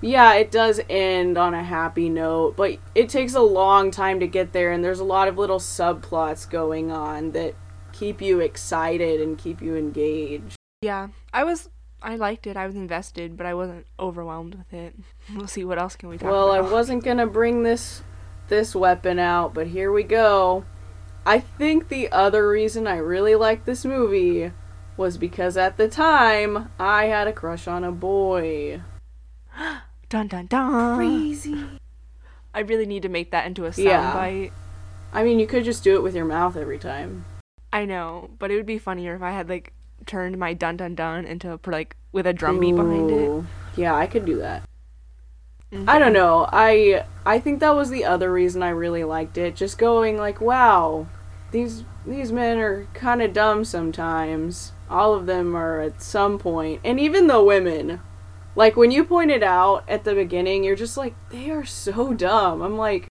yeah, 0.00 0.34
it 0.34 0.52
does 0.52 0.80
end 0.88 1.36
on 1.36 1.54
a 1.54 1.62
happy 1.62 2.08
note, 2.08 2.56
but 2.56 2.78
it 2.94 3.08
takes 3.08 3.34
a 3.34 3.40
long 3.40 3.90
time 3.90 4.20
to 4.20 4.28
get 4.28 4.52
there 4.52 4.70
and 4.70 4.84
there's 4.84 5.00
a 5.00 5.04
lot 5.04 5.26
of 5.26 5.38
little 5.38 5.58
subplots 5.58 6.48
going 6.48 6.92
on 6.92 7.32
that 7.32 7.54
keep 7.98 8.22
you 8.22 8.40
excited 8.40 9.20
and 9.20 9.36
keep 9.36 9.60
you 9.60 9.76
engaged. 9.76 10.56
Yeah. 10.82 11.08
I 11.32 11.44
was 11.44 11.68
I 12.00 12.14
liked 12.14 12.46
it. 12.46 12.56
I 12.56 12.66
was 12.66 12.76
invested, 12.76 13.36
but 13.36 13.44
I 13.44 13.54
wasn't 13.54 13.86
overwhelmed 13.98 14.54
with 14.54 14.72
it. 14.72 14.94
We'll 15.34 15.48
see 15.48 15.64
what 15.64 15.78
else 15.78 15.96
can 15.96 16.08
we 16.08 16.16
talk 16.16 16.30
Well, 16.30 16.52
I 16.52 16.60
wasn't 16.60 17.04
gonna 17.04 17.26
bring 17.26 17.62
this 17.62 18.02
this 18.48 18.74
weapon 18.74 19.18
out, 19.18 19.52
but 19.52 19.66
here 19.66 19.92
we 19.92 20.04
go. 20.04 20.64
I 21.26 21.40
think 21.40 21.88
the 21.88 22.10
other 22.10 22.48
reason 22.48 22.86
I 22.86 22.96
really 22.96 23.34
liked 23.34 23.66
this 23.66 23.84
movie 23.84 24.52
was 24.96 25.18
because 25.18 25.56
at 25.56 25.76
the 25.76 25.88
time 25.88 26.70
I 26.78 27.06
had 27.06 27.28
a 27.28 27.32
crush 27.32 27.68
on 27.68 27.84
a 27.84 27.92
boy. 27.92 28.80
Dun 30.08 30.28
dun 30.28 30.46
dun. 30.46 30.96
Crazy. 30.96 31.78
I 32.54 32.60
really 32.60 32.86
need 32.86 33.02
to 33.02 33.10
make 33.10 33.30
that 33.32 33.44
into 33.44 33.66
a 33.66 33.70
soundbite. 33.70 34.44
Yeah. 34.44 34.50
I 35.12 35.22
mean, 35.22 35.38
you 35.38 35.46
could 35.46 35.64
just 35.64 35.84
do 35.84 35.96
it 35.96 36.02
with 36.02 36.14
your 36.14 36.24
mouth 36.24 36.56
every 36.56 36.78
time. 36.78 37.26
I 37.78 37.84
know, 37.84 38.30
but 38.40 38.50
it 38.50 38.56
would 38.56 38.66
be 38.66 38.78
funnier 38.78 39.14
if 39.14 39.22
I 39.22 39.30
had 39.30 39.48
like 39.48 39.72
turned 40.04 40.36
my 40.36 40.52
dun 40.52 40.76
dun 40.76 40.96
dun 40.96 41.24
into 41.24 41.54
a, 41.54 41.60
like 41.70 41.94
with 42.10 42.26
a 42.26 42.32
drum 42.32 42.58
beat 42.58 42.74
behind 42.74 43.08
it. 43.08 43.44
Yeah, 43.76 43.94
I 43.94 44.08
could 44.08 44.24
do 44.24 44.38
that. 44.38 44.64
Mm-hmm. 45.72 45.88
I 45.88 46.00
don't 46.00 46.12
know. 46.12 46.48
I 46.52 47.04
I 47.24 47.38
think 47.38 47.60
that 47.60 47.76
was 47.76 47.88
the 47.88 48.04
other 48.04 48.32
reason 48.32 48.64
I 48.64 48.70
really 48.70 49.04
liked 49.04 49.38
it. 49.38 49.54
Just 49.54 49.78
going 49.78 50.16
like, 50.16 50.40
wow, 50.40 51.06
these 51.52 51.84
these 52.04 52.32
men 52.32 52.58
are 52.58 52.88
kind 52.94 53.22
of 53.22 53.32
dumb 53.32 53.64
sometimes. 53.64 54.72
All 54.90 55.14
of 55.14 55.26
them 55.26 55.54
are 55.54 55.80
at 55.80 56.02
some 56.02 56.36
point, 56.36 56.80
and 56.82 56.98
even 56.98 57.28
the 57.28 57.44
women. 57.44 58.00
Like 58.56 58.76
when 58.76 58.90
you 58.90 59.04
pointed 59.04 59.44
out 59.44 59.84
at 59.86 60.02
the 60.02 60.16
beginning, 60.16 60.64
you're 60.64 60.74
just 60.74 60.96
like, 60.96 61.14
they 61.30 61.48
are 61.50 61.64
so 61.64 62.12
dumb. 62.12 62.60
I'm 62.60 62.76
like, 62.76 63.06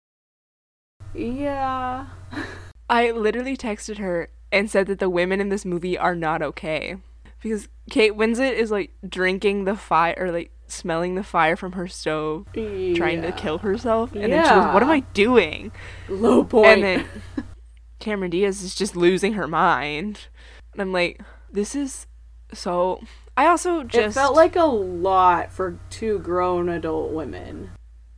yeah. 1.13 2.07
I 2.89 3.11
literally 3.11 3.55
texted 3.55 3.97
her 3.97 4.29
and 4.51 4.69
said 4.69 4.87
that 4.87 4.99
the 4.99 5.09
women 5.09 5.41
in 5.41 5.49
this 5.49 5.65
movie 5.65 5.97
are 5.97 6.15
not 6.15 6.41
okay 6.41 6.97
because 7.41 7.67
Kate 7.89 8.13
Winslet 8.13 8.53
is 8.53 8.71
like 8.71 8.91
drinking 9.07 9.65
the 9.65 9.75
fire 9.75 10.15
or 10.17 10.31
like 10.31 10.51
smelling 10.67 11.15
the 11.15 11.23
fire 11.23 11.55
from 11.55 11.73
her 11.73 11.87
stove, 11.87 12.45
trying 12.53 13.21
to 13.21 13.31
kill 13.37 13.59
herself, 13.59 14.13
and 14.13 14.33
then 14.33 14.43
she 14.43 14.49
goes, 14.49 14.73
"What 14.73 14.83
am 14.83 14.89
I 14.89 15.01
doing?" 15.13 15.71
Low 16.09 16.43
point. 16.43 16.67
And 16.67 16.83
then 16.83 17.05
Cameron 17.99 18.31
Diaz 18.31 18.61
is 18.61 18.75
just 18.75 18.95
losing 18.95 19.33
her 19.33 19.47
mind. 19.47 20.27
And 20.73 20.81
I'm 20.81 20.91
like, 20.91 21.21
this 21.51 21.75
is 21.75 22.07
so. 22.53 23.01
I 23.35 23.47
also 23.47 23.83
just 23.83 24.17
it 24.17 24.19
felt 24.19 24.35
like 24.35 24.55
a 24.55 24.65
lot 24.65 25.51
for 25.51 25.77
two 25.89 26.19
grown 26.19 26.69
adult 26.69 27.11
women. 27.11 27.71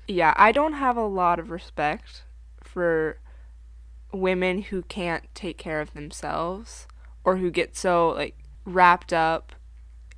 yeah, 0.08 0.34
I 0.38 0.52
don't 0.52 0.74
have 0.74 0.98
a 0.98 1.06
lot 1.06 1.40
of 1.40 1.52
respect 1.52 2.24
for 2.62 3.18
women 4.12 4.64
who 4.64 4.82
can't 4.84 5.24
take 5.36 5.58
care 5.58 5.82
of 5.82 5.94
themselves 5.94 6.88
or 7.24 7.38
who 7.38 7.52
get 7.52 7.76
so 7.76 8.10
like 8.10 8.38
wrapped 8.66 9.14
up 9.14 9.54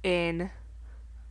in 0.04 0.50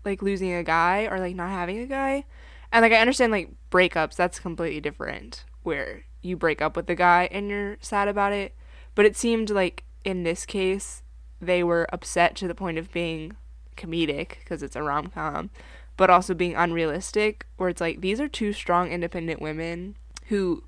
like 0.05 0.23
losing 0.23 0.53
a 0.53 0.63
guy 0.63 1.07
or 1.11 1.19
like 1.19 1.35
not 1.35 1.51
having 1.51 1.79
a 1.79 1.87
guy. 1.87 2.25
And 2.73 2.83
like 2.83 2.93
I 2.93 2.99
understand 3.01 3.33
like 3.33 3.51
breakups, 3.71 4.17
that's 4.17 4.39
completely 4.39 4.81
different 4.81 5.45
where 5.63 6.05
you 6.23 6.37
break 6.37 6.63
up 6.63 6.77
with 6.77 6.87
the 6.87 6.95
guy 6.95 7.29
and 7.31 7.49
you're 7.49 7.79
sad 7.81 8.09
about 8.09 8.33
it. 8.33 8.55
But 8.95 9.07
it 9.07 9.17
seemed 9.17 9.51
like 9.51 9.85
in 10.05 10.23
this 10.23 10.47
case 10.47 11.03
they 11.41 11.63
were 11.63 11.87
upset 11.93 12.37
to 12.37 12.49
the 12.49 12.55
point 12.55 12.79
of 12.79 12.93
being 12.93 13.37
comedic 13.77 14.39
because 14.41 14.63
it's 14.63 14.77
a 14.77 14.83
rom-com, 14.83 15.51
but 15.97 16.11
also 16.11 16.35
being 16.35 16.55
unrealistic 16.55 17.47
where 17.57 17.69
it's 17.69 17.81
like 17.81 18.01
these 18.01 18.21
are 18.21 18.29
two 18.29 18.53
strong 18.53 18.91
independent 18.91 19.41
women 19.41 19.97
who 20.27 20.65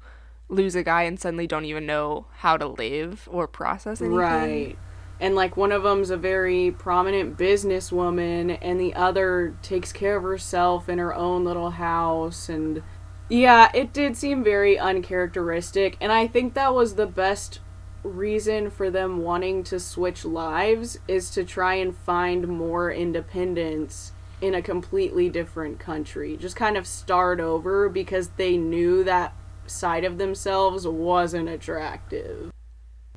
lose 0.52 0.76
a 0.76 0.82
guy 0.82 1.02
and 1.02 1.18
suddenly 1.18 1.46
don't 1.46 1.64
even 1.64 1.86
know 1.86 2.26
how 2.36 2.56
to 2.56 2.66
live 2.66 3.28
or 3.32 3.48
process 3.48 4.00
anything. 4.00 4.16
Right. 4.16 4.78
And 5.18 5.34
like 5.34 5.56
one 5.56 5.72
of 5.72 5.82
them's 5.82 6.10
a 6.10 6.16
very 6.16 6.70
prominent 6.70 7.38
businesswoman, 7.38 8.58
and 8.60 8.80
the 8.80 8.94
other 8.94 9.56
takes 9.62 9.92
care 9.92 10.16
of 10.16 10.22
herself 10.22 10.88
in 10.88 10.98
her 10.98 11.14
own 11.14 11.44
little 11.44 11.70
house. 11.70 12.48
And 12.48 12.82
yeah, 13.28 13.70
it 13.72 13.92
did 13.92 14.16
seem 14.16 14.44
very 14.44 14.78
uncharacteristic. 14.78 15.96
And 16.00 16.12
I 16.12 16.26
think 16.26 16.54
that 16.54 16.74
was 16.74 16.96
the 16.96 17.06
best 17.06 17.60
reason 18.02 18.68
for 18.68 18.90
them 18.90 19.18
wanting 19.18 19.62
to 19.62 19.78
switch 19.78 20.24
lives 20.24 20.98
is 21.06 21.30
to 21.30 21.44
try 21.44 21.74
and 21.74 21.96
find 21.96 22.48
more 22.48 22.90
independence 22.90 24.12
in 24.40 24.54
a 24.54 24.60
completely 24.60 25.30
different 25.30 25.78
country. 25.78 26.36
Just 26.36 26.56
kind 26.56 26.76
of 26.76 26.84
start 26.84 27.38
over 27.38 27.88
because 27.88 28.30
they 28.30 28.56
knew 28.56 29.04
that 29.04 29.32
side 29.66 30.04
of 30.04 30.18
themselves 30.18 30.86
wasn't 30.86 31.48
attractive. 31.48 32.52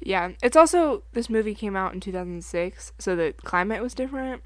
Yeah, 0.02 0.32
it's 0.44 0.58
also 0.58 1.04
this 1.14 1.30
movie 1.30 1.56
came 1.56 1.76
out 1.76 1.94
in 1.94 2.00
2006, 2.00 2.94
so 3.00 3.16
the 3.16 3.34
climate 3.44 3.82
was 3.82 3.94
different. 3.94 4.44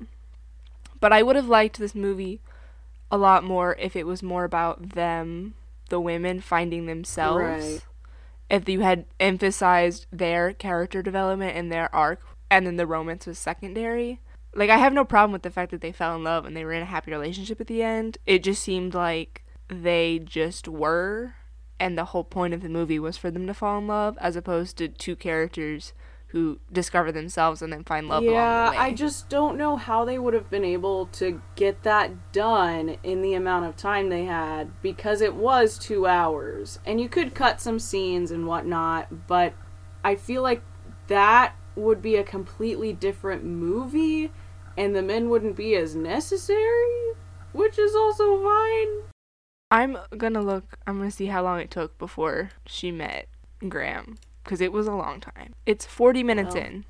But 1.00 1.14
I 1.14 1.24
would 1.24 1.36
have 1.36 1.48
liked 1.48 1.80
this 1.80 1.96
movie 1.96 2.42
a 3.12 3.18
lot 3.18 3.44
more 3.44 3.76
if 3.80 3.96
it 3.96 4.06
was 4.06 4.22
more 4.22 4.44
about 4.44 4.90
them, 4.90 5.56
the 5.90 6.00
women 6.00 6.40
finding 6.42 6.86
themselves. 6.86 7.42
Right. 7.42 7.86
If 8.50 8.68
you 8.68 8.82
had 8.82 9.06
emphasized 9.20 10.08
their 10.12 10.54
character 10.54 11.02
development 11.02 11.56
and 11.56 11.72
their 11.72 11.94
arc 11.94 12.22
and 12.50 12.66
then 12.66 12.78
the 12.78 12.88
romance 12.88 13.28
was 13.28 13.38
secondary. 13.38 14.20
like 14.56 14.70
I 14.70 14.78
have 14.78 14.94
no 14.94 15.06
problem 15.06 15.32
with 15.32 15.44
the 15.44 15.52
fact 15.52 15.72
that 15.72 15.82
they 15.82 15.92
fell 15.92 16.16
in 16.16 16.24
love 16.24 16.46
and 16.46 16.56
they 16.58 16.66
were 16.66 16.74
in 16.74 16.82
a 16.82 16.86
happy 16.86 17.12
relationship 17.12 17.62
at 17.62 17.68
the 17.68 17.84
end. 17.84 18.18
It 18.26 18.44
just 18.44 18.64
seemed 18.64 18.94
like 18.94 19.44
they 19.68 20.20
just 20.20 20.68
were 20.68 21.36
and 21.80 21.98
the 21.98 22.06
whole 22.06 22.24
point 22.24 22.54
of 22.54 22.62
the 22.62 22.70
movie 22.70 23.00
was 23.00 23.18
for 23.18 23.32
them 23.32 23.48
to 23.48 23.54
fall 23.54 23.78
in 23.78 23.88
love 23.88 24.18
as 24.20 24.36
opposed 24.36 24.78
to 24.78 24.88
two 24.88 25.16
characters 25.16 25.94
who 26.28 26.60
discover 26.72 27.12
themselves 27.12 27.62
and 27.62 27.74
then 27.74 27.84
find 27.84 28.08
love 28.08 28.24
yeah, 28.24 28.30
along 28.30 28.66
the 28.66 28.78
way. 28.78 28.84
I 28.86 28.94
just 28.94 29.30
don't 29.30 29.58
know 29.58 29.78
how 29.78 30.06
they 30.06 30.20
would 30.20 30.36
have 30.36 30.50
been 30.50 30.64
able 30.64 31.08
to 31.08 31.42
get 31.56 31.82
that 31.84 32.32
done 32.32 32.98
in 33.02 33.24
the 33.24 33.34
amount 33.34 33.66
of 33.66 33.76
time 33.76 34.10
they 34.10 34.26
had 34.26 34.80
because 34.84 35.22
it 35.22 35.34
was 35.34 35.80
two 35.80 36.06
hours. 36.06 36.78
And 36.86 37.02
you 37.02 37.10
could 37.10 37.34
cut 37.34 37.60
some 37.60 37.80
scenes 37.80 38.30
and 38.30 38.46
whatnot, 38.46 39.28
but 39.28 39.54
I 40.04 40.16
feel 40.16 40.44
like 40.44 40.62
that 41.08 41.56
would 41.76 42.02
be 42.02 42.16
a 42.16 42.24
completely 42.24 42.94
different 42.94 43.44
movie 43.44 44.32
and 44.78 44.96
the 44.96 45.02
men 45.02 45.30
wouldn't 45.30 45.56
be 45.56 45.76
as 45.76 45.96
necessary, 45.96 47.14
which 47.54 47.80
is 47.80 47.96
also 47.96 48.42
fine. 48.44 48.88
I'm 49.72 49.98
gonna 50.18 50.42
look. 50.42 50.78
I'm 50.88 50.98
gonna 50.98 51.12
see 51.12 51.28
how 51.28 51.44
long 51.44 51.60
it 51.60 51.70
took 51.72 51.98
before 51.98 52.50
she 52.66 52.92
met 52.92 53.28
Graham 53.68 54.18
because 54.44 54.62
it 54.62 54.72
was 54.74 54.88
a 54.88 54.94
long 54.94 55.20
time. 55.20 55.54
It's 55.66 55.86
40 55.86 56.24
minutes 56.24 56.56
in, 56.56 56.86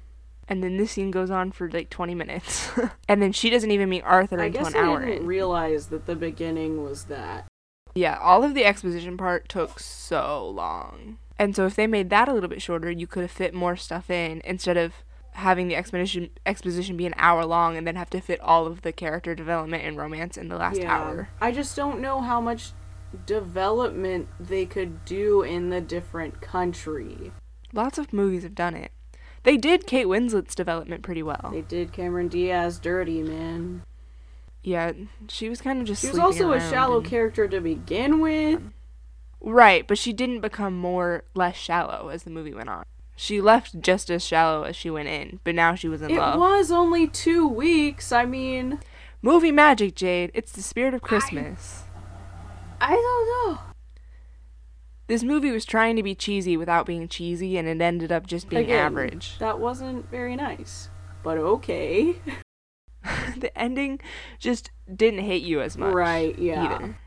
and 0.48 0.64
then 0.64 0.78
this 0.78 0.92
scene 0.92 1.12
goes 1.12 1.30
on 1.30 1.52
for 1.52 1.70
like 1.70 1.90
20 1.90 2.16
minutes, 2.16 2.70
and 3.10 3.22
then 3.22 3.34
she 3.34 3.50
doesn't 3.50 3.72
even 3.72 3.90
meet 3.90 4.04
Arthur 4.04 4.40
I 4.40 4.46
until 4.46 4.64
guess 4.64 4.74
an 4.74 4.80
I 4.80 4.88
hour 4.88 5.00
didn't 5.06 5.22
in. 5.24 5.26
realize 5.28 5.88
that 5.88 6.06
the 6.06 6.16
beginning 6.16 6.84
was 6.84 7.06
that. 7.06 7.48
yeah, 7.96 8.18
all 8.22 8.44
of 8.46 8.54
the 8.54 8.64
exposition 8.66 9.18
part 9.18 9.50
took 9.50 9.80
so 9.80 10.48
long, 10.48 11.18
and 11.38 11.56
so 11.56 11.66
if 11.66 11.76
they 11.76 11.88
made 11.88 12.10
that 12.12 12.30
a 12.30 12.34
little 12.34 12.50
bit 12.50 12.62
shorter, 12.62 12.90
you 12.90 13.08
could 13.08 13.24
have 13.24 13.32
fit 13.32 13.54
more 13.54 13.76
stuff 13.76 14.10
in 14.10 14.42
instead 14.46 14.78
of 14.78 14.94
having 15.34 15.68
the 15.68 15.76
exposition 15.76 16.30
exposition 16.46 16.98
be 16.98 17.06
an 17.06 17.14
hour 17.18 17.46
long 17.46 17.78
and 17.78 17.88
then 17.88 17.96
have 17.96 18.10
to 18.10 18.20
fit 18.20 18.40
all 18.42 18.68
of 18.68 18.82
the 18.82 18.92
character 18.92 19.34
development 19.36 19.84
and 19.84 19.98
romance 19.98 20.38
in 20.38 20.50
the 20.50 20.58
last 20.58 20.82
hour. 20.82 21.30
I 21.40 21.52
just 21.52 21.76
don't 21.76 22.00
know 22.02 22.22
how 22.22 22.42
much 22.42 22.72
development 23.26 24.28
they 24.40 24.66
could 24.66 25.06
do 25.06 25.42
in 25.42 25.70
the 25.70 25.82
different 25.82 26.42
country. 26.42 27.32
Lots 27.74 27.98
of 27.98 28.14
movies 28.14 28.44
have 28.44 28.56
done 28.56 28.76
it. 28.76 28.92
They 29.44 29.58
did 29.58 29.88
Kate 29.88 30.08
Winslet's 30.08 30.56
development 30.56 31.02
pretty 31.02 31.24
well. 31.24 31.50
They 31.52 31.62
did 31.62 31.94
Cameron 31.94 32.28
Diaz 32.28 32.78
dirty, 32.80 33.24
man. 33.24 33.84
Yeah, 34.62 34.92
she 35.30 35.48
was 35.48 35.62
kind 35.62 35.80
of 35.80 35.88
just. 35.88 36.02
She 36.02 36.10
was 36.10 36.20
also 36.20 36.52
a 36.52 36.60
shallow 36.60 36.98
and- 36.98 37.06
character 37.08 37.48
to 37.48 37.62
begin 37.62 38.20
with. 38.20 38.62
Right, 39.42 39.88
but 39.88 39.98
she 39.98 40.12
didn't 40.12 40.42
become 40.42 40.78
more 40.78 41.24
less 41.34 41.56
shallow 41.56 42.10
as 42.10 42.24
the 42.24 42.30
movie 42.30 42.54
went 42.54 42.68
on. 42.68 42.84
She 43.22 43.42
left 43.42 43.82
just 43.82 44.10
as 44.10 44.24
shallow 44.24 44.64
as 44.64 44.78
she 44.78 44.90
went 44.90 45.10
in, 45.10 45.42
but 45.44 45.54
now 45.54 45.76
she 45.76 45.90
was 45.90 46.02
in 46.02 46.12
It 46.12 46.18
love. 46.18 46.36
It 46.36 46.40
was 46.40 46.72
only 46.72 47.06
two 47.06 47.46
weeks. 47.46 48.14
I 48.14 48.24
mean, 48.24 48.80
Movie 49.22 49.52
magic, 49.52 49.94
Jade. 49.94 50.32
It's 50.34 50.54
the 50.54 50.62
spirit 50.62 50.94
of 50.94 51.02
Christmas. 51.02 51.84
I 52.80 52.92
don't 52.92 53.52
know. 53.52 53.60
This 55.08 55.22
movie 55.22 55.52
was 55.52 55.66
trying 55.66 55.98
to 55.98 56.04
be 56.04 56.16
cheesy 56.16 56.56
without 56.56 56.86
being 56.86 57.10
cheesy, 57.10 57.58
and 57.58 57.68
it 57.68 57.82
ended 57.82 58.10
up 58.10 58.26
just 58.26 58.48
being 58.48 58.64
Again, 58.64 58.86
average. 58.86 59.38
That 59.40 59.60
wasn't 59.60 60.10
very 60.10 60.38
nice. 60.38 60.90
But 61.22 61.38
okay. 61.38 62.16
the 63.38 63.52
ending 63.58 64.00
just 64.40 64.72
didn't 64.96 65.26
hit 65.26 65.42
you 65.42 65.60
as 65.60 65.78
much. 65.78 65.94
Right, 65.94 66.40
yeah. 66.40 66.76
Either. 66.76 67.00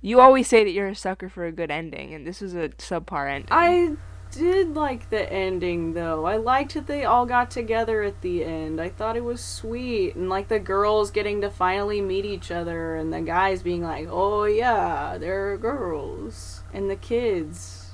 You 0.00 0.20
always 0.20 0.46
say 0.46 0.62
that 0.62 0.70
you're 0.70 0.86
a 0.86 0.94
sucker 0.94 1.28
for 1.28 1.46
a 1.46 1.52
good 1.52 1.72
ending, 1.72 2.14
and 2.14 2.24
this 2.24 2.40
was 2.40 2.54
a 2.54 2.68
subpar 2.68 3.28
ending. 3.28 3.48
I 3.50 3.96
did 4.34 4.74
like 4.74 5.10
the 5.10 5.32
ending 5.32 5.94
though. 5.94 6.26
I 6.26 6.36
liked 6.36 6.74
that 6.74 6.86
they 6.86 7.04
all 7.04 7.26
got 7.26 7.50
together 7.50 8.02
at 8.02 8.20
the 8.20 8.44
end. 8.44 8.80
I 8.80 8.88
thought 8.88 9.16
it 9.16 9.24
was 9.24 9.42
sweet 9.42 10.14
and 10.14 10.28
like 10.28 10.48
the 10.48 10.58
girls 10.58 11.10
getting 11.10 11.40
to 11.40 11.50
finally 11.50 12.00
meet 12.00 12.24
each 12.24 12.50
other 12.50 12.96
and 12.96 13.12
the 13.12 13.20
guys 13.20 13.62
being 13.62 13.82
like, 13.82 14.08
"Oh 14.10 14.44
yeah, 14.44 15.16
they're 15.18 15.56
girls." 15.56 16.62
And 16.72 16.90
the 16.90 16.96
kids. 16.96 17.92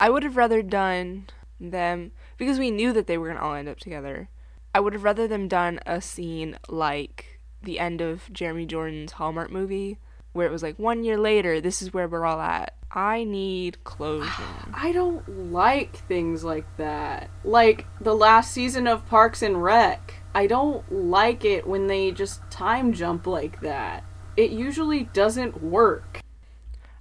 I 0.00 0.10
would 0.10 0.22
have 0.22 0.36
rather 0.36 0.62
done 0.62 1.28
them 1.60 2.12
because 2.36 2.58
we 2.58 2.70
knew 2.70 2.92
that 2.92 3.06
they 3.06 3.18
were 3.18 3.28
gonna 3.28 3.40
all 3.40 3.54
end 3.54 3.68
up 3.68 3.78
together. 3.78 4.28
I 4.74 4.80
would 4.80 4.92
have 4.92 5.04
rather 5.04 5.28
them 5.28 5.46
done 5.46 5.78
a 5.86 6.00
scene 6.00 6.58
like 6.68 7.40
the 7.62 7.78
end 7.78 8.00
of 8.00 8.32
Jeremy 8.32 8.66
Jordan's 8.66 9.12
Hallmark 9.12 9.50
movie, 9.50 9.98
where 10.34 10.46
it 10.46 10.52
was 10.52 10.62
like 10.62 10.78
one 10.78 11.04
year 11.04 11.16
later, 11.16 11.60
this 11.60 11.80
is 11.80 11.94
where 11.94 12.06
we're 12.06 12.26
all 12.26 12.40
at. 12.40 12.74
I 12.90 13.24
need 13.24 13.82
closure. 13.84 14.30
I 14.74 14.92
don't 14.92 15.52
like 15.52 15.96
things 16.06 16.44
like 16.44 16.66
that. 16.76 17.30
Like 17.42 17.86
the 18.00 18.14
last 18.14 18.52
season 18.52 18.86
of 18.86 19.06
Parks 19.06 19.40
and 19.40 19.62
Rec. 19.62 20.14
I 20.34 20.46
don't 20.46 20.84
like 20.92 21.44
it 21.44 21.66
when 21.66 21.86
they 21.86 22.10
just 22.10 22.42
time 22.50 22.92
jump 22.92 23.26
like 23.26 23.60
that. 23.62 24.04
It 24.36 24.50
usually 24.50 25.04
doesn't 25.04 25.62
work. 25.62 26.20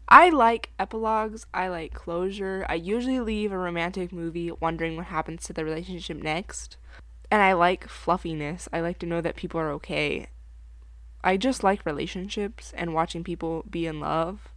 I 0.08 0.30
like 0.30 0.70
epilogues. 0.78 1.48
I 1.54 1.70
like 1.70 1.94
closure. 1.96 2.66
I 2.70 2.76
usually 2.76 3.20
leave 3.20 3.52
a 3.52 3.58
romantic 3.58 4.14
movie 4.14 4.52
wondering 4.60 4.96
what 4.96 5.08
happens 5.08 5.44
to 5.46 5.54
the 5.54 5.66
relationship 5.66 6.22
next. 6.22 6.78
And 7.32 7.42
I 7.42 7.54
like 7.54 7.90
fluffiness. 7.90 8.70
I 8.72 8.82
like 8.82 9.00
to 9.00 9.08
know 9.08 9.22
that 9.22 9.36
people 9.36 9.60
are 9.60 9.72
okay. 9.72 10.28
I 11.24 11.38
just 11.38 11.64
like 11.64 11.86
relationships 11.86 12.74
and 12.76 12.94
watching 12.94 13.24
people 13.24 13.64
be 13.70 13.88
in 13.88 14.00
love 14.00 14.50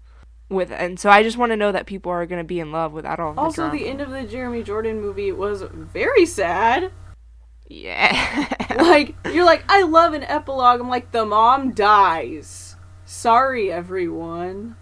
with 0.49 0.71
and 0.71 0.99
so 1.01 1.11
I 1.11 1.23
just 1.23 1.37
want 1.37 1.51
to 1.53 1.57
know 1.57 1.73
that 1.73 1.87
people 1.87 2.13
are 2.13 2.25
going 2.27 2.41
to 2.41 2.47
be 2.47 2.61
in 2.61 2.71
love 2.73 2.93
without 2.93 3.19
all 3.21 3.35
the 3.35 3.41
Also, 3.41 3.63
drama. 3.63 3.79
the 3.79 3.87
end 3.89 4.01
of 4.01 4.11
the 4.11 4.23
Jeremy 4.25 4.63
Jordan 4.63 5.01
movie 5.01 5.33
was 5.33 5.63
very 5.73 6.25
sad. 6.27 6.93
Yeah. 7.69 8.47
like 8.77 9.15
you're 9.33 9.45
like 9.45 9.65
I 9.69 9.83
love 9.83 10.13
an 10.13 10.23
epilogue. 10.25 10.81
I'm 10.81 10.89
like 10.89 11.11
the 11.13 11.25
mom 11.27 11.73
dies. 11.73 12.77
Sorry 13.05 13.71
everyone. 13.73 14.77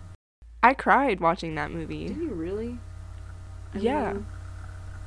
I 0.62 0.74
cried 0.74 1.20
watching 1.20 1.54
that 1.56 1.70
movie. 1.70 2.08
Did 2.08 2.16
you 2.16 2.30
really? 2.34 2.78
I 3.74 3.78
Yeah. 3.78 4.12
mean, 4.14 4.26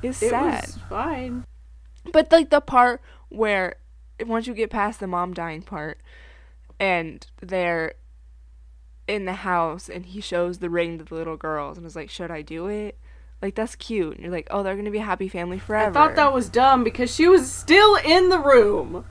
It's 0.02 0.22
it 0.22 0.30
sad. 0.30 0.62
was 0.66 0.78
fine. 0.88 1.44
But 2.12 2.30
like 2.32 2.50
the 2.50 2.60
part 2.60 3.00
where 3.28 3.76
once 4.26 4.46
you 4.46 4.54
get 4.54 4.70
past 4.70 4.98
the 5.00 5.06
mom 5.06 5.34
dying 5.34 5.62
part 5.62 6.00
and 6.78 7.26
they're 7.40 7.94
in 9.06 9.24
the 9.24 9.32
house 9.32 9.88
and 9.88 10.06
he 10.06 10.20
shows 10.20 10.58
the 10.58 10.70
ring 10.70 10.98
to 10.98 11.04
the 11.04 11.14
little 11.14 11.36
girls 11.36 11.78
and 11.78 11.86
is 11.86 11.96
like, 11.96 12.10
Should 12.10 12.30
I 12.30 12.42
do 12.42 12.66
it? 12.66 12.98
Like 13.40 13.54
that's 13.54 13.74
cute. 13.74 14.14
And 14.14 14.24
you're 14.24 14.32
like, 14.32 14.48
Oh, 14.50 14.62
they're 14.62 14.76
gonna 14.76 14.90
be 14.90 14.98
a 14.98 15.02
happy 15.02 15.28
family 15.28 15.58
forever. 15.58 15.90
I 15.90 15.92
thought 15.92 16.16
that 16.16 16.32
was 16.32 16.48
dumb 16.48 16.84
because 16.84 17.14
she 17.14 17.26
was 17.26 17.50
still 17.50 17.96
in 17.96 18.28
the 18.28 18.38
room. 18.38 19.04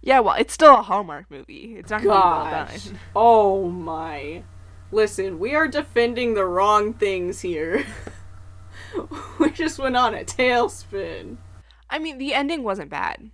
Yeah, 0.00 0.20
well, 0.20 0.36
it's 0.36 0.54
still 0.54 0.78
a 0.78 0.82
Hallmark 0.82 1.30
movie. 1.30 1.74
It's 1.76 1.90
not 1.90 2.02
gonna 2.02 2.14
be 2.14 2.20
well 2.20 2.66
Gosh. 2.66 2.84
done. 2.84 2.98
Oh 3.16 3.68
my. 3.68 4.44
Listen, 4.92 5.40
we 5.40 5.54
are 5.56 5.66
defending 5.66 6.34
the 6.34 6.44
wrong 6.44 6.94
things 6.94 7.40
here. 7.40 7.84
we 9.40 9.50
just 9.50 9.80
went 9.80 9.96
on 9.96 10.14
a 10.14 10.24
tailspin. 10.24 11.38
I 11.90 11.98
mean, 11.98 12.18
the 12.18 12.34
ending 12.34 12.62
wasn't 12.62 12.90
bad. 12.90 13.30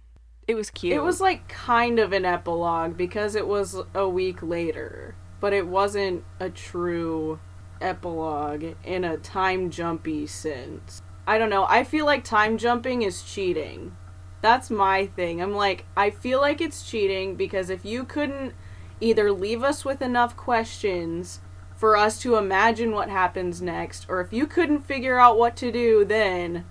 It 0.49 0.55
was 0.55 0.71
cute. 0.71 0.95
It 0.95 1.03
was 1.03 1.21
like 1.21 1.49
kind 1.49 1.99
of 1.99 2.13
an 2.13 2.25
epilogue 2.25 2.97
because 2.97 3.35
it 3.35 3.47
was 3.47 3.77
a 3.95 4.09
week 4.09 4.43
later, 4.43 5.15
but 5.41 5.53
it 5.53 5.67
wasn't 5.67 6.25
a 6.41 6.51
true 6.51 7.39
epilogue 7.81 8.75
in 8.85 9.05
a 9.05 9.17
time 9.17 9.71
jumpy 9.71 10.27
sense. 10.27 11.03
I 11.27 11.39
don't 11.39 11.51
know. 11.51 11.67
I 11.69 11.85
feel 11.85 12.07
like 12.07 12.25
time 12.25 12.59
jumping 12.59 13.03
is 13.03 13.23
cheating. 13.23 13.97
That's 14.41 14.71
my 14.71 15.07
thing. 15.07 15.41
I'm 15.41 15.55
like, 15.55 15.85
I 15.97 16.11
feel 16.11 16.41
like 16.41 16.61
it's 16.61 16.89
cheating 16.89 17.37
because 17.37 17.71
if 17.71 17.85
you 17.85 18.03
couldn't 18.05 18.55
either 19.01 19.31
leave 19.31 19.63
us 19.63 19.85
with 19.85 20.03
enough 20.03 20.37
questions 20.37 21.41
for 21.77 21.97
us 21.97 22.21
to 22.21 22.37
imagine 22.37 22.93
what 22.93 23.09
happens 23.09 23.63
next, 23.63 24.07
or 24.09 24.21
if 24.21 24.33
you 24.33 24.47
couldn't 24.47 24.87
figure 24.87 25.19
out 25.19 25.39
what 25.39 25.57
to 25.57 25.71
do, 25.71 26.05
then 26.05 26.65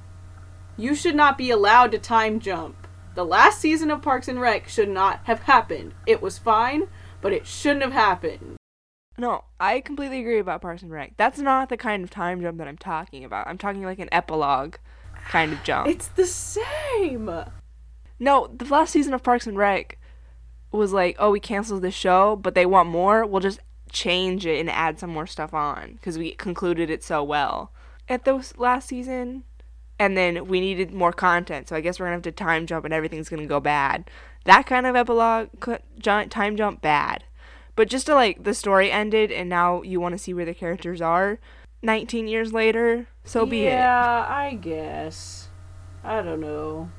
you 0.77 0.95
should 0.95 1.15
not 1.15 1.37
be 1.37 1.51
allowed 1.51 1.91
to 1.91 1.99
time 1.99 2.39
jump. 2.39 2.80
The 3.13 3.25
last 3.25 3.59
season 3.59 3.91
of 3.91 4.01
Parks 4.01 4.27
and 4.27 4.39
Rec 4.39 4.69
should 4.69 4.89
not 4.89 5.21
have 5.25 5.41
happened. 5.41 5.93
It 6.05 6.21
was 6.21 6.37
fine, 6.37 6.87
but 7.19 7.33
it 7.33 7.45
shouldn't 7.45 7.83
have 7.83 7.91
happened. 7.91 8.55
No, 9.17 9.43
I 9.59 9.81
completely 9.81 10.21
agree 10.21 10.39
about 10.39 10.61
Parks 10.61 10.81
and 10.81 10.91
Rec. 10.91 11.17
That's 11.17 11.37
not 11.37 11.69
the 11.69 11.77
kind 11.77 12.03
of 12.03 12.09
time 12.09 12.41
jump 12.41 12.57
that 12.59 12.67
I'm 12.67 12.77
talking 12.77 13.25
about. 13.25 13.47
I'm 13.47 13.57
talking 13.57 13.83
like 13.83 13.99
an 13.99 14.09
epilogue 14.11 14.75
kind 15.27 15.51
of 15.51 15.61
jump. 15.63 15.87
It's 15.89 16.07
the 16.07 16.25
same. 16.25 17.29
No, 18.17 18.47
the 18.47 18.65
last 18.65 18.91
season 18.91 19.13
of 19.13 19.23
Parks 19.23 19.45
and 19.45 19.57
Rec 19.57 19.97
was 20.71 20.93
like, 20.93 21.17
oh, 21.19 21.31
we 21.31 21.39
canceled 21.41 21.81
the 21.81 21.91
show, 21.91 22.37
but 22.37 22.55
they 22.55 22.65
want 22.65 22.87
more. 22.87 23.25
We'll 23.25 23.41
just 23.41 23.59
change 23.91 24.45
it 24.45 24.59
and 24.59 24.69
add 24.69 24.99
some 24.99 25.09
more 25.09 25.27
stuff 25.27 25.53
on 25.53 25.93
because 25.95 26.17
we 26.17 26.31
concluded 26.31 26.89
it 26.89 27.03
so 27.03 27.21
well 27.23 27.73
at 28.07 28.23
those 28.23 28.57
last 28.57 28.87
season. 28.87 29.43
And 30.01 30.17
then 30.17 30.47
we 30.47 30.59
needed 30.59 30.95
more 30.95 31.13
content, 31.13 31.69
so 31.69 31.75
I 31.75 31.81
guess 31.81 31.99
we're 31.99 32.07
gonna 32.07 32.15
have 32.15 32.23
to 32.23 32.31
time 32.31 32.65
jump 32.65 32.85
and 32.85 32.93
everything's 32.93 33.29
gonna 33.29 33.45
go 33.45 33.59
bad. 33.59 34.09
That 34.45 34.65
kind 34.65 34.87
of 34.87 34.95
epilogue, 34.95 35.49
time 36.01 36.57
jump, 36.57 36.81
bad. 36.81 37.23
But 37.75 37.87
just 37.87 38.07
to 38.07 38.15
like 38.15 38.43
the 38.43 38.55
story 38.55 38.91
ended 38.91 39.31
and 39.31 39.47
now 39.47 39.83
you 39.83 39.99
want 39.99 40.13
to 40.13 40.17
see 40.17 40.33
where 40.33 40.43
the 40.43 40.55
characters 40.55 41.01
are 41.01 41.37
19 41.83 42.27
years 42.27 42.51
later, 42.51 43.05
so 43.23 43.45
be 43.45 43.65
it. 43.67 43.73
Yeah, 43.73 44.25
I 44.27 44.55
guess. 44.55 45.49
I 46.03 46.23
don't 46.23 46.41
know. 46.41 46.89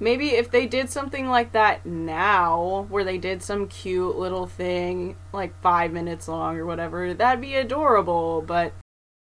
Maybe 0.00 0.30
if 0.30 0.50
they 0.50 0.66
did 0.66 0.90
something 0.90 1.28
like 1.28 1.52
that 1.52 1.86
now, 1.86 2.86
where 2.88 3.04
they 3.04 3.18
did 3.18 3.40
some 3.40 3.68
cute 3.68 4.16
little 4.16 4.48
thing, 4.48 5.14
like 5.32 5.60
five 5.62 5.92
minutes 5.92 6.26
long 6.26 6.56
or 6.56 6.66
whatever, 6.66 7.14
that'd 7.14 7.40
be 7.40 7.54
adorable, 7.54 8.42
but 8.42 8.72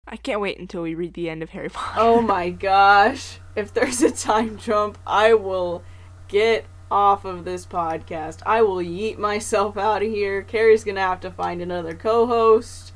I 0.07 0.17
can't 0.17 0.41
wait 0.41 0.59
until 0.59 0.81
we 0.81 0.95
read 0.95 1.13
the 1.13 1.29
end 1.29 1.41
of 1.43 1.49
Harry 1.51 1.69
Potter. 1.73 1.99
oh 1.99 2.21
my 2.21 2.49
gosh. 2.49 3.39
If 3.55 3.73
there's 3.73 4.01
a 4.01 4.11
time 4.11 4.57
jump, 4.57 4.97
I 5.05 5.33
will 5.33 5.83
get 6.27 6.65
off 6.91 7.25
of 7.25 7.45
this 7.45 7.65
podcast. 7.65 8.41
I 8.45 8.61
will 8.61 8.77
yeet 8.77 9.17
myself 9.17 9.77
out 9.77 10.03
of 10.03 10.09
here. 10.09 10.41
Carrie's 10.43 10.83
gonna 10.83 11.01
have 11.01 11.19
to 11.21 11.31
find 11.31 11.61
another 11.61 11.93
co 11.95 12.25
host. 12.25 12.93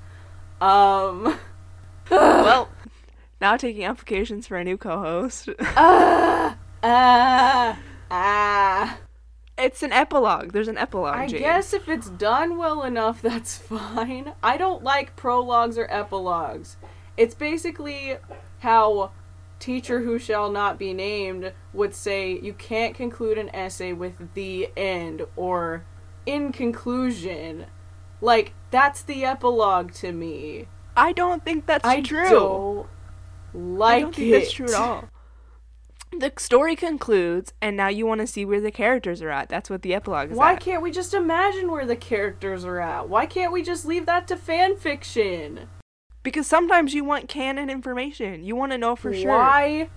Um. 0.59 1.37
well, 2.09 2.69
now 3.41 3.57
taking 3.57 3.85
applications 3.85 4.47
for 4.47 4.57
a 4.57 4.63
new 4.63 4.77
co-host. 4.77 5.49
ah, 5.61 6.57
ah, 6.83 7.79
ah. 8.09 8.97
it's 9.57 9.83
an 9.83 9.91
epilogue. 9.91 10.51
There's 10.51 10.67
an 10.67 10.77
epilogue. 10.77 11.15
I 11.15 11.27
Jade. 11.27 11.41
guess 11.41 11.73
if 11.73 11.87
it's 11.87 12.09
done 12.09 12.57
well 12.57 12.83
enough, 12.83 13.21
that's 13.21 13.57
fine. 13.57 14.33
I 14.41 14.57
don't 14.57 14.83
like 14.83 15.15
prologues 15.15 15.77
or 15.77 15.87
epilogues. 15.91 16.77
It's 17.17 17.35
basically 17.35 18.17
how 18.59 19.11
Teacher 19.59 20.01
Who 20.01 20.19
Shall 20.19 20.51
Not 20.51 20.77
Be 20.77 20.93
Named 20.93 21.51
would 21.73 21.93
say 21.95 22.37
you 22.39 22.53
can't 22.53 22.93
conclude 22.95 23.37
an 23.37 23.49
essay 23.55 23.91
with 23.91 24.33
the 24.35 24.69
end 24.77 25.23
or 25.35 25.83
in 26.25 26.51
conclusion. 26.51 27.65
Like, 28.21 28.53
that's 28.71 29.01
the 29.01 29.25
epilogue 29.25 29.93
to 29.93 30.11
me. 30.11 30.67
I 30.95 31.11
don't 31.11 31.43
think 31.43 31.65
that's 31.65 31.85
I 31.87 32.01
true. 32.01 32.29
don't 32.29 32.87
like 33.53 33.97
I 33.97 34.01
don't 34.01 34.15
think 34.15 34.27
it. 34.29 34.31
that's 34.39 34.51
true 34.51 34.67
at 34.67 34.73
all. 34.73 35.05
The 36.11 36.31
story 36.37 36.75
concludes, 36.75 37.53
and 37.61 37.75
now 37.75 37.89
you 37.89 38.05
want 38.05 38.21
to 38.21 38.27
see 38.27 38.45
where 38.45 38.61
the 38.61 38.71
characters 38.71 39.21
are 39.21 39.29
at. 39.29 39.49
That's 39.49 39.69
what 39.69 39.81
the 39.81 39.93
epilogue 39.93 40.31
is 40.31 40.37
Why 40.37 40.53
at. 40.53 40.59
can't 40.61 40.81
we 40.81 40.89
just 40.89 41.13
imagine 41.13 41.69
where 41.69 41.85
the 41.85 41.95
characters 41.97 42.63
are 42.65 42.79
at? 42.79 43.09
Why 43.09 43.25
can't 43.25 43.51
we 43.51 43.61
just 43.61 43.85
leave 43.85 44.05
that 44.05 44.27
to 44.29 44.37
fan 44.37 44.77
fiction? 44.77 45.67
Because 46.27 46.45
sometimes 46.45 46.93
you 46.93 47.05
want 47.05 47.29
canon 47.29 47.69
information. 47.69 48.43
You 48.43 48.57
want 48.57 48.73
to 48.73 48.77
know 48.77 48.97
for 48.97 49.13
sure. 49.13 49.29
Why 49.29 49.87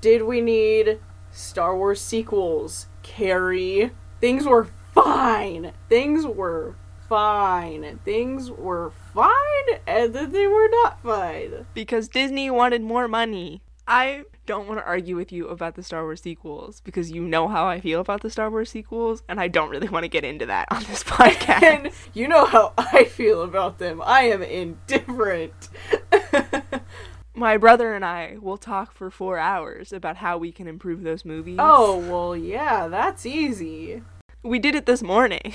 did 0.00 0.22
we 0.22 0.40
need 0.40 0.98
Star 1.30 1.76
Wars 1.76 2.00
sequels, 2.00 2.88
Carrie? 3.04 3.92
Things 4.20 4.46
were 4.46 4.66
fine. 4.92 5.70
Things 5.88 6.26
were 6.26 6.74
fine. 7.08 8.00
Things 8.04 8.50
were 8.50 8.90
fine, 9.14 9.78
and 9.86 10.12
then 10.12 10.32
they 10.32 10.48
were 10.48 10.68
not 10.72 11.00
fine. 11.04 11.66
Because 11.72 12.08
Disney 12.08 12.50
wanted 12.50 12.82
more 12.82 13.06
money. 13.06 13.62
I 13.86 14.24
don't 14.46 14.66
want 14.68 14.80
to 14.80 14.84
argue 14.86 15.16
with 15.16 15.32
you 15.32 15.48
about 15.48 15.74
the 15.74 15.82
Star 15.82 16.02
Wars 16.02 16.22
sequels 16.22 16.80
because 16.80 17.10
you 17.10 17.22
know 17.22 17.48
how 17.48 17.66
I 17.66 17.80
feel 17.80 18.00
about 18.00 18.20
the 18.20 18.30
Star 18.30 18.50
Wars 18.50 18.70
sequels, 18.70 19.22
and 19.28 19.40
I 19.40 19.48
don't 19.48 19.70
really 19.70 19.88
want 19.88 20.04
to 20.04 20.08
get 20.08 20.24
into 20.24 20.46
that 20.46 20.68
on 20.70 20.82
this 20.84 21.02
podcast. 21.04 21.62
And 21.62 21.90
you 22.14 22.28
know 22.28 22.44
how 22.44 22.72
I 22.78 23.04
feel 23.04 23.42
about 23.42 23.78
them. 23.78 24.00
I 24.04 24.22
am 24.22 24.42
indifferent. 24.42 25.68
My 27.34 27.56
brother 27.56 27.94
and 27.94 28.04
I 28.04 28.36
will 28.40 28.58
talk 28.58 28.92
for 28.92 29.10
four 29.10 29.38
hours 29.38 29.92
about 29.92 30.16
how 30.16 30.36
we 30.36 30.52
can 30.52 30.66
improve 30.66 31.02
those 31.02 31.24
movies. 31.24 31.56
oh, 31.58 31.98
well, 31.98 32.36
yeah, 32.36 32.88
that's 32.88 33.24
easy. 33.24 34.02
We 34.42 34.58
did 34.58 34.74
it 34.74 34.86
this 34.86 35.02
morning. 35.02 35.52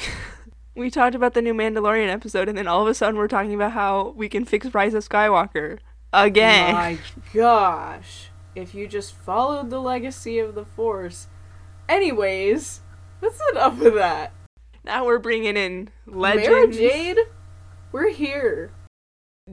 we 0.76 0.90
talked 0.90 1.16
about 1.16 1.34
the 1.34 1.42
new 1.42 1.54
Mandalorian 1.54 2.10
episode, 2.10 2.50
and 2.50 2.58
then 2.58 2.68
all 2.68 2.82
of 2.82 2.88
a 2.88 2.94
sudden 2.94 3.18
we're 3.18 3.28
talking 3.28 3.54
about 3.54 3.74
how 3.74 4.14
we 4.16 4.30
can 4.30 4.46
fix 4.46 4.74
Rise 4.74 4.94
of 4.94 5.08
Skywalker 5.08 5.80
again. 6.24 6.74
My 6.74 6.98
gosh. 7.34 8.30
If 8.56 8.74
you 8.74 8.88
just 8.88 9.14
followed 9.14 9.70
the 9.70 9.80
legacy 9.80 10.40
of 10.40 10.56
the 10.56 10.66
Force. 10.66 11.28
Anyways, 11.90 12.82
that's 13.22 13.40
enough 13.52 13.82
of 13.82 13.94
that. 13.96 14.32
Now 14.84 15.06
we're 15.06 15.20
bringing 15.20 15.58
in 15.58 15.90
legends. 16.06 16.48
Mara 16.50 16.72
Jade, 16.72 17.18
we're 17.92 18.12
here. 18.12 18.72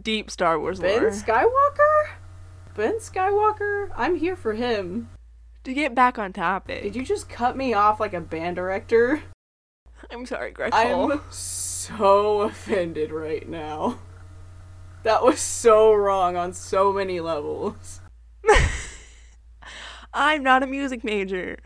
deep 0.01 0.31
Star 0.31 0.59
Wars 0.59 0.79
Ben 0.81 1.03
lore. 1.03 1.11
Skywalker? 1.11 2.11
Ben 2.77 2.99
Skywalker? 2.99 3.91
I'm 3.97 4.17
here 4.17 4.37
for 4.37 4.55
him. 4.55 5.11
to 5.65 5.75
get 5.75 5.95
back 5.95 6.19
on 6.19 6.33
topic, 6.33 6.83
Did 6.83 6.97
you 6.97 7.05
just 7.05 7.29
cut 7.29 7.57
me 7.57 7.75
off 7.75 8.01
like 8.01 8.15
a 8.15 8.21
band 8.21 8.57
director? 8.57 9.23
I'm 10.11 10.27
sorry, 10.27 10.51
Greg. 10.51 10.73
I'm 10.73 11.21
so 11.31 12.43
offended 12.43 13.11
right 13.13 13.49
now. 13.49 13.99
That 15.03 15.25
was 15.25 15.41
so 15.41 15.93
wrong 15.93 16.37
on 16.37 16.53
so 16.53 16.93
many 16.93 17.21
levels. 17.21 18.01
I'm 20.15 20.43
not 20.43 20.63
a 20.63 20.67
music 20.67 21.03
major. 21.03 21.59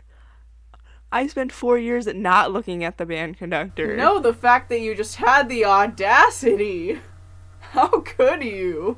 I 1.11 1.27
spent 1.27 1.51
four 1.51 1.77
years 1.77 2.07
not 2.07 2.51
looking 2.51 2.83
at 2.83 2.97
the 2.97 3.05
band 3.05 3.37
conductor. 3.37 3.95
No, 3.95 4.19
the 4.19 4.33
fact 4.33 4.69
that 4.69 4.81
you 4.81 4.95
just 4.95 5.15
had 5.15 5.49
the 5.49 5.65
audacity. 5.65 6.99
How 7.59 8.01
could 8.01 8.43
you? 8.43 8.97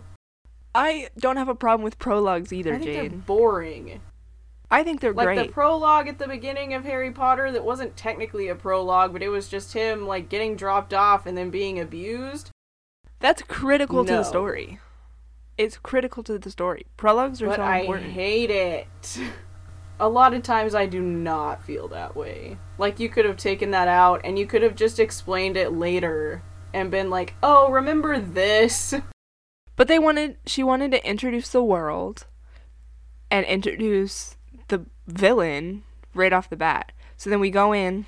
I 0.73 1.09
don't 1.17 1.37
have 1.37 1.49
a 1.49 1.55
problem 1.55 1.83
with 1.83 1.99
prologues 1.99 2.53
either, 2.53 2.75
I 2.75 2.79
think 2.79 2.93
they're 2.93 3.19
boring. 3.19 4.01
I 4.71 4.83
think 4.83 5.01
they're 5.01 5.13
Like 5.13 5.25
great. 5.25 5.37
Like 5.37 5.47
the 5.47 5.53
prologue 5.53 6.07
at 6.07 6.19
the 6.19 6.27
beginning 6.27 6.73
of 6.75 6.85
Harry 6.85 7.11
Potter 7.11 7.51
that 7.51 7.65
wasn't 7.65 7.97
technically 7.97 8.47
a 8.47 8.55
prologue, 8.55 9.11
but 9.13 9.23
it 9.23 9.29
was 9.29 9.49
just 9.49 9.73
him 9.73 10.05
like 10.07 10.29
getting 10.29 10.55
dropped 10.55 10.93
off 10.93 11.25
and 11.25 11.35
then 11.37 11.49
being 11.49 11.79
abused. 11.79 12.51
That's 13.19 13.41
critical 13.43 14.05
to 14.05 14.11
the 14.11 14.23
story. 14.23 14.79
It's 15.57 15.77
critical 15.77 16.23
to 16.23 16.39
the 16.39 16.49
story. 16.49 16.85
Prologues 16.95 17.41
are 17.41 17.47
But 17.47 17.57
so 17.57 17.65
important. 17.65 18.07
I 18.07 18.11
hate 18.11 18.49
it. 18.49 19.19
A 19.99 20.07
lot 20.07 20.33
of 20.33 20.41
times 20.41 20.73
I 20.73 20.85
do 20.85 21.01
not 21.01 21.65
feel 21.65 21.89
that 21.89 22.15
way. 22.15 22.57
Like 22.77 23.01
you 23.01 23.09
could 23.09 23.25
have 23.25 23.35
taken 23.35 23.71
that 23.71 23.89
out 23.89 24.21
and 24.23 24.39
you 24.39 24.47
could 24.47 24.61
have 24.61 24.75
just 24.75 24.99
explained 24.99 25.57
it 25.57 25.73
later 25.73 26.41
and 26.73 26.89
been 26.89 27.09
like, 27.09 27.33
"Oh, 27.43 27.69
remember 27.69 28.17
this?" 28.17 28.95
But 29.75 29.89
they 29.89 29.99
wanted 29.99 30.37
she 30.45 30.63
wanted 30.63 30.91
to 30.91 31.05
introduce 31.05 31.49
the 31.49 31.63
world 31.63 32.25
and 33.29 33.45
introduce 33.45 34.37
the 34.69 34.85
villain 35.07 35.83
right 36.13 36.31
off 36.31 36.49
the 36.49 36.55
bat. 36.55 36.93
So 37.17 37.29
then 37.29 37.41
we 37.41 37.49
go 37.49 37.73
in, 37.73 38.05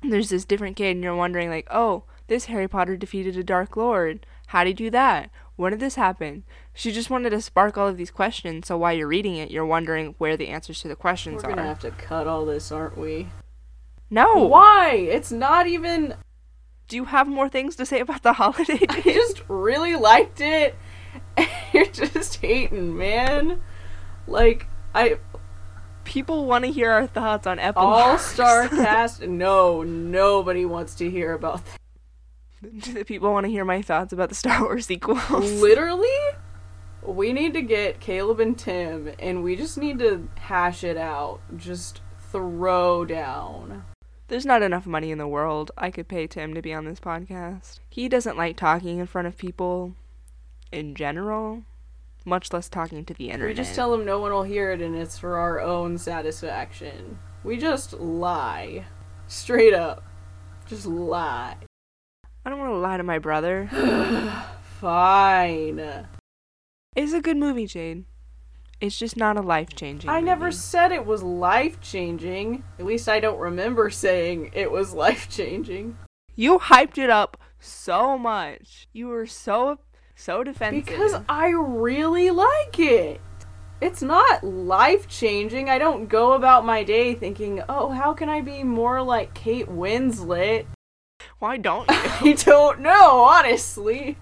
and 0.00 0.12
there's 0.12 0.28
this 0.28 0.44
different 0.44 0.76
kid 0.76 0.92
and 0.92 1.02
you're 1.02 1.16
wondering 1.16 1.50
like, 1.50 1.66
"Oh, 1.72 2.04
this 2.28 2.46
Harry 2.46 2.68
Potter 2.68 2.96
defeated 2.96 3.36
a 3.36 3.42
dark 3.44 3.76
lord. 3.76 4.24
How 4.48 4.64
did 4.64 4.78
he 4.78 4.84
do 4.84 4.90
that? 4.90 5.30
When 5.56 5.72
did 5.72 5.80
this 5.80 5.96
happen?" 5.96 6.44
She 6.72 6.92
just 6.92 7.10
wanted 7.10 7.30
to 7.30 7.40
spark 7.40 7.76
all 7.76 7.88
of 7.88 7.96
these 7.96 8.10
questions, 8.12 8.68
so 8.68 8.78
while 8.78 8.92
you're 8.92 9.08
reading 9.08 9.34
it, 9.36 9.50
you're 9.50 9.66
wondering 9.66 10.14
where 10.18 10.36
the 10.36 10.48
answers 10.48 10.80
to 10.82 10.88
the 10.88 10.94
questions 10.96 11.42
are. 11.42 11.48
We're 11.48 11.54
going 11.56 11.56
to 11.56 11.62
are. 11.64 11.66
have 11.66 11.80
to 11.80 11.90
cut 11.90 12.26
all 12.28 12.46
this, 12.46 12.70
aren't 12.70 12.96
we? 12.96 13.26
No. 14.10 14.46
Why? 14.46 14.94
It's 14.94 15.32
not 15.32 15.66
even 15.66 16.14
Do 16.86 16.96
you 16.96 17.04
have 17.06 17.26
more 17.28 17.48
things 17.50 17.76
to 17.76 17.84
say 17.84 18.00
about 18.00 18.22
the 18.22 18.32
holiday? 18.40 18.86
I 18.88 19.00
just 19.02 19.42
really 19.48 19.96
liked 19.96 20.40
it. 20.40 20.76
You're 21.72 21.84
just 21.86 22.36
hating, 22.40 22.96
man. 22.96 23.60
Like 24.26 24.66
I 24.94 25.18
People 26.04 26.46
want 26.46 26.64
to 26.64 26.70
hear 26.70 26.90
our 26.90 27.06
thoughts 27.06 27.46
on 27.46 27.58
epilogues. 27.58 28.10
all 28.12 28.18
star 28.18 28.68
cast. 28.68 29.20
No, 29.22 29.82
nobody 29.82 30.64
wants 30.64 30.94
to 30.96 31.10
hear 31.10 31.34
about 31.34 31.64
that. 31.66 31.78
Do 32.80 32.92
the 32.92 33.04
people 33.04 33.32
want 33.32 33.44
to 33.44 33.50
hear 33.50 33.64
my 33.64 33.82
thoughts 33.82 34.12
about 34.12 34.28
the 34.28 34.34
Star 34.34 34.62
Wars 34.64 34.86
sequels? 34.86 35.28
Literally, 35.30 36.08
we 37.02 37.32
need 37.32 37.52
to 37.54 37.62
get 37.62 38.00
Caleb 38.00 38.40
and 38.40 38.58
Tim, 38.58 39.12
and 39.18 39.42
we 39.42 39.54
just 39.54 39.78
need 39.78 39.98
to 40.00 40.28
hash 40.36 40.82
it 40.82 40.96
out. 40.96 41.40
Just 41.56 42.00
throw 42.32 43.04
down. 43.04 43.84
There's 44.26 44.44
not 44.44 44.62
enough 44.62 44.86
money 44.86 45.10
in 45.10 45.18
the 45.18 45.28
world. 45.28 45.70
I 45.78 45.90
could 45.90 46.08
pay 46.08 46.26
Tim 46.26 46.52
to 46.54 46.60
be 46.60 46.74
on 46.74 46.84
this 46.84 47.00
podcast. 47.00 47.78
He 47.88 48.08
doesn't 48.08 48.36
like 48.36 48.56
talking 48.56 48.98
in 48.98 49.06
front 49.06 49.28
of 49.28 49.38
people 49.38 49.94
in 50.70 50.94
general, 50.94 51.62
much 52.24 52.52
less 52.52 52.68
talking 52.68 53.04
to 53.06 53.14
the 53.14 53.30
internet. 53.30 53.48
We 53.48 53.54
just 53.54 53.74
tell 53.74 53.94
him 53.94 54.04
no 54.04 54.18
one 54.18 54.32
will 54.32 54.42
hear 54.42 54.72
it, 54.72 54.82
and 54.82 54.96
it's 54.96 55.16
for 55.16 55.36
our 55.36 55.60
own 55.60 55.96
satisfaction. 55.96 57.20
We 57.44 57.56
just 57.56 57.94
lie, 57.94 58.84
straight 59.28 59.72
up, 59.72 60.04
just 60.66 60.84
lie. 60.84 61.56
I 62.48 62.50
don't 62.50 62.60
want 62.60 62.72
to 62.72 62.78
lie 62.78 62.96
to 62.96 63.02
my 63.02 63.18
brother. 63.18 63.68
Fine. 64.80 66.06
It's 66.96 67.12
a 67.12 67.20
good 67.20 67.36
movie, 67.36 67.66
Jade. 67.66 68.06
It's 68.80 68.98
just 68.98 69.18
not 69.18 69.36
a 69.36 69.42
life 69.42 69.74
changing. 69.76 70.08
I 70.08 70.20
never 70.20 70.50
said 70.50 70.90
it 70.90 71.04
was 71.04 71.22
life 71.22 71.78
changing. 71.82 72.64
At 72.78 72.86
least 72.86 73.06
I 73.06 73.20
don't 73.20 73.38
remember 73.38 73.90
saying 74.06 74.52
it 74.54 74.70
was 74.70 74.94
life 74.94 75.28
changing. 75.28 75.98
You 76.36 76.58
hyped 76.58 76.96
it 76.96 77.10
up 77.10 77.36
so 77.60 78.16
much. 78.16 78.88
You 78.94 79.08
were 79.08 79.26
so 79.26 79.80
so 80.14 80.42
defensive. 80.42 80.86
Because 80.86 81.20
I 81.28 81.48
really 81.48 82.30
like 82.30 82.78
it. 82.78 83.20
It's 83.82 84.00
not 84.00 84.42
life 84.42 85.06
changing. 85.06 85.68
I 85.68 85.76
don't 85.76 86.08
go 86.08 86.32
about 86.32 86.64
my 86.64 86.82
day 86.82 87.12
thinking, 87.12 87.62
oh, 87.68 87.90
how 87.90 88.14
can 88.14 88.30
I 88.30 88.40
be 88.40 88.62
more 88.62 89.02
like 89.02 89.34
Kate 89.34 89.68
Winslet? 89.68 90.64
Why 91.38 91.56
don't 91.56 91.88
you? 91.90 91.96
I 91.96 92.34
don't 92.38 92.80
know, 92.80 93.20
honestly. 93.20 94.16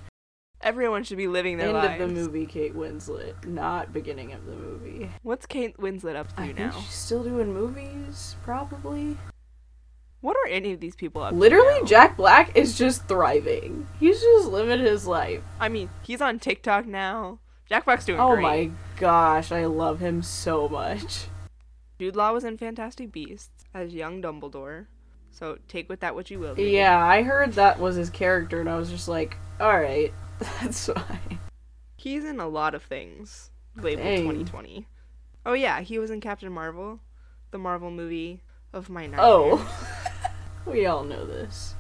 Everyone 0.63 1.05
should 1.05 1.19
be 1.19 1.29
living 1.29 1.59
their 1.59 1.69
End 1.69 1.75
lives. 1.77 2.03
of 2.03 2.09
the 2.09 2.15
movie, 2.15 2.47
Kate 2.47 2.75
Winslet, 2.75 3.45
not 3.47 3.93
beginning 3.93 4.33
of 4.33 4.47
the 4.47 4.55
movie. 4.57 5.11
What's 5.23 5.47
Kate 5.47 5.77
Winslet 5.77 6.17
up 6.17 6.35
to 6.35 6.41
I 6.41 6.53
now? 6.53 6.71
think 6.73 6.85
she's 6.87 6.95
still 6.95 7.23
doing 7.23 7.53
movies, 7.53 8.37
probably. 8.43 9.17
What 10.23 10.37
are 10.39 10.49
any 10.49 10.73
of 10.73 10.81
these 10.81 10.97
people 10.97 11.23
up 11.23 11.31
to? 11.33 11.37
Literally, 11.37 11.81
now? 11.81 11.87
Jack 11.87 12.17
Black 12.17 12.57
is 12.57 12.77
just 12.77 13.07
thriving. 13.07 13.87
He's 14.01 14.21
just 14.21 14.49
living 14.49 14.81
his 14.81 15.07
life. 15.07 15.43
I 15.61 15.69
mean, 15.69 15.91
he's 16.03 16.21
on 16.23 16.39
TikTok 16.39 16.87
now. 16.87 17.39
Jack 17.69 17.85
Black's 17.85 18.07
doing 18.07 18.19
great. 18.19 18.27
Oh 18.27 18.35
great. 18.35 18.43
my 18.43 18.71
gosh, 18.97 19.53
I 19.53 19.67
love 19.67 20.01
him 20.01 20.23
so 20.23 20.69
much. 20.69 21.27
Jude 22.01 22.17
Law 22.17 22.33
was 22.33 22.45
in 22.45 22.57
Fantastic 22.57 23.13
Beasts 23.13 23.65
as 23.75 23.95
young 23.95 24.21
Dumbledore. 24.23 24.87
So 25.39 25.59
take 25.69 25.91
with 25.91 26.01
that 26.01 26.15
what 26.15 26.31
you 26.31 26.39
will. 26.39 26.59
Yeah, 26.59 26.99
I 26.99 27.23
heard 27.23 27.53
that 27.55 27.79
was 27.79 27.97
his 27.97 28.09
character, 28.09 28.59
and 28.59 28.71
I 28.71 28.77
was 28.77 28.89
just 28.91 29.07
like, 29.07 29.37
alright, 29.61 30.15
that's 30.39 30.87
fine. 30.87 31.39
He's 31.95 32.25
in 32.25 32.41
a 32.41 32.49
lot 32.49 32.75
of 32.75 32.83
things 32.83 33.51
labeled 33.77 34.07
Dang. 34.07 34.23
2020. 34.23 34.87
Oh 35.45 35.53
yeah, 35.53 35.83
he 35.83 35.99
was 35.99 36.11
in 36.11 36.23
Captain 36.23 36.51
Marvel, 36.51 37.01
the 37.51 37.59
Marvel 37.59 37.91
movie 37.91 38.41
of 38.73 38.89
my 38.89 39.03
nightmares. 39.03 39.21
Oh. 39.23 40.01
we 40.67 40.87
all 40.87 41.05
know 41.05 41.27
this. 41.27 41.75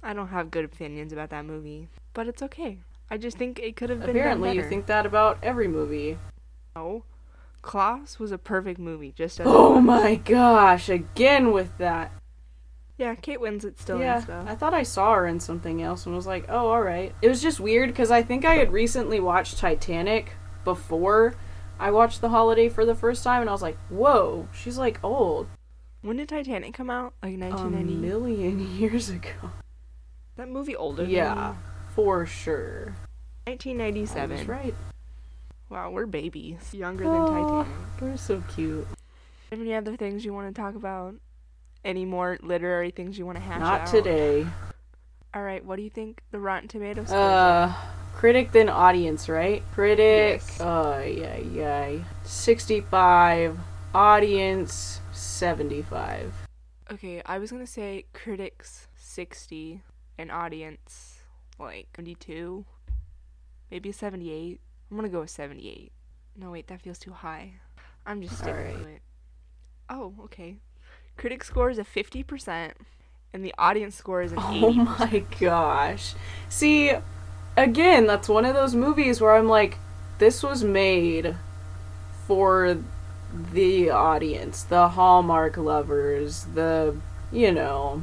I 0.00 0.12
don't 0.12 0.28
have 0.28 0.52
good 0.52 0.64
opinions 0.64 1.12
about 1.12 1.30
that 1.30 1.44
movie, 1.44 1.88
but 2.12 2.28
it's 2.28 2.42
okay. 2.42 2.78
I 3.10 3.16
just 3.16 3.36
think 3.36 3.58
it 3.58 3.74
could 3.74 3.90
have 3.90 4.00
been 4.00 4.10
Apparently, 4.10 4.54
you 4.54 4.68
think 4.68 4.86
that 4.86 5.04
about 5.04 5.38
every 5.42 5.66
movie. 5.66 6.16
No. 6.76 7.02
Klaus 7.60 8.20
was 8.20 8.30
a 8.30 8.38
perfect 8.38 8.78
movie, 8.78 9.10
just 9.10 9.40
as 9.40 9.46
Oh 9.48 9.80
my 9.80 10.14
gosh, 10.14 10.88
again 10.88 11.50
with 11.50 11.76
that. 11.78 12.12
Yeah. 12.98 13.14
Kate 13.14 13.40
Winslet's 13.40 13.80
still 13.80 14.00
yeah, 14.00 14.16
in 14.16 14.22
stuff. 14.22 14.46
I 14.48 14.54
thought 14.54 14.74
I 14.74 14.82
saw 14.82 15.14
her 15.14 15.26
in 15.26 15.40
something 15.40 15.82
else 15.82 16.06
and 16.06 16.14
was 16.14 16.26
like, 16.26 16.46
oh, 16.48 16.70
alright. 16.70 17.14
It 17.22 17.28
was 17.28 17.42
just 17.42 17.60
weird 17.60 17.90
because 17.90 18.10
I 18.10 18.22
think 18.22 18.44
I 18.44 18.54
had 18.54 18.72
recently 18.72 19.20
watched 19.20 19.58
Titanic 19.58 20.32
before 20.64 21.34
I 21.78 21.90
watched 21.90 22.20
The 22.20 22.28
Holiday 22.28 22.68
for 22.68 22.84
the 22.84 22.94
first 22.94 23.24
time, 23.24 23.40
and 23.40 23.50
I 23.50 23.52
was 23.52 23.62
like, 23.62 23.76
whoa, 23.88 24.48
she's 24.52 24.78
like 24.78 25.02
old. 25.02 25.48
When 26.02 26.16
did 26.16 26.28
Titanic 26.28 26.74
come 26.74 26.90
out? 26.90 27.14
Like 27.22 27.38
1990? 27.38 27.94
A 27.94 27.96
million 27.96 28.76
years 28.78 29.08
ago. 29.08 29.30
that 30.36 30.48
movie 30.48 30.76
older. 30.76 31.04
Yeah, 31.04 31.34
Than 31.34 31.56
for 31.94 32.26
sure. 32.26 32.94
1997. 33.46 34.36
That's 34.36 34.48
right. 34.48 34.74
Wow, 35.70 35.90
we're 35.90 36.06
babies. 36.06 36.72
Younger 36.72 37.04
Aw. 37.06 37.12
than 37.12 37.22
oh, 37.22 37.62
Titanic. 37.62 38.00
We're 38.00 38.16
so 38.16 38.42
cute. 38.54 38.86
Any 39.50 39.74
other 39.74 39.96
things 39.96 40.24
you 40.24 40.32
want 40.32 40.54
to 40.54 40.60
talk 40.60 40.74
about? 40.74 41.14
Any 41.84 42.04
more 42.04 42.38
literary 42.42 42.90
things 42.90 43.18
you 43.18 43.26
want 43.26 43.36
to 43.36 43.44
hash 43.44 43.60
out? 43.60 43.60
Not 43.60 43.86
today. 43.86 44.46
All 45.34 45.42
right. 45.42 45.64
What 45.64 45.76
do 45.76 45.82
you 45.82 45.90
think 45.90 46.22
the 46.30 46.38
Rotten 46.38 46.68
Tomatoes? 46.68 47.08
score 47.08 47.18
Uh, 47.18 47.74
critic 48.14 48.52
then 48.52 48.68
audience, 48.68 49.28
right? 49.28 49.62
Critic. 49.72 50.40
Yes. 50.42 50.60
Uh, 50.60 51.04
yeah, 51.06 51.36
yeah. 51.36 51.98
65. 52.24 53.58
Audience, 53.94 55.00
75. 55.12 56.32
Okay, 56.90 57.22
I 57.24 57.38
was 57.38 57.50
gonna 57.50 57.66
say 57.66 58.06
critics 58.12 58.88
60 58.96 59.82
and 60.18 60.30
audience 60.30 61.20
like 61.58 61.88
72, 61.96 62.64
maybe 63.70 63.92
78. 63.92 64.60
I'm 64.90 64.96
gonna 64.96 65.08
go 65.08 65.20
with 65.20 65.30
78. 65.30 65.92
No, 66.36 66.50
wait, 66.50 66.66
that 66.66 66.82
feels 66.82 66.98
too 66.98 67.12
high. 67.12 67.54
I'm 68.04 68.20
just 68.20 68.36
sticking 68.36 68.54
Alright. 68.54 68.82
to 68.82 68.88
it. 68.88 69.02
Oh, 69.88 70.14
okay. 70.24 70.56
Critic 71.16 71.44
score 71.44 71.70
is 71.70 71.78
a 71.78 71.84
50%, 71.84 72.72
and 73.32 73.44
the 73.44 73.54
audience 73.58 73.94
score 73.94 74.22
is 74.22 74.32
an 74.32 74.38
Oh 74.40 74.68
80. 74.70 74.78
my 74.78 75.24
gosh. 75.40 76.14
See, 76.48 76.92
again, 77.56 78.06
that's 78.06 78.28
one 78.28 78.44
of 78.44 78.54
those 78.54 78.74
movies 78.74 79.20
where 79.20 79.34
I'm 79.34 79.48
like, 79.48 79.78
this 80.18 80.42
was 80.42 80.62
made 80.64 81.36
for 82.26 82.78
the 83.52 83.90
audience, 83.90 84.62
the 84.62 84.88
Hallmark 84.90 85.56
lovers, 85.56 86.44
the, 86.54 86.96
you 87.32 87.50
know, 87.52 88.02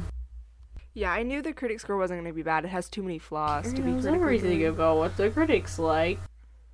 Yeah, 0.94 1.10
I 1.12 1.22
knew 1.22 1.40
the 1.40 1.54
critic 1.54 1.80
score 1.80 1.96
wasn't 1.96 2.20
gonna 2.20 2.34
be 2.34 2.42
bad. 2.42 2.64
It 2.66 2.68
has 2.68 2.88
too 2.90 3.02
many 3.02 3.18
flaws 3.18 3.72
to 3.72 3.80
be 3.80 3.92
knows 3.92 4.04
everything 4.06 4.58
good. 4.58 4.68
about 4.74 4.98
what 4.98 5.16
the 5.16 5.30
critics 5.30 5.78
like. 5.78 6.18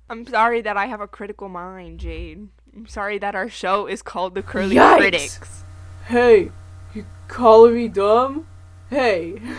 I'm 0.09 0.25
sorry 0.27 0.59
that 0.61 0.75
I 0.75 0.87
have 0.87 0.99
a 0.99 1.07
critical 1.07 1.47
mind, 1.47 1.99
Jade. 2.01 2.49
I'm 2.75 2.85
sorry 2.87 3.17
that 3.19 3.33
our 3.35 3.47
show 3.47 3.85
is 3.87 4.01
called 4.01 4.35
The 4.35 4.41
Curly 4.43 4.75
Yikes. 4.75 4.97
Critics. 4.97 5.63
Hey, 6.09 6.51
you 6.95 7.05
calling 7.27 7.75
me 7.75 7.87
dumb? 7.87 8.47
Hey. 8.89 9.39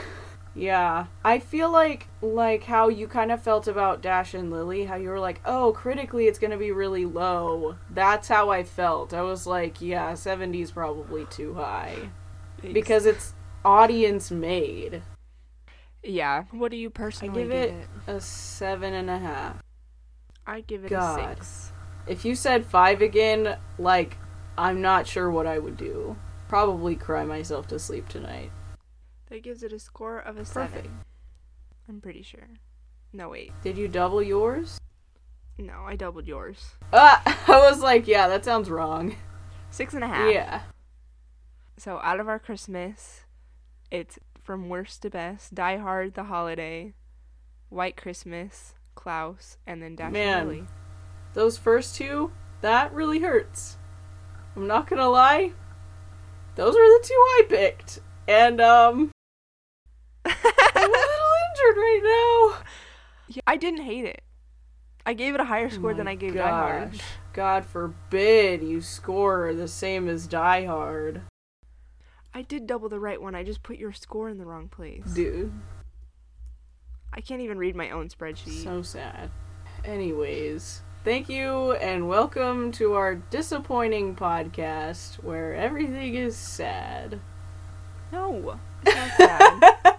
Yeah, 0.52 1.06
I 1.24 1.38
feel 1.38 1.70
like 1.70 2.08
like 2.20 2.64
how 2.64 2.88
you 2.88 3.06
kind 3.06 3.30
of 3.30 3.40
felt 3.40 3.68
about 3.68 4.02
Dash 4.02 4.34
and 4.34 4.50
Lily, 4.50 4.84
how 4.84 4.96
you 4.96 5.08
were 5.10 5.20
like, 5.20 5.40
"Oh, 5.44 5.72
critically 5.72 6.26
it's 6.26 6.40
going 6.40 6.50
to 6.50 6.56
be 6.56 6.72
really 6.72 7.06
low." 7.06 7.76
That's 7.88 8.26
how 8.26 8.50
I 8.50 8.64
felt. 8.64 9.14
I 9.14 9.22
was 9.22 9.46
like, 9.46 9.80
"Yeah, 9.80 10.14
70's 10.14 10.72
probably 10.72 11.24
too 11.26 11.54
high 11.54 12.10
because 12.60 13.06
it's 13.06 13.32
audience 13.64 14.32
made." 14.32 15.02
yeah, 16.02 16.46
what 16.50 16.72
do 16.72 16.76
you 16.76 16.88
I 16.88 16.98
personally 16.98 17.44
give 17.44 17.52
it 17.52 17.74
a 18.08 18.20
seven 18.20 18.92
and 18.92 19.08
a 19.08 19.18
half. 19.18 19.62
I 20.44 20.62
give 20.62 20.84
it 20.84 20.88
God. 20.88 21.20
a 21.20 21.36
six. 21.36 21.72
If 22.08 22.24
you 22.24 22.34
said 22.34 22.66
five 22.66 23.00
again, 23.00 23.56
like, 23.78 24.18
I'm 24.58 24.82
not 24.82 25.06
sure 25.06 25.30
what 25.30 25.46
I 25.46 25.60
would 25.60 25.76
do. 25.76 26.16
Probably 26.50 26.96
cry 26.96 27.24
myself 27.24 27.68
to 27.68 27.78
sleep 27.78 28.08
tonight. 28.08 28.50
That 29.28 29.44
gives 29.44 29.62
it 29.62 29.72
a 29.72 29.78
score 29.78 30.18
of 30.18 30.36
a 30.36 30.44
seven. 30.44 30.68
Perfect. 30.72 30.88
I'm 31.88 32.00
pretty 32.00 32.22
sure. 32.22 32.48
No 33.12 33.28
wait, 33.28 33.52
Did 33.62 33.78
you 33.78 33.86
double 33.86 34.20
yours? 34.20 34.80
no, 35.58 35.84
I 35.86 35.94
doubled 35.94 36.26
yours. 36.26 36.72
Ah, 36.92 37.22
I 37.46 37.70
was 37.70 37.82
like, 37.82 38.08
yeah, 38.08 38.26
that 38.26 38.44
sounds 38.44 38.68
wrong. 38.68 39.14
Six 39.70 39.94
and 39.94 40.02
a 40.02 40.08
half. 40.08 40.34
Yeah. 40.34 40.62
So 41.76 42.00
out 42.02 42.18
of 42.18 42.26
our 42.28 42.40
Christmas, 42.40 43.20
it's 43.92 44.18
from 44.42 44.68
worst 44.68 45.02
to 45.02 45.10
best: 45.10 45.54
Die 45.54 45.76
Hard, 45.76 46.14
The 46.14 46.24
Holiday, 46.24 46.94
White 47.68 47.96
Christmas, 47.96 48.74
Klaus, 48.96 49.56
and 49.68 49.80
then 49.80 49.94
Dash 49.94 50.10
Man. 50.12 50.48
Lily. 50.48 50.64
Those 51.34 51.56
first 51.58 51.94
two, 51.94 52.32
that 52.60 52.92
really 52.92 53.20
hurts. 53.20 53.76
I'm 54.56 54.66
not 54.66 54.90
gonna 54.90 55.08
lie. 55.08 55.52
Those 56.56 56.74
are 56.74 57.00
the 57.00 57.04
two 57.06 57.14
I 57.14 57.42
picked. 57.48 58.00
And, 58.28 58.60
um, 58.60 59.10
I'm 60.24 60.32
a 60.34 60.38
little 60.76 61.32
injured 61.50 61.76
right 61.76 62.00
now. 62.54 62.62
Yeah, 63.28 63.42
I 63.46 63.56
didn't 63.56 63.82
hate 63.82 64.04
it. 64.04 64.22
I 65.06 65.14
gave 65.14 65.34
it 65.34 65.40
a 65.40 65.44
higher 65.44 65.70
score 65.70 65.92
than 65.94 66.02
Oh 66.02 66.04
my 66.04 66.10
I 66.12 66.14
gave 66.16 66.34
Die 66.34 66.48
Hard. 66.48 67.00
God 67.32 67.64
forbid 67.64 68.62
you 68.62 68.80
score 68.80 69.54
the 69.54 69.68
same 69.68 70.08
as 70.08 70.26
Die 70.26 70.64
Hard. 70.66 71.22
I 72.34 72.42
did 72.42 72.66
double 72.66 72.88
the 72.88 73.00
right 73.00 73.20
one. 73.20 73.34
I 73.34 73.42
just 73.42 73.62
put 73.62 73.78
your 73.78 73.92
score 73.92 74.28
in 74.28 74.38
the 74.38 74.44
wrong 74.44 74.68
place. 74.68 75.04
Dude, 75.14 75.52
I 77.12 77.20
can't 77.20 77.40
even 77.40 77.58
read 77.58 77.74
my 77.74 77.90
own 77.90 78.08
spreadsheet. 78.08 78.62
so 78.62 78.82
sad. 78.82 79.30
Anyways, 79.84 80.82
thank 81.04 81.28
you 81.28 81.72
and 81.72 82.08
welcome 82.08 82.72
to 82.72 82.94
our 82.94 83.14
disappointing 83.14 84.14
podcast 84.14 85.22
where 85.22 85.54
everything 85.54 86.14
is 86.14 86.36
sad. 86.36 87.20
no, 88.12 88.58
it's 88.84 88.94
not 88.96 89.10
sad. 89.16 89.96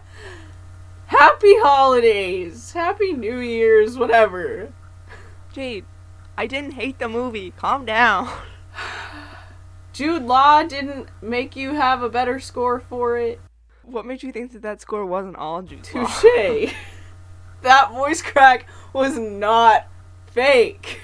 Happy 1.08 1.54
holidays! 1.60 2.72
Happy 2.74 3.14
New 3.14 3.40
Year's, 3.40 3.98
whatever. 3.98 4.72
Jade, 5.54 5.86
I 6.38 6.48
didn't 6.48 6.72
hate 6.72 7.00
the 7.00 7.10
movie. 7.10 7.52
Calm 7.52 7.86
down. 7.86 8.30
Jude 9.94 10.24
Law 10.24 10.64
didn't 10.64 11.10
make 11.22 11.56
you 11.56 11.74
have 11.74 12.02
a 12.02 12.10
better 12.10 12.40
score 12.40 12.80
for 12.80 13.18
it. 13.18 13.42
What 13.84 14.06
made 14.06 14.24
you 14.24 14.32
think 14.32 14.54
that 14.54 14.62
that 14.62 14.80
score 14.80 15.06
wasn't 15.06 15.36
all 15.36 15.62
Jude 15.62 15.88
Law? 15.94 16.06
Touche. 16.06 16.74
that 17.62 17.92
voice 17.92 18.22
crack 18.22 18.68
was 18.94 19.18
not 19.18 19.88
fake. 20.32 21.02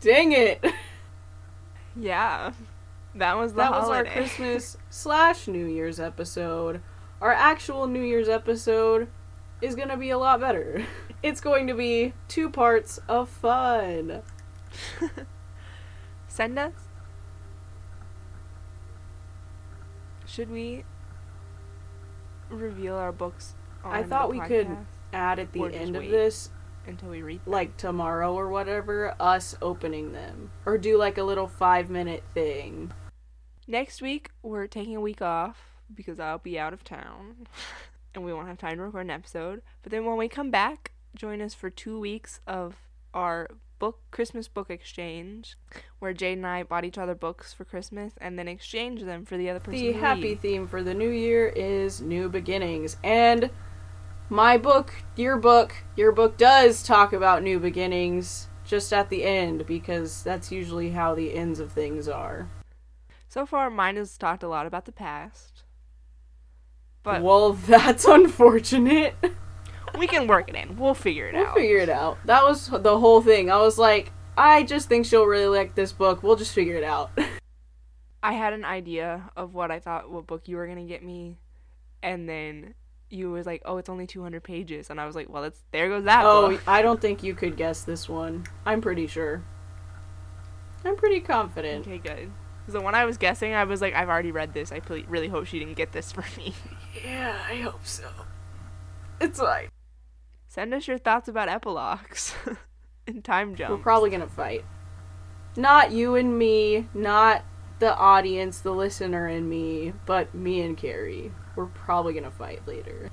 Dang 0.00 0.32
it. 0.32 0.64
Yeah, 1.94 2.52
that 3.14 3.36
was 3.36 3.52
the 3.52 3.58
that 3.58 3.72
was 3.72 3.88
our. 3.90 4.04
Christmas 4.04 4.76
slash 4.90 5.46
New 5.46 5.66
Year's 5.66 6.00
episode. 6.00 6.80
Our 7.20 7.32
actual 7.32 7.86
New 7.86 8.02
Year's 8.02 8.28
episode 8.28 9.08
is 9.60 9.74
gonna 9.74 9.96
be 9.96 10.10
a 10.10 10.18
lot 10.18 10.40
better. 10.40 10.84
It's 11.22 11.40
going 11.40 11.68
to 11.68 11.74
be 11.74 12.14
two 12.26 12.50
parts 12.50 12.98
of 13.06 13.28
fun. 13.28 14.22
Send 16.26 16.58
us. 16.58 16.72
Should 20.26 20.50
we 20.50 20.82
reveal 22.50 22.96
our 22.96 23.12
books? 23.12 23.54
On 23.84 23.94
I 23.94 24.02
thought 24.02 24.30
we 24.30 24.40
could 24.40 24.66
add 25.12 25.38
at 25.38 25.52
the 25.52 25.60
Or 25.60 25.70
end 25.70 25.94
of 25.94 26.02
this, 26.02 26.50
until 26.86 27.10
we 27.10 27.22
read. 27.22 27.44
them? 27.44 27.52
like 27.52 27.76
tomorrow 27.76 28.34
or 28.34 28.48
whatever, 28.48 29.14
us 29.20 29.56
opening 29.62 30.12
them. 30.12 30.50
Or 30.66 30.78
do 30.78 30.96
like 30.98 31.18
a 31.18 31.22
little 31.22 31.48
five 31.48 31.90
minute 31.90 32.24
thing. 32.34 32.92
Next 33.66 34.02
week 34.02 34.30
we're 34.42 34.66
taking 34.66 34.96
a 34.96 35.00
week 35.00 35.22
off 35.22 35.58
because 35.94 36.18
I'll 36.18 36.38
be 36.38 36.58
out 36.58 36.72
of 36.72 36.84
town, 36.84 37.46
and 38.14 38.24
we 38.24 38.32
won't 38.32 38.48
have 38.48 38.58
time 38.58 38.76
to 38.76 38.82
record 38.82 39.06
an 39.06 39.10
episode. 39.10 39.62
But 39.82 39.92
then 39.92 40.04
when 40.04 40.16
we 40.16 40.28
come 40.28 40.50
back, 40.50 40.92
join 41.14 41.40
us 41.40 41.54
for 41.54 41.70
two 41.70 41.98
weeks 42.00 42.40
of 42.46 42.76
our 43.14 43.48
book 43.78 44.00
Christmas 44.12 44.46
book 44.46 44.70
exchange, 44.70 45.56
where 45.98 46.12
Jade 46.12 46.38
and 46.38 46.46
I 46.46 46.62
bought 46.62 46.84
each 46.84 46.98
other 46.98 47.16
books 47.16 47.52
for 47.52 47.64
Christmas 47.64 48.12
and 48.20 48.38
then 48.38 48.46
exchanged 48.46 49.06
them 49.06 49.24
for 49.24 49.36
the 49.36 49.50
other 49.50 49.58
person. 49.58 49.80
The 49.80 49.92
happy 49.92 50.22
read. 50.22 50.40
theme 50.40 50.66
for 50.68 50.82
the 50.82 50.94
new 50.94 51.10
year 51.10 51.48
is 51.48 52.00
new 52.00 52.28
beginnings. 52.28 52.96
And 53.02 53.50
my 54.28 54.56
book, 54.56 54.94
your 55.16 55.36
book, 55.36 55.74
your 55.96 56.12
book 56.12 56.36
does 56.36 56.82
talk 56.82 57.12
about 57.12 57.42
new 57.42 57.58
beginnings 57.58 58.48
just 58.64 58.92
at 58.92 59.10
the 59.10 59.24
end 59.24 59.66
because 59.66 60.22
that's 60.22 60.50
usually 60.50 60.90
how 60.90 61.14
the 61.14 61.34
ends 61.34 61.60
of 61.60 61.72
things 61.72 62.08
are. 62.08 62.48
So 63.28 63.46
far, 63.46 63.70
mine 63.70 63.96
has 63.96 64.16
talked 64.16 64.42
a 64.42 64.48
lot 64.48 64.66
about 64.66 64.84
the 64.84 64.92
past, 64.92 65.62
but 67.02 67.22
well, 67.22 67.52
that's 67.66 68.04
unfortunate. 68.04 69.14
we 69.98 70.06
can 70.06 70.26
work 70.26 70.48
it 70.48 70.54
in. 70.54 70.76
We'll 70.76 70.94
figure 70.94 71.28
it 71.28 71.34
out. 71.34 71.54
We'll 71.54 71.62
figure 71.62 71.78
it 71.78 71.88
out. 71.88 72.18
That 72.26 72.44
was 72.44 72.68
the 72.68 72.98
whole 72.98 73.20
thing. 73.22 73.50
I 73.50 73.58
was 73.58 73.78
like, 73.78 74.12
I 74.36 74.62
just 74.62 74.88
think 74.88 75.06
she'll 75.06 75.26
really 75.26 75.54
like 75.54 75.74
this 75.74 75.92
book. 75.92 76.22
We'll 76.22 76.36
just 76.36 76.54
figure 76.54 76.76
it 76.76 76.84
out. 76.84 77.10
I 78.22 78.34
had 78.34 78.52
an 78.52 78.64
idea 78.64 79.30
of 79.36 79.52
what 79.52 79.70
I 79.70 79.80
thought 79.80 80.10
what 80.10 80.26
book 80.26 80.46
you 80.46 80.56
were 80.56 80.66
gonna 80.66 80.84
get 80.84 81.02
me, 81.02 81.38
and 82.02 82.28
then 82.28 82.74
you 83.12 83.30
was 83.30 83.46
like, 83.46 83.62
"Oh, 83.64 83.76
it's 83.78 83.88
only 83.88 84.06
200 84.06 84.42
pages," 84.42 84.90
and 84.90 85.00
I 85.00 85.06
was 85.06 85.14
like, 85.14 85.28
"Well, 85.28 85.44
it's 85.44 85.62
there 85.72 85.88
goes 85.88 86.04
that 86.04 86.24
oh, 86.24 86.50
book." 86.50 86.62
I 86.66 86.82
don't 86.82 87.00
think 87.00 87.22
you 87.22 87.34
could 87.34 87.56
guess 87.56 87.82
this 87.82 88.08
one. 88.08 88.44
I'm 88.64 88.80
pretty 88.80 89.06
sure. 89.06 89.42
I'm 90.84 90.96
pretty 90.96 91.20
confident. 91.20 91.86
Okay, 91.86 91.98
good. 91.98 92.32
'Cause 92.64 92.74
the 92.74 92.80
one 92.80 92.94
I 92.94 93.04
was 93.04 93.18
guessing, 93.18 93.54
I 93.54 93.64
was 93.64 93.80
like, 93.80 93.94
"I've 93.94 94.08
already 94.08 94.30
read 94.32 94.54
this. 94.54 94.70
I 94.70 94.78
ple- 94.80 95.02
really 95.08 95.28
hope 95.28 95.46
she 95.46 95.58
didn't 95.58 95.74
get 95.74 95.92
this 95.92 96.12
for 96.12 96.24
me." 96.36 96.54
Yeah, 97.04 97.38
I 97.48 97.56
hope 97.56 97.84
so. 97.86 98.08
It's 99.20 99.38
like 99.40 99.70
Send 100.48 100.74
us 100.74 100.86
your 100.86 100.98
thoughts 100.98 101.28
about 101.28 101.48
epilogues 101.48 102.34
and 103.06 103.24
time 103.24 103.54
jumps. 103.54 103.70
We're 103.70 103.82
probably 103.82 104.10
gonna 104.10 104.28
fight. 104.28 104.64
Not 105.56 105.92
you 105.92 106.14
and 106.14 106.38
me, 106.38 106.88
not 106.94 107.44
the 107.78 107.96
audience, 107.96 108.60
the 108.60 108.72
listener 108.72 109.26
and 109.26 109.48
me, 109.48 109.92
but 110.06 110.34
me 110.34 110.60
and 110.62 110.76
Carrie. 110.76 111.32
We're 111.56 111.66
probably 111.66 112.14
gonna 112.14 112.30
fight 112.30 112.66
later. 112.66 113.10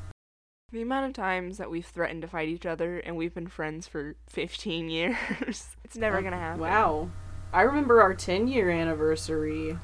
the 0.71 0.81
amount 0.81 1.07
of 1.07 1.13
times 1.13 1.57
that 1.57 1.71
we've 1.71 1.85
threatened 1.85 2.21
to 2.21 2.27
fight 2.27 2.47
each 2.47 2.65
other 2.65 2.99
and 2.99 3.17
we've 3.17 3.33
been 3.33 3.47
friends 3.47 3.87
for 3.87 4.15
15 4.27 4.89
years, 4.89 5.15
it's 5.83 5.97
never 5.97 6.21
gonna 6.21 6.37
happen. 6.37 6.61
Wow. 6.61 7.09
I 7.51 7.61
remember 7.63 8.01
our 8.01 8.13
10 8.13 8.47
year 8.47 8.69
anniversary. 8.69 9.77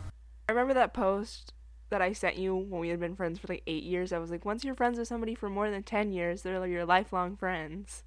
I 0.47 0.51
remember 0.51 0.75
that 0.75 0.93
post 0.93 1.53
that 1.89 2.01
I 2.01 2.13
sent 2.13 2.37
you 2.37 2.55
when 2.55 2.79
we 2.79 2.89
had 2.89 2.99
been 2.99 3.15
friends 3.15 3.39
for 3.39 3.47
like 3.47 3.63
eight 3.65 3.83
years. 3.83 4.13
I 4.13 4.19
was 4.19 4.29
like, 4.31 4.45
once 4.45 4.63
you're 4.63 4.75
friends 4.75 4.99
with 4.99 5.07
somebody 5.07 5.33
for 5.35 5.49
more 5.49 5.69
than 5.69 5.83
10 5.83 6.11
years, 6.13 6.41
they're 6.41 6.59
like 6.59 6.71
your 6.71 6.85
lifelong 6.85 7.35
friends. 7.35 8.03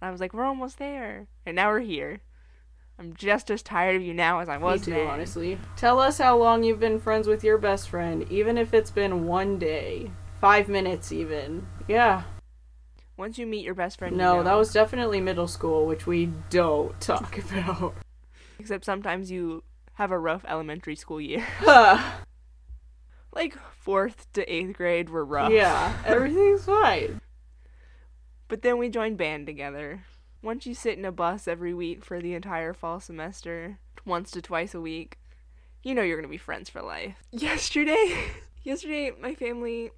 And 0.00 0.08
I 0.08 0.10
was 0.10 0.20
like, 0.20 0.32
we're 0.32 0.44
almost 0.44 0.78
there. 0.78 1.28
And 1.44 1.56
now 1.56 1.70
we're 1.70 1.80
here. 1.80 2.20
I'm 3.02 3.14
just 3.14 3.50
as 3.50 3.62
tired 3.64 3.96
of 3.96 4.02
you 4.02 4.14
now 4.14 4.38
as 4.38 4.48
I 4.48 4.58
was 4.58 4.80
Me 4.82 4.84
too, 4.84 4.90
then. 4.92 5.06
honestly. 5.08 5.58
Tell 5.76 5.98
us 5.98 6.18
how 6.18 6.36
long 6.38 6.62
you've 6.62 6.78
been 6.78 7.00
friends 7.00 7.26
with 7.26 7.42
your 7.42 7.58
best 7.58 7.88
friend, 7.88 8.24
even 8.30 8.56
if 8.56 8.72
it's 8.72 8.92
been 8.92 9.26
one 9.26 9.58
day. 9.58 10.12
Five 10.40 10.68
minutes, 10.68 11.10
even. 11.10 11.66
Yeah. 11.88 12.22
Once 13.16 13.38
you 13.38 13.46
meet 13.46 13.64
your 13.64 13.74
best 13.74 13.98
friend, 13.98 14.12
you 14.14 14.18
No, 14.18 14.36
know. 14.36 14.42
that 14.44 14.54
was 14.54 14.72
definitely 14.72 15.20
middle 15.20 15.48
school, 15.48 15.84
which 15.84 16.06
we 16.06 16.26
don't 16.48 16.98
talk 17.00 17.38
about. 17.38 17.94
Except 18.60 18.84
sometimes 18.84 19.32
you 19.32 19.64
have 19.94 20.12
a 20.12 20.18
rough 20.18 20.44
elementary 20.46 20.94
school 20.94 21.20
year. 21.20 21.44
like 23.34 23.56
fourth 23.80 24.32
to 24.34 24.52
eighth 24.52 24.76
grade 24.76 25.10
were 25.10 25.24
rough. 25.24 25.50
yeah, 25.50 25.92
everything's 26.06 26.64
fine. 26.66 27.20
But 28.46 28.62
then 28.62 28.78
we 28.78 28.88
joined 28.90 29.16
band 29.18 29.46
together. 29.46 30.04
Once 30.42 30.66
you 30.66 30.74
sit 30.74 30.98
in 30.98 31.04
a 31.04 31.12
bus 31.12 31.46
every 31.46 31.72
week 31.72 32.04
for 32.04 32.20
the 32.20 32.34
entire 32.34 32.74
fall 32.74 32.98
semester, 32.98 33.78
once 34.04 34.28
to 34.32 34.42
twice 34.42 34.74
a 34.74 34.80
week, 34.80 35.16
you 35.84 35.94
know 35.94 36.02
you're 36.02 36.16
going 36.16 36.26
to 36.26 36.28
be 36.28 36.36
friends 36.36 36.68
for 36.68 36.82
life. 36.82 37.22
Yesterday, 37.30 38.32
yesterday 38.64 39.12
my 39.20 39.36
family, 39.36 39.92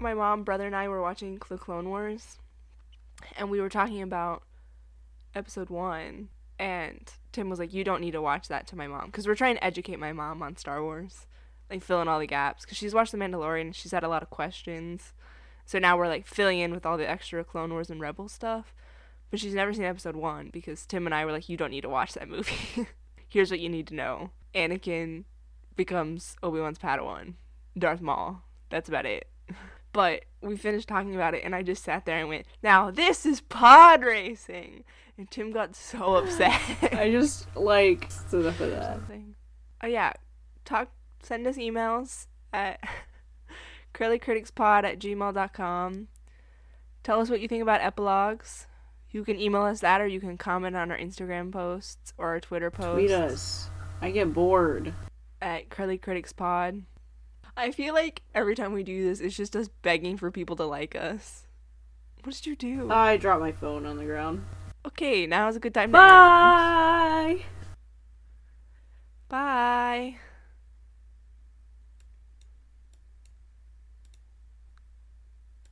my 0.00 0.14
mom, 0.14 0.42
brother 0.42 0.66
and 0.66 0.74
I 0.74 0.88
were 0.88 1.02
watching 1.02 1.38
The 1.50 1.58
Clone 1.58 1.90
Wars 1.90 2.38
and 3.36 3.50
we 3.50 3.60
were 3.60 3.68
talking 3.68 4.00
about 4.00 4.42
episode 5.34 5.68
1 5.68 6.28
and 6.58 7.12
Tim 7.32 7.50
was 7.50 7.58
like 7.58 7.74
you 7.74 7.84
don't 7.84 8.00
need 8.00 8.12
to 8.12 8.22
watch 8.22 8.48
that 8.48 8.66
to 8.68 8.76
my 8.76 8.86
mom 8.86 9.10
cuz 9.10 9.26
we're 9.26 9.34
trying 9.34 9.56
to 9.56 9.64
educate 9.64 9.98
my 9.98 10.12
mom 10.12 10.42
on 10.42 10.56
Star 10.56 10.82
Wars, 10.82 11.26
like 11.68 11.82
fill 11.82 12.00
in 12.00 12.08
all 12.08 12.20
the 12.20 12.26
gaps 12.26 12.64
cuz 12.64 12.78
she's 12.78 12.94
watched 12.94 13.12
The 13.12 13.18
Mandalorian 13.18 13.60
and 13.60 13.76
she's 13.76 13.92
had 13.92 14.04
a 14.04 14.08
lot 14.08 14.22
of 14.22 14.30
questions. 14.30 15.12
So 15.66 15.78
now 15.78 15.98
we're 15.98 16.08
like 16.08 16.26
filling 16.26 16.58
in 16.58 16.72
with 16.72 16.86
all 16.86 16.96
the 16.96 17.08
extra 17.08 17.44
Clone 17.44 17.72
Wars 17.72 17.90
and 17.90 18.00
Rebel 18.00 18.28
stuff. 18.28 18.74
But 19.34 19.40
she's 19.40 19.52
never 19.52 19.72
seen 19.72 19.82
episode 19.82 20.14
one 20.14 20.50
because 20.52 20.86
Tim 20.86 21.06
and 21.06 21.14
I 21.14 21.24
were 21.24 21.32
like, 21.32 21.48
you 21.48 21.56
don't 21.56 21.72
need 21.72 21.80
to 21.80 21.88
watch 21.88 22.12
that 22.12 22.28
movie. 22.28 22.86
Here's 23.28 23.50
what 23.50 23.58
you 23.58 23.68
need 23.68 23.88
to 23.88 23.94
know 23.96 24.30
Anakin 24.54 25.24
becomes 25.74 26.36
Obi 26.40 26.60
Wan's 26.60 26.78
Padawan, 26.78 27.34
Darth 27.76 28.00
Maul. 28.00 28.42
That's 28.70 28.88
about 28.88 29.06
it. 29.06 29.26
But 29.92 30.24
we 30.40 30.56
finished 30.56 30.86
talking 30.86 31.16
about 31.16 31.34
it, 31.34 31.42
and 31.44 31.52
I 31.52 31.62
just 31.62 31.82
sat 31.82 32.04
there 32.04 32.18
and 32.18 32.28
went, 32.28 32.46
now 32.62 32.92
this 32.92 33.26
is 33.26 33.40
pod 33.40 34.04
racing. 34.04 34.84
And 35.18 35.28
Tim 35.28 35.50
got 35.50 35.74
so 35.74 36.14
upset. 36.18 36.60
I 36.92 37.10
just, 37.10 37.48
like, 37.56 38.08
enough 38.32 38.60
of 38.60 38.70
that. 38.70 38.92
something. 38.94 39.34
Oh 39.82 39.88
yeah, 39.88 40.12
talk. 40.64 40.90
Send 41.24 41.44
us 41.48 41.56
emails 41.56 42.26
at 42.52 42.80
curlycriticspod 43.94 44.84
at 44.84 45.00
gmail.com. 45.00 46.06
Tell 47.02 47.20
us 47.20 47.30
what 47.30 47.40
you 47.40 47.48
think 47.48 47.62
about 47.62 47.80
epilogues. 47.80 48.66
You 49.14 49.22
can 49.24 49.38
email 49.40 49.62
us 49.62 49.78
that, 49.78 50.00
or 50.00 50.08
you 50.08 50.18
can 50.18 50.36
comment 50.36 50.74
on 50.74 50.90
our 50.90 50.98
Instagram 50.98 51.52
posts 51.52 52.12
or 52.18 52.30
our 52.30 52.40
Twitter 52.40 52.68
posts 52.72 52.94
Tweet 52.94 53.10
us. 53.12 53.70
I 54.02 54.10
get 54.10 54.34
bored. 54.34 54.92
at 55.40 55.70
Curly 55.70 55.98
Critics 55.98 56.32
Pod. 56.32 56.82
I 57.56 57.70
feel 57.70 57.94
like 57.94 58.22
every 58.34 58.56
time 58.56 58.72
we 58.72 58.82
do 58.82 59.04
this, 59.04 59.20
it's 59.20 59.36
just 59.36 59.54
us 59.54 59.68
begging 59.82 60.16
for 60.16 60.32
people 60.32 60.56
to 60.56 60.64
like 60.64 60.96
us. 60.96 61.46
What 62.24 62.34
did 62.34 62.44
you 62.44 62.56
do? 62.56 62.90
I 62.90 63.16
dropped 63.16 63.40
my 63.40 63.52
phone 63.52 63.86
on 63.86 63.98
the 63.98 64.04
ground. 64.04 64.44
okay, 64.84 65.26
now 65.28 65.46
is 65.48 65.54
a 65.54 65.60
good 65.60 65.74
time 65.74 65.92
to 65.92 65.98
end. 65.98 66.08
Bye! 66.08 67.42
Bye. 69.28 70.16